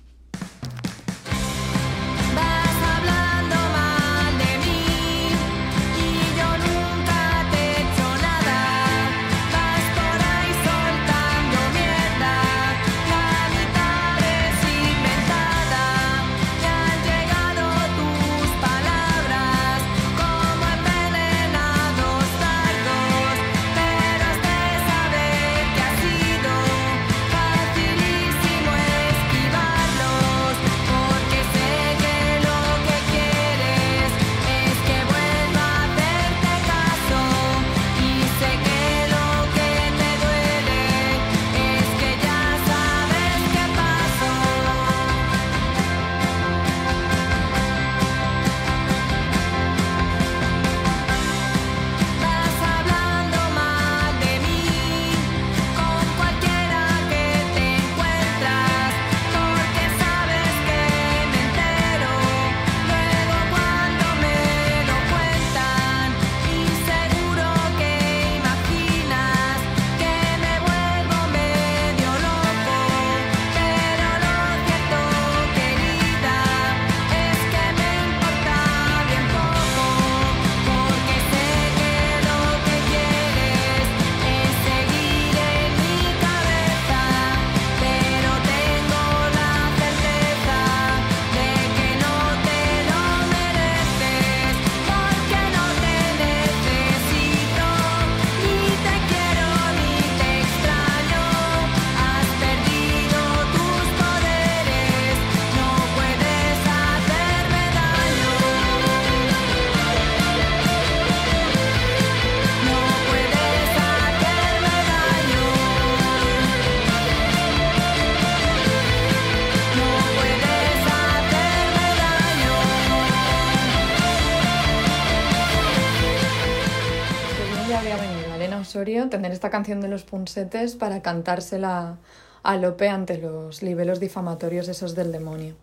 Tener 129.09 129.33
esta 129.33 129.49
canción 129.49 129.81
de 129.81 129.89
los 129.89 130.03
punsetes 130.03 130.75
para 130.75 131.01
cantársela 131.01 131.97
a 132.43 132.55
Lope 132.55 132.87
ante 132.87 133.17
los 133.17 133.61
libelos 133.61 133.99
difamatorios 133.99 134.69
esos 134.69 134.95
del 134.95 135.11
demonio. 135.11 135.55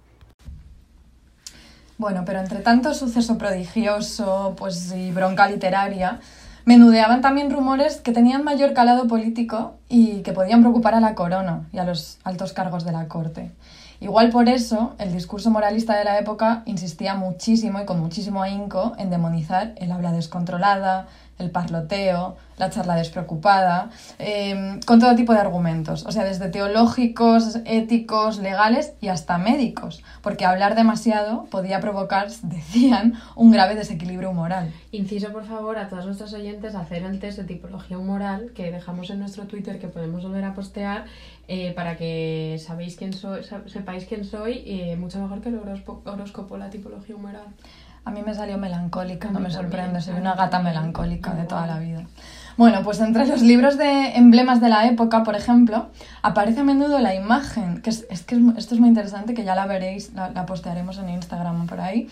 Bueno, 1.97 2.25
pero 2.27 2.41
entre 2.41 2.61
tanto 2.61 2.93
suceso 2.93 3.39
prodigioso 3.39 4.55
pues, 4.59 4.93
y 4.93 5.13
bronca 5.13 5.49
literaria, 5.49 6.21
menudeaban 6.67 7.23
también 7.23 7.51
rumores 7.51 8.03
que 8.03 8.13
tenían 8.13 8.45
mayor 8.45 8.75
calado 8.75 9.07
político 9.07 9.77
y 9.89 10.21
que 10.21 10.35
podían 10.35 10.61
preocupar 10.61 10.95
a 10.95 11.01
la 11.01 11.15
corona 11.15 11.67
y 11.73 11.79
a 11.79 11.85
los 11.85 12.19
altos 12.23 12.53
cargos 12.53 12.85
de 12.85 12.93
la 12.93 13.09
corte. 13.09 13.51
Igual 14.01 14.29
por 14.29 14.51
eso, 14.51 14.95
el 14.99 15.11
discurso 15.11 15.51
moralista 15.51 15.97
de 15.97 16.05
la 16.05 16.19
época 16.19 16.63
insistía 16.67 17.15
muchísimo 17.15 17.81
y 17.81 17.87
con 17.87 17.99
muchísimo 17.99 18.43
ahínco 18.43 18.93
en 18.99 19.09
demonizar 19.09 19.73
el 19.77 19.91
habla 19.91 20.13
descontrolada, 20.13 21.07
el 21.39 21.51
parloteo, 21.51 22.37
la 22.57 22.71
charla 22.71 22.97
despreocupada, 22.97 23.91
eh, 24.19 24.81
con 24.87 25.01
todo 25.01 25.15
tipo 25.15 25.33
de 25.33 25.41
argumentos, 25.41 26.05
o 26.07 26.13
sea, 26.13 26.25
desde 26.25 26.49
teológicos, 26.49 27.61
éticos, 27.65 28.39
legales 28.39 28.95
y 29.01 29.09
hasta 29.09 29.39
médicos, 29.39 30.03
porque 30.23 30.45
hablar 30.45 30.75
demasiado 30.75 31.45
podía 31.51 31.81
provocar, 31.81 32.31
decían, 32.43 33.15
un 33.35 33.51
grave 33.51 33.75
desequilibrio 33.75 34.33
moral. 34.33 34.73
Inciso, 34.93 35.33
por 35.33 35.45
favor, 35.45 35.79
a 35.79 35.89
todos 35.89 36.07
nuestros 36.07 36.33
oyentes 36.33 36.75
a 36.75 36.81
hacer 36.81 37.03
el 37.03 37.19
test 37.21 37.39
de 37.39 37.45
tipología 37.45 37.99
humoral 37.99 38.53
que 38.55 38.71
dejamos 38.71 39.11
en 39.11 39.21
nuestro 39.21 39.45
Twitter, 39.45 39.79
que 39.79 39.89
podemos 39.89 40.23
volver 40.23 40.45
a 40.45 40.55
postear, 40.55 41.05
eh, 41.49 41.73
para 41.75 41.97
que 41.97 42.61
sabéis 42.65 42.97
quién 42.97 43.13
soy, 43.13 43.43
sepáis 43.67 44.07
quién 44.07 44.25
soy, 44.25 44.63
eh, 44.67 44.97
mucho 44.97 45.21
mejor 45.21 45.41
que 45.41 45.51
el 45.51 45.59
horóscopo, 46.05 46.57
la 46.57 46.71
tipología 46.71 47.15
humoral. 47.15 47.47
A 48.05 48.11
mí 48.11 48.23
me 48.23 48.35
salió 48.35 48.57
melancólica, 48.57 49.31
no 49.31 49.41
me 49.41 49.51
sorprende, 49.51 50.01
soy 50.01 50.15
una 50.15 50.35
gata 50.35 50.61
melancólica 50.61 51.35
de 51.35 51.45
toda 51.45 51.67
la 51.67 51.79
vida. 51.79 52.07
Bueno, 52.57 52.83
pues 52.83 53.01
entre 53.01 53.27
los 53.27 53.43
libros 53.43 53.77
de 53.77 54.17
emblemas 54.17 54.63
de 54.63 54.71
la 54.71 54.87
época, 54.87 55.23
por 55.25 55.37
ejemplo, 55.37 55.91
aparece 56.23 56.61
a 56.61 56.65
menudo 56.65 56.99
la 57.01 57.15
imagen, 57.15 57.83
que 57.83 57.91
es, 57.91 58.07
es 58.09 58.23
que 58.23 58.41
esto 58.57 58.75
es 58.75 58.81
muy 58.81 58.89
interesante, 58.89 59.35
que 59.35 59.45
ya 59.45 59.55
la 59.55 59.67
veréis, 59.67 60.15
la, 60.15 60.47
postearemos 60.47 60.97
en 60.97 61.11
Instagram 61.11 61.67
por 61.67 61.81
ahí. 61.81 62.09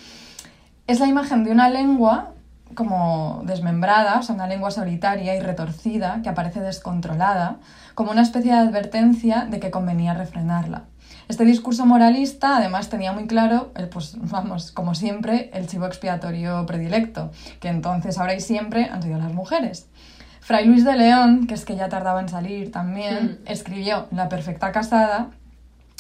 Es 0.87 1.01
la 1.01 1.07
imagen 1.07 1.45
de 1.45 1.51
una 1.51 1.71
lengua 1.71 2.33
como 2.75 3.43
desmembrada, 3.47 4.19
o 4.19 4.23
sea, 4.23 4.35
una 4.35 4.47
lengua 4.47 4.71
solitaria 4.71 5.35
y 5.35 5.41
retorcida 5.41 6.21
que 6.23 6.29
aparece 6.29 6.61
descontrolada, 6.61 7.57
como 7.95 8.11
una 8.11 8.23
especie 8.23 8.53
de 8.53 8.59
advertencia 8.59 9.47
de 9.49 9.61
que 9.61 9.71
convenía 9.71 10.13
refrenarla. 10.13 10.85
Este 11.27 11.47
discurso 11.47 11.87
moralista 11.87 12.59
además 12.59 12.91
tenía 12.91 13.13
muy 13.15 13.27
claro, 13.27 13.73
el, 13.77 13.89
pues 13.89 14.17
vamos, 14.19 14.73
como 14.73 14.95
siempre, 14.95 15.51
el 15.55 15.67
chivo 15.69 15.87
expiatorio 15.87 16.67
predilecto, 16.67 17.31
que 17.61 17.69
entonces, 17.69 18.19
ahora 18.19 18.35
y 18.35 18.41
siempre 18.41 18.91
han 18.91 19.03
sido 19.03 19.19
las 19.19 19.33
mujeres. 19.33 19.89
Fray 20.45 20.67
Luis 20.67 20.85
de 20.85 20.95
León, 20.95 21.47
que 21.47 21.55
es 21.55 21.65
que 21.65 21.75
ya 21.75 21.89
tardaba 21.89 22.21
en 22.21 22.29
salir 22.29 22.71
también, 22.71 23.41
Mm. 23.45 23.51
escribió 23.51 24.07
La 24.11 24.29
perfecta 24.29 24.73
casada 24.73 25.29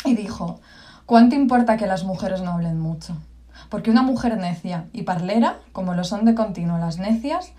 y 0.04 0.14
dijo, 0.14 0.61
¿cuánto 1.07 1.35
importa 1.35 1.78
que 1.78 1.87
las 1.87 2.04
mujeres 2.04 2.42
no 2.42 2.52
hablen 2.52 2.78
mucho? 2.78 3.16
Porque 3.70 3.90
una 3.90 4.02
mujer 4.02 4.37
necia 4.37 4.85
y 4.92 5.04
parlera, 5.04 5.57
como 5.72 5.94
lo 5.94 6.04
son 6.04 6.26
de 6.26 6.35
continuo 6.35 6.76
las 6.76 6.98
necias, 6.98 7.52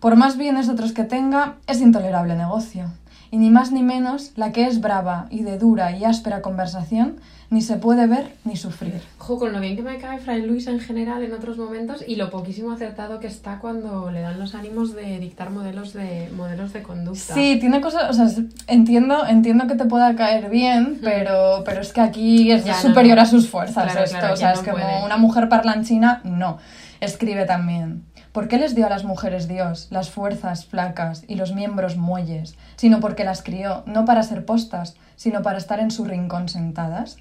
por 0.00 0.16
más 0.16 0.38
bienes 0.38 0.70
otros 0.70 0.92
que 0.92 1.04
tenga, 1.04 1.56
es 1.66 1.82
intolerable 1.82 2.34
negocio. 2.36 2.90
Y 3.30 3.38
ni 3.38 3.50
más 3.50 3.70
ni 3.72 3.82
menos 3.82 4.32
la 4.36 4.50
que 4.52 4.66
es 4.66 4.80
brava 4.80 5.26
y 5.30 5.42
de 5.44 5.56
dura 5.58 5.96
y 5.96 6.04
áspera 6.04 6.42
conversación, 6.42 7.16
ni 7.48 7.62
se 7.62 7.76
puede 7.76 8.06
ver 8.06 8.32
ni 8.44 8.56
sufrir. 8.56 9.00
Ojo, 9.18 9.38
con 9.38 9.52
lo 9.52 9.58
bien 9.60 9.74
que 9.76 9.82
me 9.82 9.98
cae 9.98 10.18
Fray 10.18 10.42
Luis 10.42 10.66
en 10.68 10.78
general 10.80 11.22
en 11.22 11.32
otros 11.32 11.56
momentos 11.58 12.04
y 12.06 12.14
lo 12.16 12.30
poquísimo 12.30 12.70
acertado 12.72 13.18
que 13.18 13.26
está 13.26 13.58
cuando 13.58 14.10
le 14.12 14.20
dan 14.20 14.38
los 14.38 14.54
ánimos 14.54 14.94
de 14.94 15.18
dictar 15.18 15.50
modelos 15.50 15.92
de, 15.92 16.28
modelos 16.36 16.72
de 16.72 16.82
conducta. 16.82 17.34
Sí, 17.34 17.56
tiene 17.60 17.80
cosas, 17.80 18.08
o 18.10 18.12
sea, 18.12 18.28
entiendo, 18.68 19.26
entiendo 19.26 19.66
que 19.66 19.74
te 19.74 19.84
pueda 19.84 20.14
caer 20.14 20.48
bien, 20.48 20.98
pero, 21.02 21.62
pero 21.64 21.80
es 21.80 21.92
que 21.92 22.00
aquí 22.00 22.52
es 22.52 22.64
Ya, 22.64 22.74
superior 22.74 23.16
no. 23.16 23.22
a 23.22 23.26
sus 23.26 23.48
fuerzas 23.48 23.84
Claro, 23.92 24.04
esto, 24.04 24.18
claro, 24.18 24.34
o 24.34 24.36
sea, 24.36 24.52
es 24.52 24.58
no 24.64 24.72
como 24.72 24.84
puede. 24.84 25.04
una 25.04 25.16
mujer 25.16 25.48
parlanchina, 25.48 26.20
no. 26.24 26.58
Escribe 27.00 27.46
también. 27.46 28.04
¿Por 28.32 28.46
qué 28.46 28.58
les 28.58 28.76
dio 28.76 28.86
a 28.86 28.90
las 28.90 29.04
mujeres 29.04 29.48
Dios 29.48 29.88
las 29.90 30.10
fuerzas 30.10 30.64
flacas 30.64 31.24
y 31.26 31.34
los 31.34 31.52
miembros 31.52 31.96
muelles, 31.96 32.56
sino 32.76 33.00
porque 33.00 33.24
las 33.24 33.42
crió, 33.42 33.82
no 33.86 34.04
para 34.04 34.22
ser 34.22 34.44
postas, 34.44 34.96
sino 35.16 35.42
para 35.42 35.58
estar 35.58 35.80
en 35.80 35.90
su 35.90 36.04
rincón 36.04 36.48
sentadas? 36.48 37.16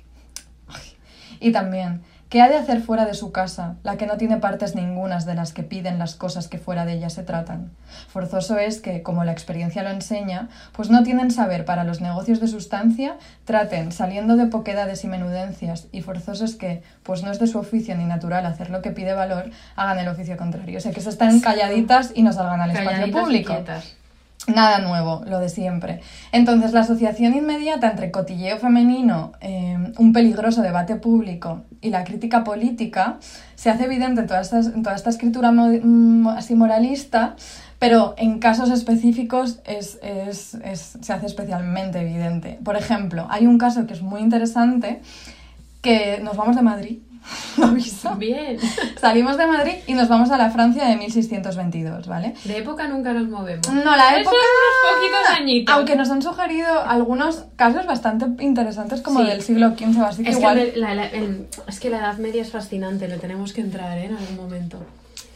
Y 1.39 1.51
también, 1.51 2.03
¿qué 2.29 2.41
ha 2.41 2.49
de 2.49 2.57
hacer 2.57 2.81
fuera 2.81 3.05
de 3.05 3.15
su 3.15 3.31
casa, 3.31 3.75
la 3.83 3.97
que 3.97 4.05
no 4.05 4.17
tiene 4.17 4.37
partes 4.37 4.75
ningunas 4.75 5.25
de 5.25 5.33
las 5.33 5.51
que 5.51 5.63
piden 5.63 5.99
las 5.99 6.15
cosas 6.15 6.47
que 6.47 6.59
fuera 6.59 6.85
de 6.85 6.93
ella 6.93 7.09
se 7.09 7.23
tratan? 7.23 7.71
Forzoso 8.07 8.57
es 8.57 8.79
que, 8.79 9.01
como 9.01 9.23
la 9.23 9.31
experiencia 9.31 9.83
lo 9.83 9.89
enseña, 9.89 10.47
pues 10.71 10.89
no 10.89 11.03
tienen 11.03 11.31
saber 11.31 11.65
para 11.65 11.83
los 11.83 12.01
negocios 12.01 12.39
de 12.39 12.47
sustancia, 12.47 13.17
traten, 13.45 13.91
saliendo 13.91 14.37
de 14.37 14.45
poquedades 14.45 15.03
y 15.03 15.07
menudencias, 15.07 15.87
y 15.91 16.01
forzoso 16.01 16.45
es 16.45 16.55
que, 16.55 16.83
pues 17.03 17.23
no 17.23 17.31
es 17.31 17.39
de 17.39 17.47
su 17.47 17.57
oficio 17.57 17.95
ni 17.97 18.05
natural 18.05 18.45
hacer 18.45 18.69
lo 18.69 18.81
que 18.81 18.91
pide 18.91 19.13
valor, 19.13 19.49
hagan 19.75 19.99
el 19.99 20.07
oficio 20.07 20.37
contrario. 20.37 20.77
O 20.77 20.81
sea, 20.81 20.91
que 20.91 21.01
se 21.01 21.09
estén 21.09 21.39
calladitas 21.39 22.11
y 22.13 22.21
no 22.21 22.31
salgan 22.31 22.61
al 22.61 22.71
espacio 22.71 23.07
y 23.07 23.11
público. 23.11 23.53
quietas. 23.53 23.98
Nada 24.47 24.79
nuevo, 24.79 25.21
lo 25.27 25.39
de 25.39 25.49
siempre. 25.49 25.99
Entonces, 26.31 26.71
la 26.73 26.79
asociación 26.79 27.35
inmediata 27.35 27.89
entre 27.91 28.09
cotilleo 28.09 28.57
femenino, 28.57 29.33
eh, 29.41 29.77
un 29.97 30.13
peligroso 30.13 30.61
debate 30.61 30.95
público 30.95 31.63
y 31.81 31.89
la 31.89 32.03
crítica 32.03 32.43
política 32.43 33.17
se 33.55 33.69
hace 33.69 33.83
evidente 33.83 34.21
en 34.21 34.27
toda 34.27 34.41
esta, 34.41 34.59
en 34.59 34.81
toda 34.81 34.95
esta 34.95 35.09
escritura 35.09 35.51
mo- 35.51 35.67
mm, 35.69 36.27
así 36.29 36.55
moralista, 36.55 37.35
pero 37.79 38.15
en 38.17 38.39
casos 38.39 38.71
específicos 38.71 39.59
es, 39.65 39.99
es- 40.01 40.55
es- 40.55 40.97
se 40.99 41.13
hace 41.13 41.25
especialmente 41.27 41.99
evidente. 41.99 42.59
Por 42.63 42.75
ejemplo, 42.77 43.27
hay 43.29 43.45
un 43.45 43.57
caso 43.57 43.85
que 43.87 43.93
es 43.93 44.01
muy 44.01 44.21
interesante, 44.21 45.01
que 45.81 46.21
nos 46.23 46.35
vamos 46.37 46.55
de 46.55 46.61
Madrid, 46.61 46.99
lo 47.57 47.65
aviso. 47.67 48.15
Bien. 48.15 48.57
Salimos 48.99 49.37
de 49.37 49.47
Madrid 49.47 49.73
y 49.87 49.93
nos 49.93 50.07
vamos 50.09 50.31
a 50.31 50.37
la 50.37 50.49
Francia 50.51 50.85
de 50.87 50.95
1622, 50.97 52.07
¿vale? 52.07 52.33
De 52.45 52.57
época 52.57 52.87
nunca 52.87 53.13
nos 53.13 53.27
movemos. 53.27 53.67
No, 53.71 53.95
la 53.95 54.17
época... 54.17 54.35
unos 54.35 54.95
poquitos 54.95 55.37
añitos. 55.39 55.75
Aunque 55.75 55.95
nos 55.95 56.09
han 56.09 56.21
sugerido 56.21 56.81
algunos 56.81 57.45
casos 57.55 57.85
bastante 57.85 58.43
interesantes 58.43 59.01
como 59.01 59.19
Sí. 59.21 59.27
del 59.27 59.41
siglo 59.41 59.71
XV, 59.77 60.01
así 60.03 60.23
que 60.23 60.29
Es 60.29 60.35
que, 60.37 60.41
igual... 60.41 60.57
el- 60.59 60.79
la, 60.81 60.95
la- 60.95 61.07
el- 61.07 61.47
es 61.67 61.79
que 61.79 61.89
la 61.89 61.97
Edad 61.99 62.17
Media 62.17 62.41
es 62.41 62.51
fascinante, 62.51 63.07
le 63.07 63.17
tenemos 63.17 63.53
que 63.53 63.61
entrar 63.61 63.97
¿eh? 63.97 64.05
en 64.05 64.15
algún 64.17 64.35
momento. 64.37 64.77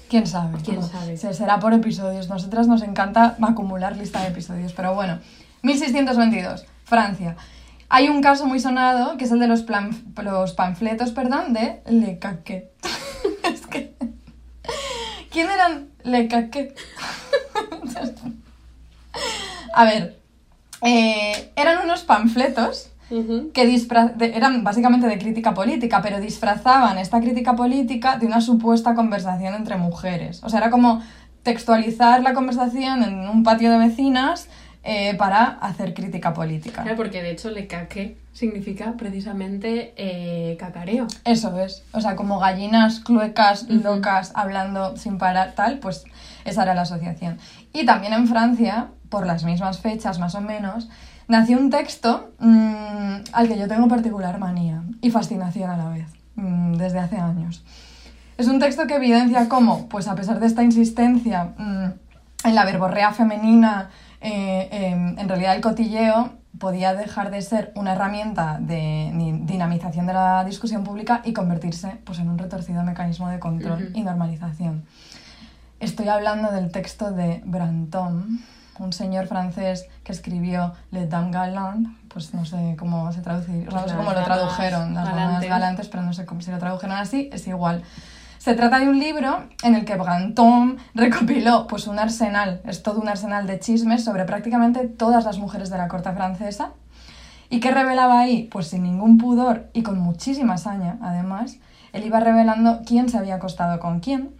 ¿Quién 0.10 0.28
sabe? 0.28 0.58
¿Quién 0.63 0.84
sabe? 0.84 1.17
se- 1.17 1.34
será 1.34 1.60
por 1.60 1.74
episodios. 1.74 2.30
Nosotras 2.30 2.67
nos 2.67 2.84
encanta 2.84 3.36
acumular 3.41 3.98
lista 3.98 4.22
de 4.22 4.28
episodios, 4.28 4.72
pero 4.74 4.93
bueno. 4.93 5.19
1622, 5.63 6.65
Francia. 6.84 7.36
Hay 7.89 8.10
un 8.10 8.22
caso 8.22 8.46
muy 8.48 8.60
sonado 8.60 9.17
que 9.17 9.26
es 9.26 9.32
el 9.32 9.39
de 9.39 9.48
los, 9.48 9.62
plan- 9.63 9.91
los 10.22 10.54
panfletos 10.54 11.12
perdón, 11.12 11.54
de 11.54 11.82
Le 11.88 12.17
Caquet. 12.19 12.72
es 13.43 13.67
que... 13.67 13.93
¿Quién 15.32 15.50
eran 15.50 15.89
Le 16.04 16.28
Caquet? 16.28 16.76
A 19.76 19.86
ver, 19.86 20.19
eh, 20.82 21.52
eran 21.56 21.84
unos 21.84 22.04
panfletos 22.04 22.89
que 23.54 23.67
de- 23.67 24.34
eran 24.36 24.63
básicamente 24.63 25.08
de 25.08 25.19
crítica 25.19 25.54
política, 25.54 26.02
pero 26.02 26.19
disfrazaban 26.19 26.98
esta 26.98 27.19
crítica 27.19 27.56
política 27.56 28.17
de 28.17 28.26
una 28.26 28.41
supuesta 28.41 28.96
conversación 28.96 29.54
entre 29.56 29.78
mujeres. 29.78 30.41
O 30.43 30.50
sea, 30.50 30.60
era 30.60 30.69
como 30.72 31.02
textualizar 31.43 32.24
la 32.24 32.34
conversación 32.34 33.04
en 33.04 33.28
un 33.30 33.43
patio 33.43 33.72
de 33.72 33.78
vecinas 33.78 34.48
eh, 34.84 35.15
para 35.15 35.46
hacer 35.46 35.93
crítica 35.93 36.34
política. 36.34 36.84
Claro, 36.84 36.98
porque 36.98 37.24
de 37.24 37.32
hecho 37.32 37.50
le 37.50 37.67
caque 37.67 38.17
significa 38.34 38.96
precisamente 38.98 39.93
eh, 39.96 40.57
cacareo. 40.57 41.07
Eso 41.24 41.57
es. 41.60 41.84
O 41.93 42.01
sea, 42.01 42.16
como 42.16 42.39
gallinas 42.39 42.99
cluecas, 42.99 43.70
locas, 43.70 44.32
hablando 44.36 44.97
sin 44.97 45.18
parar, 45.18 45.53
tal, 45.55 45.80
pues 45.80 46.03
esa 46.43 46.64
era 46.64 46.74
la 46.74 46.82
asociación. 46.82 47.38
Y 47.72 47.86
también 47.86 48.14
en 48.14 48.28
Francia, 48.28 48.89
por 49.10 49.26
las 49.26 49.45
mismas 49.45 49.80
fechas 49.80 50.20
más 50.20 50.36
o 50.36 50.41
menos, 50.41 50.89
nació 51.28 51.57
un 51.57 51.70
texto 51.70 52.34
mm, 52.39 53.16
al 53.32 53.47
que 53.47 53.57
yo 53.57 53.68
tengo 53.68 53.88
particular 53.88 54.39
manía 54.39 54.84
y 55.01 55.12
fascinación 55.12 55.70
a 55.70 55.78
la 55.78 55.89
vez, 55.89 56.07
mm, 56.36 56.74
desde 56.74 56.99
hace 56.99 57.18
años. 57.18 57.64
Es 58.38 58.47
un 58.47 58.60
texto 58.60 58.88
que 58.88 58.95
evidencia 58.95 59.47
cómo, 59.47 59.88
pues 59.88 60.07
a 60.07 60.16
pesar 60.16 60.39
de 60.39 60.47
esta 60.47 60.64
insistencia 60.64 61.53
mm, 61.57 61.86
en 62.45 62.55
la 62.55 62.66
verborrea 62.66 63.14
femenina, 63.14 63.89
eh, 64.24 64.69
em, 64.71 65.19
en 65.19 65.30
realidad 65.30 65.55
el 65.55 65.61
cotilleo 65.61 66.32
podía 66.57 66.93
dejar 66.93 67.30
de 67.30 67.41
ser 67.41 67.74
una 67.76 67.93
herramienta 67.93 68.57
de 68.59 69.11
dinamización 69.43 70.05
de 70.05 70.13
la 70.13 70.43
discusión 70.45 70.84
pública 70.84 71.21
y 71.26 71.34
convertirse 71.34 71.97
pues, 72.05 72.19
en 72.19 72.30
un 72.30 72.38
retorcido 72.38 72.84
mecanismo 72.84 73.28
de 73.30 73.39
control 73.39 73.91
y 73.93 74.01
normalización. 74.01 74.86
Estoy 75.80 76.07
hablando 76.07 76.51
del 76.51 76.71
texto 76.71 77.11
de 77.11 77.41
Brantôme, 77.45 78.39
un 78.80 78.93
señor 78.93 79.28
francés 79.28 79.88
que 80.05 80.13
escribió 80.13 80.74
Les 80.91 81.09
Dames 81.09 81.34
Galantes, 81.34 81.91
pues 82.07 82.34
no 82.34 82.45
sé 82.45 82.76
cómo 82.80 83.11
se 83.11 83.21
sea, 83.24 83.34
no 83.36 83.88
sé 83.88 83.95
cómo 83.95 84.13
lo 84.13 84.24
tradujeron, 84.24 84.93
las 84.93 85.05
damas 85.05 85.17
galantes. 85.17 85.49
galantes, 85.49 85.88
pero 85.89 86.03
no 86.03 86.13
sé 86.13 86.26
cómo 86.26 86.41
si 86.41 86.51
lo 86.51 86.59
tradujeron 86.59 86.95
así, 86.95 87.30
es 87.34 87.45
igual. 87.47 87.84
Se 88.44 88.56
trata 88.56 88.78
de 88.78 88.89
un 88.89 89.00
libro 89.00 89.46
en 89.64 89.74
el 89.74 89.86
que 89.86 89.96
Brantôme 89.96 90.76
recopiló 90.94 91.66
pues, 91.66 91.88
un 91.88 91.98
arsenal, 91.98 92.60
es 92.66 92.84
todo 92.84 93.00
un 93.00 93.08
arsenal 93.08 93.48
de 93.48 93.58
chismes 93.58 94.04
sobre 94.04 94.26
prácticamente 94.26 94.86
todas 94.86 95.24
las 95.24 95.39
mujeres 95.39 95.70
de 95.70 95.78
la 95.78 95.88
corte 95.88 96.12
francesa. 96.12 96.72
¿Y 97.50 97.62
qué 97.62 97.72
revelaba 97.72 98.20
ahí? 98.20 98.50
Pues 98.52 98.68
sin 98.68 98.84
ningún 98.84 99.18
pudor 99.18 99.70
y 99.72 99.82
con 99.82 99.98
muchísima 99.98 100.58
saña, 100.58 100.98
además, 101.02 101.56
él 101.94 102.04
iba 102.06 102.20
revelando 102.20 102.82
quién 102.86 103.08
se 103.08 103.18
había 103.18 103.36
acostado 103.36 103.80
con 103.80 104.02
quién, 104.02 104.32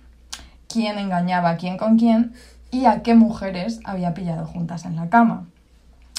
quién 0.68 1.00
engañaba 1.00 1.52
a 1.52 1.56
quién 1.56 1.78
con 1.78 1.98
quién 1.98 2.34
y 2.72 2.88
a 2.88 3.04
qué 3.04 3.16
mujeres 3.16 3.80
había 3.86 4.14
pillado 4.14 4.46
juntas 4.46 4.84
en 4.84 4.98
la 4.98 5.08
cama. 5.08 5.46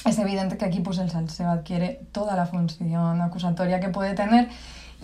Es 0.07 0.19
evidente 0.19 0.57
que 0.57 0.65
aquí 0.65 0.81
pues, 0.81 0.97
el 0.97 1.11
salseo 1.11 1.51
adquiere 1.51 2.01
toda 2.13 2.35
la 2.35 2.47
función 2.47 3.21
acusatoria 3.21 3.79
que 3.79 3.91
puede 3.91 4.15
tener 4.15 4.49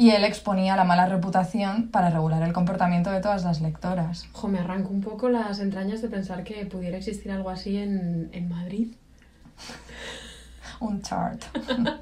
y 0.00 0.12
él 0.12 0.24
exponía 0.24 0.76
la 0.76 0.84
mala 0.84 1.04
reputación 1.04 1.88
para 1.88 2.08
regular 2.08 2.42
el 2.42 2.54
comportamiento 2.54 3.10
de 3.10 3.20
todas 3.20 3.44
las 3.44 3.60
lectoras. 3.60 4.26
Jo, 4.32 4.48
me 4.48 4.58
arranco 4.58 4.88
un 4.88 5.02
poco 5.02 5.28
las 5.28 5.60
entrañas 5.60 6.00
de 6.00 6.08
pensar 6.08 6.42
que 6.42 6.64
pudiera 6.64 6.96
existir 6.96 7.30
algo 7.30 7.50
así 7.50 7.76
en, 7.76 8.30
en 8.32 8.48
Madrid. 8.48 8.88
Un 10.80 11.02
chart. 11.02 11.42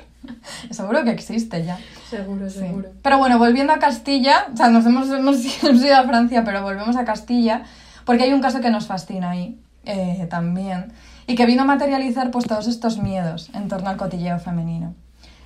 Seguro 0.71 1.03
que 1.03 1.11
existe 1.11 1.65
ya. 1.65 1.77
Seguro, 2.09 2.49
Sí. 2.49 2.61
seguro. 2.61 2.91
Pero 3.03 3.19
bueno, 3.19 3.37
volviendo 3.37 3.73
a 3.73 3.81
Castilla, 3.81 4.47
o 4.53 4.57
sea, 4.57 4.69
nos 4.69 4.87
hemos, 4.87 5.11
hemos 5.11 5.45
ido 5.45 5.97
a 5.97 6.05
Francia, 6.05 6.45
pero 6.45 6.63
volvemos 6.63 6.95
a 6.95 7.05
Castilla, 7.05 7.63
porque 8.05 8.23
hay 8.23 8.33
un 8.33 8.41
caso 8.41 8.61
que 8.61 8.71
nos 8.71 8.87
fascina 8.87 9.31
ahí 9.31 9.59
eh, 9.87 10.29
también, 10.31 10.93
y 11.27 11.35
que 11.35 11.47
vino 11.47 11.63
a 11.63 11.65
materializar 11.65 12.31
pues, 12.31 12.47
todos 12.47 12.69
estos 12.69 12.99
miedos 12.99 13.51
en 13.55 13.67
torno 13.67 13.89
al 13.91 13.97
cotilleo 13.97 14.39
femenino. 14.39 14.95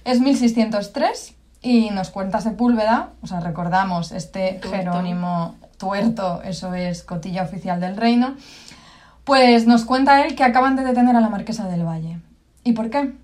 Es 0.04 0.20
1603 0.20 1.36
y 1.62 1.90
nos 1.90 2.10
cuenta 2.10 2.40
Sepúlveda, 2.40 3.10
o 3.22 3.26
sea, 3.26 3.40
recordamos 3.40 4.10
este 4.12 4.54
Tuerto. 4.54 4.76
Jerónimo 4.76 5.54
Tuerto, 5.78 6.42
eso 6.42 6.74
es 6.74 7.02
cotilla 7.04 7.44
oficial 7.44 7.80
del 7.80 7.96
reino, 7.96 8.34
pues 9.24 9.66
nos 9.66 9.84
cuenta 9.84 10.24
él 10.24 10.34
que 10.34 10.44
acaban 10.44 10.76
de 10.76 10.84
detener 10.84 11.16
a 11.16 11.20
la 11.20 11.28
marquesa 11.28 11.68
del 11.68 11.86
Valle. 11.86 12.18
¿Y 12.64 12.72
por 12.72 12.90
qué? 12.90 13.14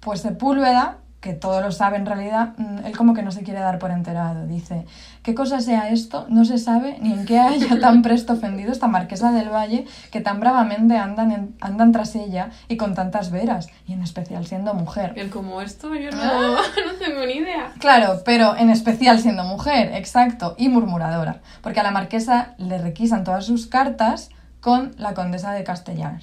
Pues 0.00 0.20
Sepúlveda, 0.20 0.98
que 1.24 1.32
todo 1.32 1.62
lo 1.62 1.72
sabe 1.72 1.96
en 1.96 2.04
realidad, 2.04 2.50
mm, 2.58 2.84
él 2.84 2.94
como 2.94 3.14
que 3.14 3.22
no 3.22 3.30
se 3.32 3.42
quiere 3.44 3.58
dar 3.60 3.78
por 3.78 3.90
enterado. 3.90 4.46
Dice, 4.46 4.84
¿qué 5.22 5.34
cosa 5.34 5.60
sea 5.60 5.88
esto? 5.88 6.26
No 6.28 6.44
se 6.44 6.58
sabe 6.58 6.98
ni 7.00 7.14
en 7.14 7.24
qué 7.24 7.38
haya 7.40 7.80
tan 7.80 8.02
presto 8.02 8.34
ofendido 8.34 8.70
esta 8.72 8.88
marquesa 8.88 9.32
del 9.32 9.48
Valle 9.48 9.86
que 10.12 10.20
tan 10.20 10.38
bravamente 10.38 10.98
andan, 10.98 11.32
en- 11.32 11.56
andan 11.62 11.92
tras 11.92 12.14
ella 12.14 12.50
y 12.68 12.76
con 12.76 12.94
tantas 12.94 13.30
veras, 13.30 13.68
y 13.86 13.94
en 13.94 14.02
especial 14.02 14.44
siendo 14.46 14.74
mujer. 14.74 15.14
El 15.16 15.30
como 15.30 15.62
esto, 15.62 15.94
yo 15.94 16.10
no, 16.10 16.18
Ah. 16.22 16.58
no 16.86 16.92
tengo 17.02 17.24
ni 17.24 17.38
idea. 17.38 17.72
Claro, 17.78 18.20
pero 18.22 18.54
en 18.58 18.68
especial 18.68 19.18
siendo 19.18 19.44
mujer, 19.44 19.92
exacto, 19.94 20.54
y 20.58 20.68
murmuradora, 20.68 21.40
porque 21.62 21.80
a 21.80 21.84
la 21.84 21.90
marquesa 21.90 22.52
le 22.58 22.76
requisan 22.76 23.24
todas 23.24 23.46
sus 23.46 23.66
cartas 23.66 24.28
con 24.64 24.94
la 24.96 25.12
condesa 25.12 25.52
de 25.52 25.62
Castellar. 25.62 26.22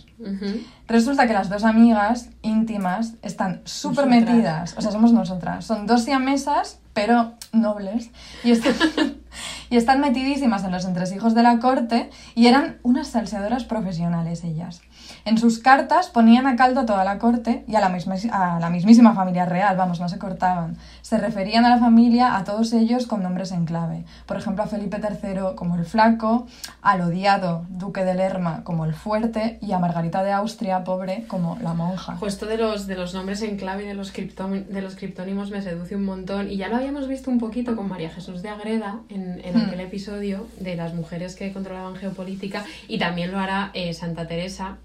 Resulta 0.87 1.27
que 1.27 1.33
las 1.33 1.47
dos 1.47 1.63
amigas 1.63 2.29
íntimas 2.41 3.13
están 3.21 3.61
súper 3.65 4.07
metidas, 4.07 4.73
o 4.75 4.81
sea, 4.81 4.89
somos 4.89 5.13
nosotras. 5.13 5.63
Son 5.63 5.85
dos 5.85 6.05
siamesas, 6.05 6.79
pero 6.93 7.33
nobles, 7.53 8.09
y 8.43 8.49
están, 8.49 8.73
y 9.69 9.77
están 9.77 10.01
metidísimas 10.01 10.63
en 10.63 10.71
los 10.71 10.85
entresijos 10.85 11.35
de 11.35 11.43
la 11.43 11.59
corte 11.59 12.09
y 12.33 12.47
eran 12.47 12.79
unas 12.81 13.09
salseadoras 13.09 13.63
profesionales 13.65 14.43
ellas. 14.43 14.81
En 15.25 15.37
sus 15.37 15.59
cartas 15.59 16.09
ponían 16.09 16.45
a 16.47 16.55
caldo 16.55 16.81
a 16.81 16.85
toda 16.85 17.03
la 17.05 17.17
corte 17.17 17.63
y 17.67 17.75
a 17.75 17.79
la, 17.79 17.89
misma, 17.89 18.15
a 18.31 18.59
la 18.59 18.69
mismísima 18.69 19.13
familia 19.13 19.45
real, 19.45 19.77
vamos, 19.77 19.99
no 19.99 20.09
se 20.09 20.17
cortaban. 20.17 20.77
Se 21.01 21.17
referían 21.17 21.63
a 21.65 21.69
la 21.69 21.77
familia, 21.77 22.35
a 22.35 22.43
todos 22.43 22.73
ellos, 22.73 23.07
con 23.07 23.23
nombres 23.23 23.51
en 23.51 23.65
clave. 23.65 24.03
Por 24.25 24.37
ejemplo, 24.37 24.63
a 24.63 24.67
Felipe 24.67 24.97
III 24.99 25.55
como 25.55 25.75
el 25.75 25.85
Flaco, 25.85 26.47
al 26.81 27.01
odiado 27.01 27.65
duque 27.69 28.03
de 28.03 28.15
Lerma 28.15 28.63
como 28.63 28.85
el 28.85 28.93
Fuerte 28.93 29.57
y 29.61 29.71
a 29.71 29.79
Margarita 29.79 30.23
de 30.23 30.31
Austria, 30.33 30.83
pobre, 30.83 31.25
como 31.27 31.57
la 31.61 31.73
monja. 31.73 32.17
Jo, 32.17 32.27
esto 32.27 32.45
de 32.45 32.57
los, 32.57 32.87
de 32.87 32.95
los 32.95 33.13
nombres 33.13 33.41
en 33.41 33.57
clave 33.57 33.83
y 33.83 33.87
de 33.87 33.93
los, 33.93 34.11
de 34.13 34.81
los 34.81 34.95
criptónimos 34.95 35.49
me 35.49 35.61
seduce 35.61 35.95
un 35.95 36.03
montón. 36.03 36.49
Y 36.51 36.57
ya 36.57 36.67
lo 36.67 36.75
habíamos 36.75 37.07
visto 37.07 37.31
un 37.31 37.39
poquito 37.39 37.75
con 37.75 37.87
María 37.87 38.09
Jesús 38.09 38.41
de 38.41 38.49
Agreda 38.49 38.99
en, 39.09 39.39
en 39.43 39.61
Hmm. 39.61 39.67
aquel 39.67 39.79
episodio 39.81 40.47
de 40.59 40.75
las 40.75 40.93
mujeres 40.93 41.35
que 41.35 41.51
controlaban 41.53 41.95
geopolítica. 41.95 42.65
Y 42.87 42.97
también 42.99 43.31
lo 43.31 43.39
hará 43.39 43.71
eh, 43.73 43.93
Santa 43.93 44.27
Teresa. 44.27 44.77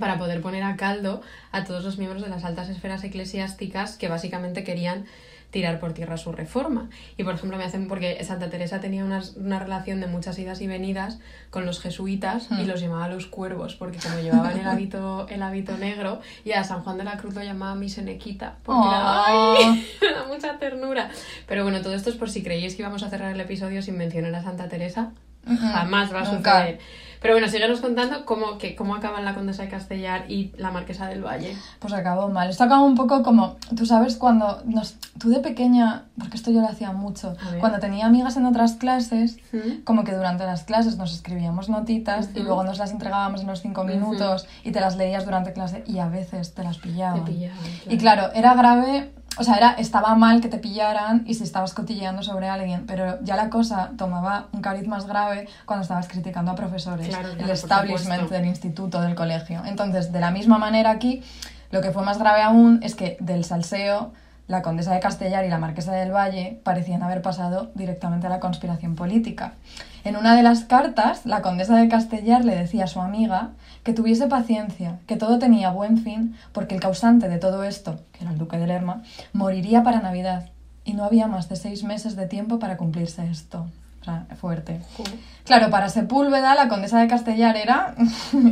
Para 0.00 0.18
poder 0.18 0.40
poner 0.40 0.62
a 0.62 0.76
caldo 0.76 1.22
a 1.50 1.64
todos 1.64 1.84
los 1.84 1.98
miembros 1.98 2.22
de 2.22 2.28
las 2.28 2.44
altas 2.44 2.68
esferas 2.68 3.02
eclesiásticas 3.04 3.96
que 3.96 4.08
básicamente 4.08 4.64
querían 4.64 5.04
tirar 5.50 5.80
por 5.80 5.92
tierra 5.92 6.16
su 6.16 6.32
reforma. 6.32 6.88
Y 7.18 7.24
por 7.24 7.34
ejemplo 7.34 7.58
me 7.58 7.64
hacen 7.64 7.86
porque 7.86 8.24
Santa 8.24 8.48
Teresa 8.48 8.80
tenía 8.80 9.04
unas- 9.04 9.36
una 9.36 9.58
relación 9.58 10.00
de 10.00 10.06
muchas 10.06 10.38
idas 10.38 10.62
y 10.62 10.66
venidas 10.66 11.18
con 11.50 11.66
los 11.66 11.78
jesuitas 11.78 12.48
y 12.58 12.64
los 12.64 12.80
llamaba 12.80 13.08
los 13.08 13.26
cuervos 13.26 13.74
porque 13.74 13.98
como 13.98 14.18
llevaban 14.20 14.58
el 14.58 14.66
hábito, 14.66 15.26
el 15.28 15.42
hábito 15.42 15.76
negro 15.76 16.20
y 16.46 16.52
a 16.52 16.64
San 16.64 16.80
Juan 16.82 16.96
de 16.96 17.04
la 17.04 17.18
Cruz 17.18 17.34
lo 17.34 17.42
llamaba 17.42 17.74
mi 17.74 17.90
senequita 17.90 18.54
porque 18.62 18.88
era- 18.88 19.24
Oh. 19.28 19.54
¡ay! 19.58 19.86
mucha 20.28 20.58
ternura. 20.58 21.10
Pero 21.46 21.64
bueno, 21.64 21.82
todo 21.82 21.92
esto 21.94 22.08
es 22.08 22.16
por 22.16 22.30
si 22.30 22.42
creíais 22.42 22.74
que 22.74 22.80
íbamos 22.80 23.02
a 23.02 23.10
cerrar 23.10 23.30
el 23.34 23.40
episodio 23.40 23.82
sin 23.82 23.98
mencionar 23.98 24.34
a 24.34 24.42
Santa 24.42 24.68
Teresa. 24.70 25.10
Mm, 25.44 25.56
Jamás 25.56 26.14
va 26.14 26.20
a 26.20 26.32
nunca. 26.32 26.52
suceder. 26.60 26.78
Pero 27.22 27.34
bueno, 27.34 27.46
síguenos 27.48 27.80
contando 27.80 28.24
cómo, 28.24 28.58
que, 28.58 28.74
cómo 28.74 28.96
acaban 28.96 29.24
la 29.24 29.34
Condesa 29.34 29.62
de 29.62 29.68
Castellar 29.68 30.28
y 30.28 30.52
la 30.58 30.72
Marquesa 30.72 31.06
del 31.06 31.24
Valle. 31.24 31.56
Pues 31.78 31.92
acabó 31.92 32.28
mal. 32.28 32.50
Esto 32.50 32.64
acabó 32.64 32.84
un 32.84 32.96
poco 32.96 33.22
como, 33.22 33.56
tú 33.76 33.86
sabes, 33.86 34.16
cuando 34.16 34.60
nos, 34.64 34.96
tú 35.18 35.30
de 35.30 35.38
pequeña, 35.38 36.04
porque 36.18 36.36
esto 36.36 36.50
yo 36.50 36.60
lo 36.60 36.68
hacía 36.68 36.90
mucho, 36.92 37.36
cuando 37.60 37.78
tenía 37.78 38.06
amigas 38.06 38.36
en 38.36 38.44
otras 38.44 38.72
clases, 38.74 39.38
¿Mm? 39.52 39.82
como 39.84 40.02
que 40.02 40.12
durante 40.14 40.44
las 40.44 40.64
clases 40.64 40.96
nos 40.96 41.14
escribíamos 41.14 41.68
notitas 41.68 42.30
y 42.34 42.38
Ujú. 42.40 42.46
luego 42.48 42.64
nos 42.64 42.78
las 42.78 42.90
entregábamos 42.90 43.42
en 43.42 43.46
los 43.46 43.60
cinco 43.62 43.84
minutos 43.84 44.46
y 44.64 44.72
te 44.72 44.80
las 44.80 44.96
leías 44.96 45.24
durante 45.24 45.52
clase 45.52 45.84
y 45.86 46.00
a 46.00 46.08
veces 46.08 46.54
te 46.54 46.64
las 46.64 46.78
pillaban. 46.78 47.24
Te 47.24 47.30
pillaban, 47.30 47.58
Y 47.88 47.98
claro, 47.98 48.32
era 48.34 48.54
grave, 48.54 49.12
o 49.38 49.44
sea, 49.44 49.56
era, 49.56 49.72
estaba 49.72 50.14
mal 50.14 50.40
que 50.40 50.48
te 50.48 50.58
pillaran 50.58 51.24
y 51.26 51.34
si 51.34 51.44
estabas 51.44 51.72
cotilleando 51.74 52.22
sobre 52.22 52.48
alguien, 52.48 52.84
pero 52.86 53.18
ya 53.22 53.36
la 53.36 53.48
cosa 53.48 53.92
tomaba 53.96 54.48
un 54.52 54.60
cariz 54.60 54.86
más 54.86 55.06
grave 55.06 55.48
cuando 55.64 55.82
estabas 55.82 56.08
criticando 56.08 56.50
a 56.50 56.54
profesores, 56.54 57.08
Claro, 57.08 57.28
el 57.28 57.36
claro, 57.36 57.46
por 57.46 57.54
establishment 57.54 58.30
del 58.30 58.46
instituto, 58.46 59.00
del 59.00 59.14
colegio. 59.14 59.62
Entonces, 59.64 60.12
de 60.12 60.20
la 60.20 60.30
misma 60.30 60.58
manera 60.58 60.90
aquí, 60.90 61.22
lo 61.70 61.80
que 61.80 61.90
fue 61.90 62.02
más 62.02 62.18
grave 62.18 62.42
aún 62.42 62.80
es 62.82 62.94
que 62.94 63.16
del 63.20 63.44
salseo, 63.44 64.12
la 64.48 64.60
condesa 64.60 64.92
de 64.92 65.00
Castellar 65.00 65.44
y 65.44 65.48
la 65.48 65.58
marquesa 65.58 65.92
del 65.92 66.12
Valle 66.12 66.60
parecían 66.62 67.02
haber 67.02 67.22
pasado 67.22 67.70
directamente 67.74 68.26
a 68.26 68.30
la 68.30 68.40
conspiración 68.40 68.96
política. 68.96 69.54
En 70.04 70.16
una 70.16 70.36
de 70.36 70.42
las 70.42 70.64
cartas, 70.64 71.24
la 71.24 71.42
condesa 71.42 71.76
de 71.76 71.88
Castellar 71.88 72.44
le 72.44 72.56
decía 72.56 72.84
a 72.84 72.88
su 72.88 73.00
amiga 73.00 73.50
que 73.82 73.92
tuviese 73.92 74.26
paciencia, 74.28 74.98
que 75.06 75.16
todo 75.16 75.38
tenía 75.38 75.70
buen 75.70 75.98
fin, 75.98 76.36
porque 76.52 76.74
el 76.74 76.80
causante 76.80 77.28
de 77.28 77.38
todo 77.38 77.64
esto, 77.64 77.98
que 78.12 78.22
era 78.24 78.32
el 78.32 78.38
duque 78.38 78.56
de 78.58 78.66
Lerma, 78.66 79.02
moriría 79.32 79.82
para 79.82 80.00
Navidad, 80.00 80.50
y 80.84 80.92
no 80.94 81.04
había 81.04 81.26
más 81.26 81.48
de 81.48 81.56
seis 81.56 81.82
meses 81.84 82.16
de 82.16 82.26
tiempo 82.26 82.58
para 82.58 82.76
cumplirse 82.76 83.24
esto. 83.30 83.66
O 84.00 84.04
sea, 84.04 84.26
fuerte. 84.40 84.80
Claro, 85.44 85.70
para 85.70 85.88
Sepúlveda, 85.88 86.56
la 86.56 86.66
condesa 86.68 86.98
de 87.00 87.06
Castellar 87.06 87.56
era. 87.56 87.94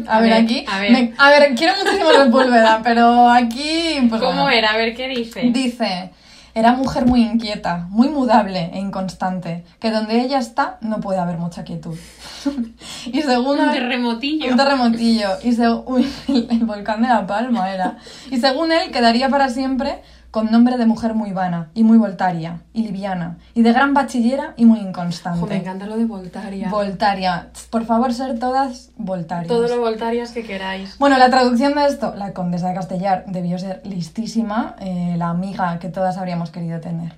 a, 0.06 0.16
A 0.16 0.20
ver, 0.20 0.30
ver, 0.30 0.44
aquí. 0.44 0.64
a 0.68 0.78
ver. 0.78 0.92
me- 0.92 1.12
a 1.18 1.30
ver, 1.30 1.54
quiero 1.56 1.74
muchísimo 1.76 2.10
Sepúlveda, 2.12 2.80
pero 2.84 3.28
aquí. 3.28 4.06
Pues, 4.08 4.20
¿Cómo 4.20 4.42
bueno. 4.42 4.50
era? 4.50 4.70
A 4.72 4.76
ver, 4.76 4.94
¿qué 4.94 5.08
dice? 5.08 5.42
Dice. 5.52 6.10
Era 6.54 6.72
mujer 6.72 7.06
muy 7.06 7.22
inquieta, 7.22 7.86
muy 7.90 8.08
mudable 8.08 8.70
e 8.74 8.78
inconstante, 8.80 9.64
que 9.78 9.90
donde 9.90 10.20
ella 10.20 10.38
está 10.38 10.78
no 10.80 11.00
puede 11.00 11.18
haber 11.20 11.38
mucha 11.38 11.62
quietud. 11.64 11.96
y 13.06 13.22
según 13.22 13.58
Un 13.60 13.70
terremotillo. 13.70 14.50
un 14.50 14.56
terremotillo. 14.56 15.28
Y 15.42 15.52
se- 15.52 15.68
uy, 15.86 16.08
el 16.28 16.64
volcán 16.64 17.02
de 17.02 17.08
La 17.08 17.26
Palma 17.26 17.72
era. 17.72 17.98
Y 18.30 18.38
según 18.38 18.72
él, 18.72 18.90
quedaría 18.90 19.28
para 19.28 19.48
siempre 19.48 20.02
con 20.30 20.50
nombre 20.50 20.76
de 20.76 20.86
mujer 20.86 21.14
muy 21.14 21.32
vana 21.32 21.70
y 21.74 21.82
muy 21.82 21.98
voltaria 21.98 22.60
y 22.72 22.82
liviana 22.82 23.38
y 23.54 23.62
de 23.62 23.72
gran 23.72 23.94
bachillera 23.94 24.54
y 24.56 24.64
muy 24.64 24.78
inconstante. 24.78 25.40
Jo, 25.40 25.46
me 25.46 25.56
encanta 25.56 25.86
lo 25.86 25.96
de 25.96 26.04
Voltaria. 26.04 26.68
Voltaria. 26.68 27.48
Por 27.70 27.84
favor, 27.84 28.12
ser 28.14 28.38
todas 28.38 28.90
voltarias. 28.96 29.48
Todo 29.48 29.68
lo 29.68 29.80
Voltarias 29.80 30.30
que 30.32 30.44
queráis. 30.44 30.96
Bueno, 30.98 31.18
la 31.18 31.30
traducción 31.30 31.74
de 31.74 31.86
esto, 31.86 32.14
la 32.16 32.32
condesa 32.32 32.68
de 32.68 32.74
Castellar 32.74 33.24
debió 33.26 33.58
ser 33.58 33.80
listísima, 33.84 34.76
eh, 34.78 35.14
la 35.16 35.30
amiga 35.30 35.78
que 35.78 35.88
todas 35.88 36.16
habríamos 36.16 36.50
querido 36.50 36.80
tener. 36.80 37.12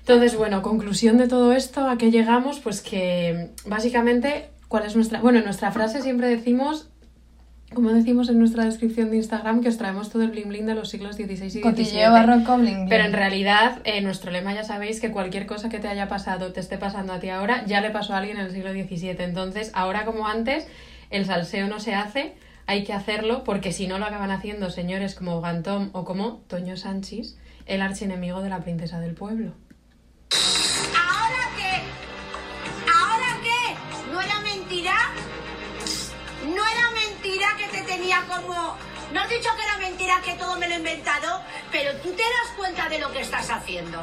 Entonces, 0.00 0.36
bueno, 0.36 0.62
conclusión 0.62 1.18
de 1.18 1.28
todo 1.28 1.52
esto, 1.52 1.88
¿a 1.88 1.98
qué 1.98 2.10
llegamos? 2.10 2.58
Pues 2.60 2.80
que 2.80 3.50
básicamente, 3.66 4.48
¿cuál 4.68 4.86
es 4.86 4.96
nuestra...? 4.96 5.20
Bueno, 5.20 5.38
en 5.38 5.44
nuestra 5.44 5.70
frase 5.72 6.00
siempre 6.00 6.28
decimos, 6.28 6.88
como 7.74 7.90
decimos 7.92 8.28
en 8.28 8.38
nuestra 8.38 8.64
descripción 8.64 9.10
de 9.10 9.16
Instagram, 9.18 9.60
que 9.60 9.68
os 9.68 9.78
traemos 9.78 10.10
todo 10.10 10.22
el 10.22 10.30
bling 10.30 10.48
bling 10.48 10.66
de 10.66 10.74
los 10.74 10.88
siglos 10.88 11.16
XVI 11.16 11.44
y 11.44 11.50
XVII. 11.50 11.60
Cotilleo 11.60 12.10
barroco 12.10 12.56
bling 12.56 12.74
bling. 12.74 12.88
Pero 12.88 13.04
en 13.04 13.12
realidad, 13.12 13.80
eh, 13.84 14.00
nuestro 14.00 14.32
lema 14.32 14.52
ya 14.52 14.64
sabéis 14.64 15.00
que 15.00 15.12
cualquier 15.12 15.46
cosa 15.46 15.68
que 15.68 15.78
te 15.78 15.86
haya 15.86 16.08
pasado, 16.08 16.52
te 16.52 16.60
esté 16.60 16.78
pasando 16.78 17.12
a 17.12 17.20
ti 17.20 17.28
ahora, 17.28 17.64
ya 17.66 17.80
le 17.80 17.90
pasó 17.90 18.14
a 18.14 18.18
alguien 18.18 18.38
en 18.38 18.46
el 18.46 18.52
siglo 18.52 18.72
XVII. 18.72 19.22
Entonces, 19.22 19.70
ahora 19.72 20.04
como 20.04 20.26
antes, 20.26 20.66
el 21.10 21.26
salseo 21.26 21.68
no 21.68 21.78
se 21.78 21.94
hace, 21.94 22.34
hay 22.66 22.82
que 22.82 22.92
hacerlo, 22.92 23.44
porque 23.44 23.72
si 23.72 23.86
no 23.86 23.98
lo 23.98 24.06
acaban 24.06 24.32
haciendo 24.32 24.70
señores 24.70 25.14
como 25.14 25.40
Gantón 25.40 25.90
o 25.92 26.04
como 26.04 26.42
Toño 26.48 26.76
Sanchis, 26.76 27.38
el 27.66 27.82
archienemigo 27.82 28.42
de 28.42 28.48
la 28.48 28.60
princesa 28.60 28.98
del 28.98 29.14
pueblo. 29.14 29.52
Que 37.80 37.86
te 37.86 37.92
tenía 37.92 38.22
como... 38.28 38.76
No 39.12 39.20
has 39.20 39.28
dicho 39.28 39.50
que 39.56 39.62
era 39.64 39.76
mentira 39.78 40.20
que 40.24 40.34
todo 40.34 40.56
me 40.56 40.68
lo 40.68 40.74
he 40.74 40.78
inventado, 40.78 41.42
pero 41.72 41.92
tú 42.00 42.10
te 42.12 42.22
das 42.22 42.52
cuenta 42.56 42.88
de 42.88 43.00
lo 43.00 43.10
que 43.12 43.20
estás 43.22 43.50
haciendo. 43.50 43.98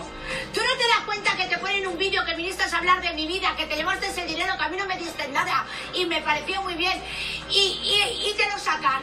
Tú 0.53 0.59
no 0.61 0.77
te 0.77 0.87
das 0.87 0.99
cuenta 1.05 1.37
que 1.37 1.45
te 1.45 1.57
ponen 1.59 1.87
un 1.87 1.97
vídeo 1.97 2.25
que 2.25 2.35
viniste 2.35 2.63
a 2.63 2.77
hablar 2.77 3.01
de 3.01 3.13
mi 3.13 3.25
vida, 3.25 3.55
que 3.55 3.65
te 3.67 3.75
llevaste 3.77 4.07
ese 4.07 4.25
dinero 4.25 4.57
que 4.57 4.63
a 4.65 4.67
mí 4.67 4.75
no 4.75 4.85
me 4.85 4.97
diste 4.97 5.27
nada 5.29 5.65
y 5.93 6.05
me 6.05 6.21
pareció 6.21 6.61
muy 6.61 6.73
bien 6.75 7.01
y, 7.49 7.55
y- 7.57 8.29
y 8.29 8.33
te 8.35 8.49
lo 8.49 8.59
sacan. 8.59 9.01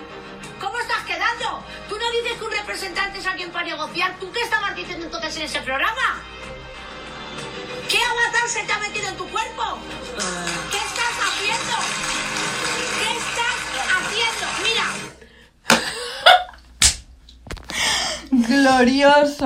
¿Cómo 0.61 0.79
estás 0.79 1.05
quedando? 1.07 1.65
Tú 1.89 1.99
no 1.99 2.11
dices 2.11 2.39
que 2.39 2.45
un 2.45 2.53
representante 2.53 3.19
es 3.21 3.27
alguien 3.27 3.51
para 3.51 3.65
negociar. 3.65 4.19
¿Tú 4.21 4.31
qué 4.31 4.43
estabas 4.43 4.77
diciendo 4.77 5.07
entonces 5.07 5.37
en 5.37 5.43
ese 5.43 5.61
programa? 5.63 6.21
¿Qué 7.89 7.99
avatar 7.99 8.49
se 8.49 8.63
te 8.65 8.73
ha 8.75 8.79
metido 8.79 9.09
en 9.09 9.17
tu 9.17 9.27
cuerpo? 9.31 9.79
¿Qué 10.71 10.77
estás 10.77 11.17
haciendo? 11.29 11.77
¿Qué 12.99 13.11
estás 13.17 13.59
haciendo? 13.97 14.47
Mira, 14.63 14.87
Glorioso. 18.47 19.43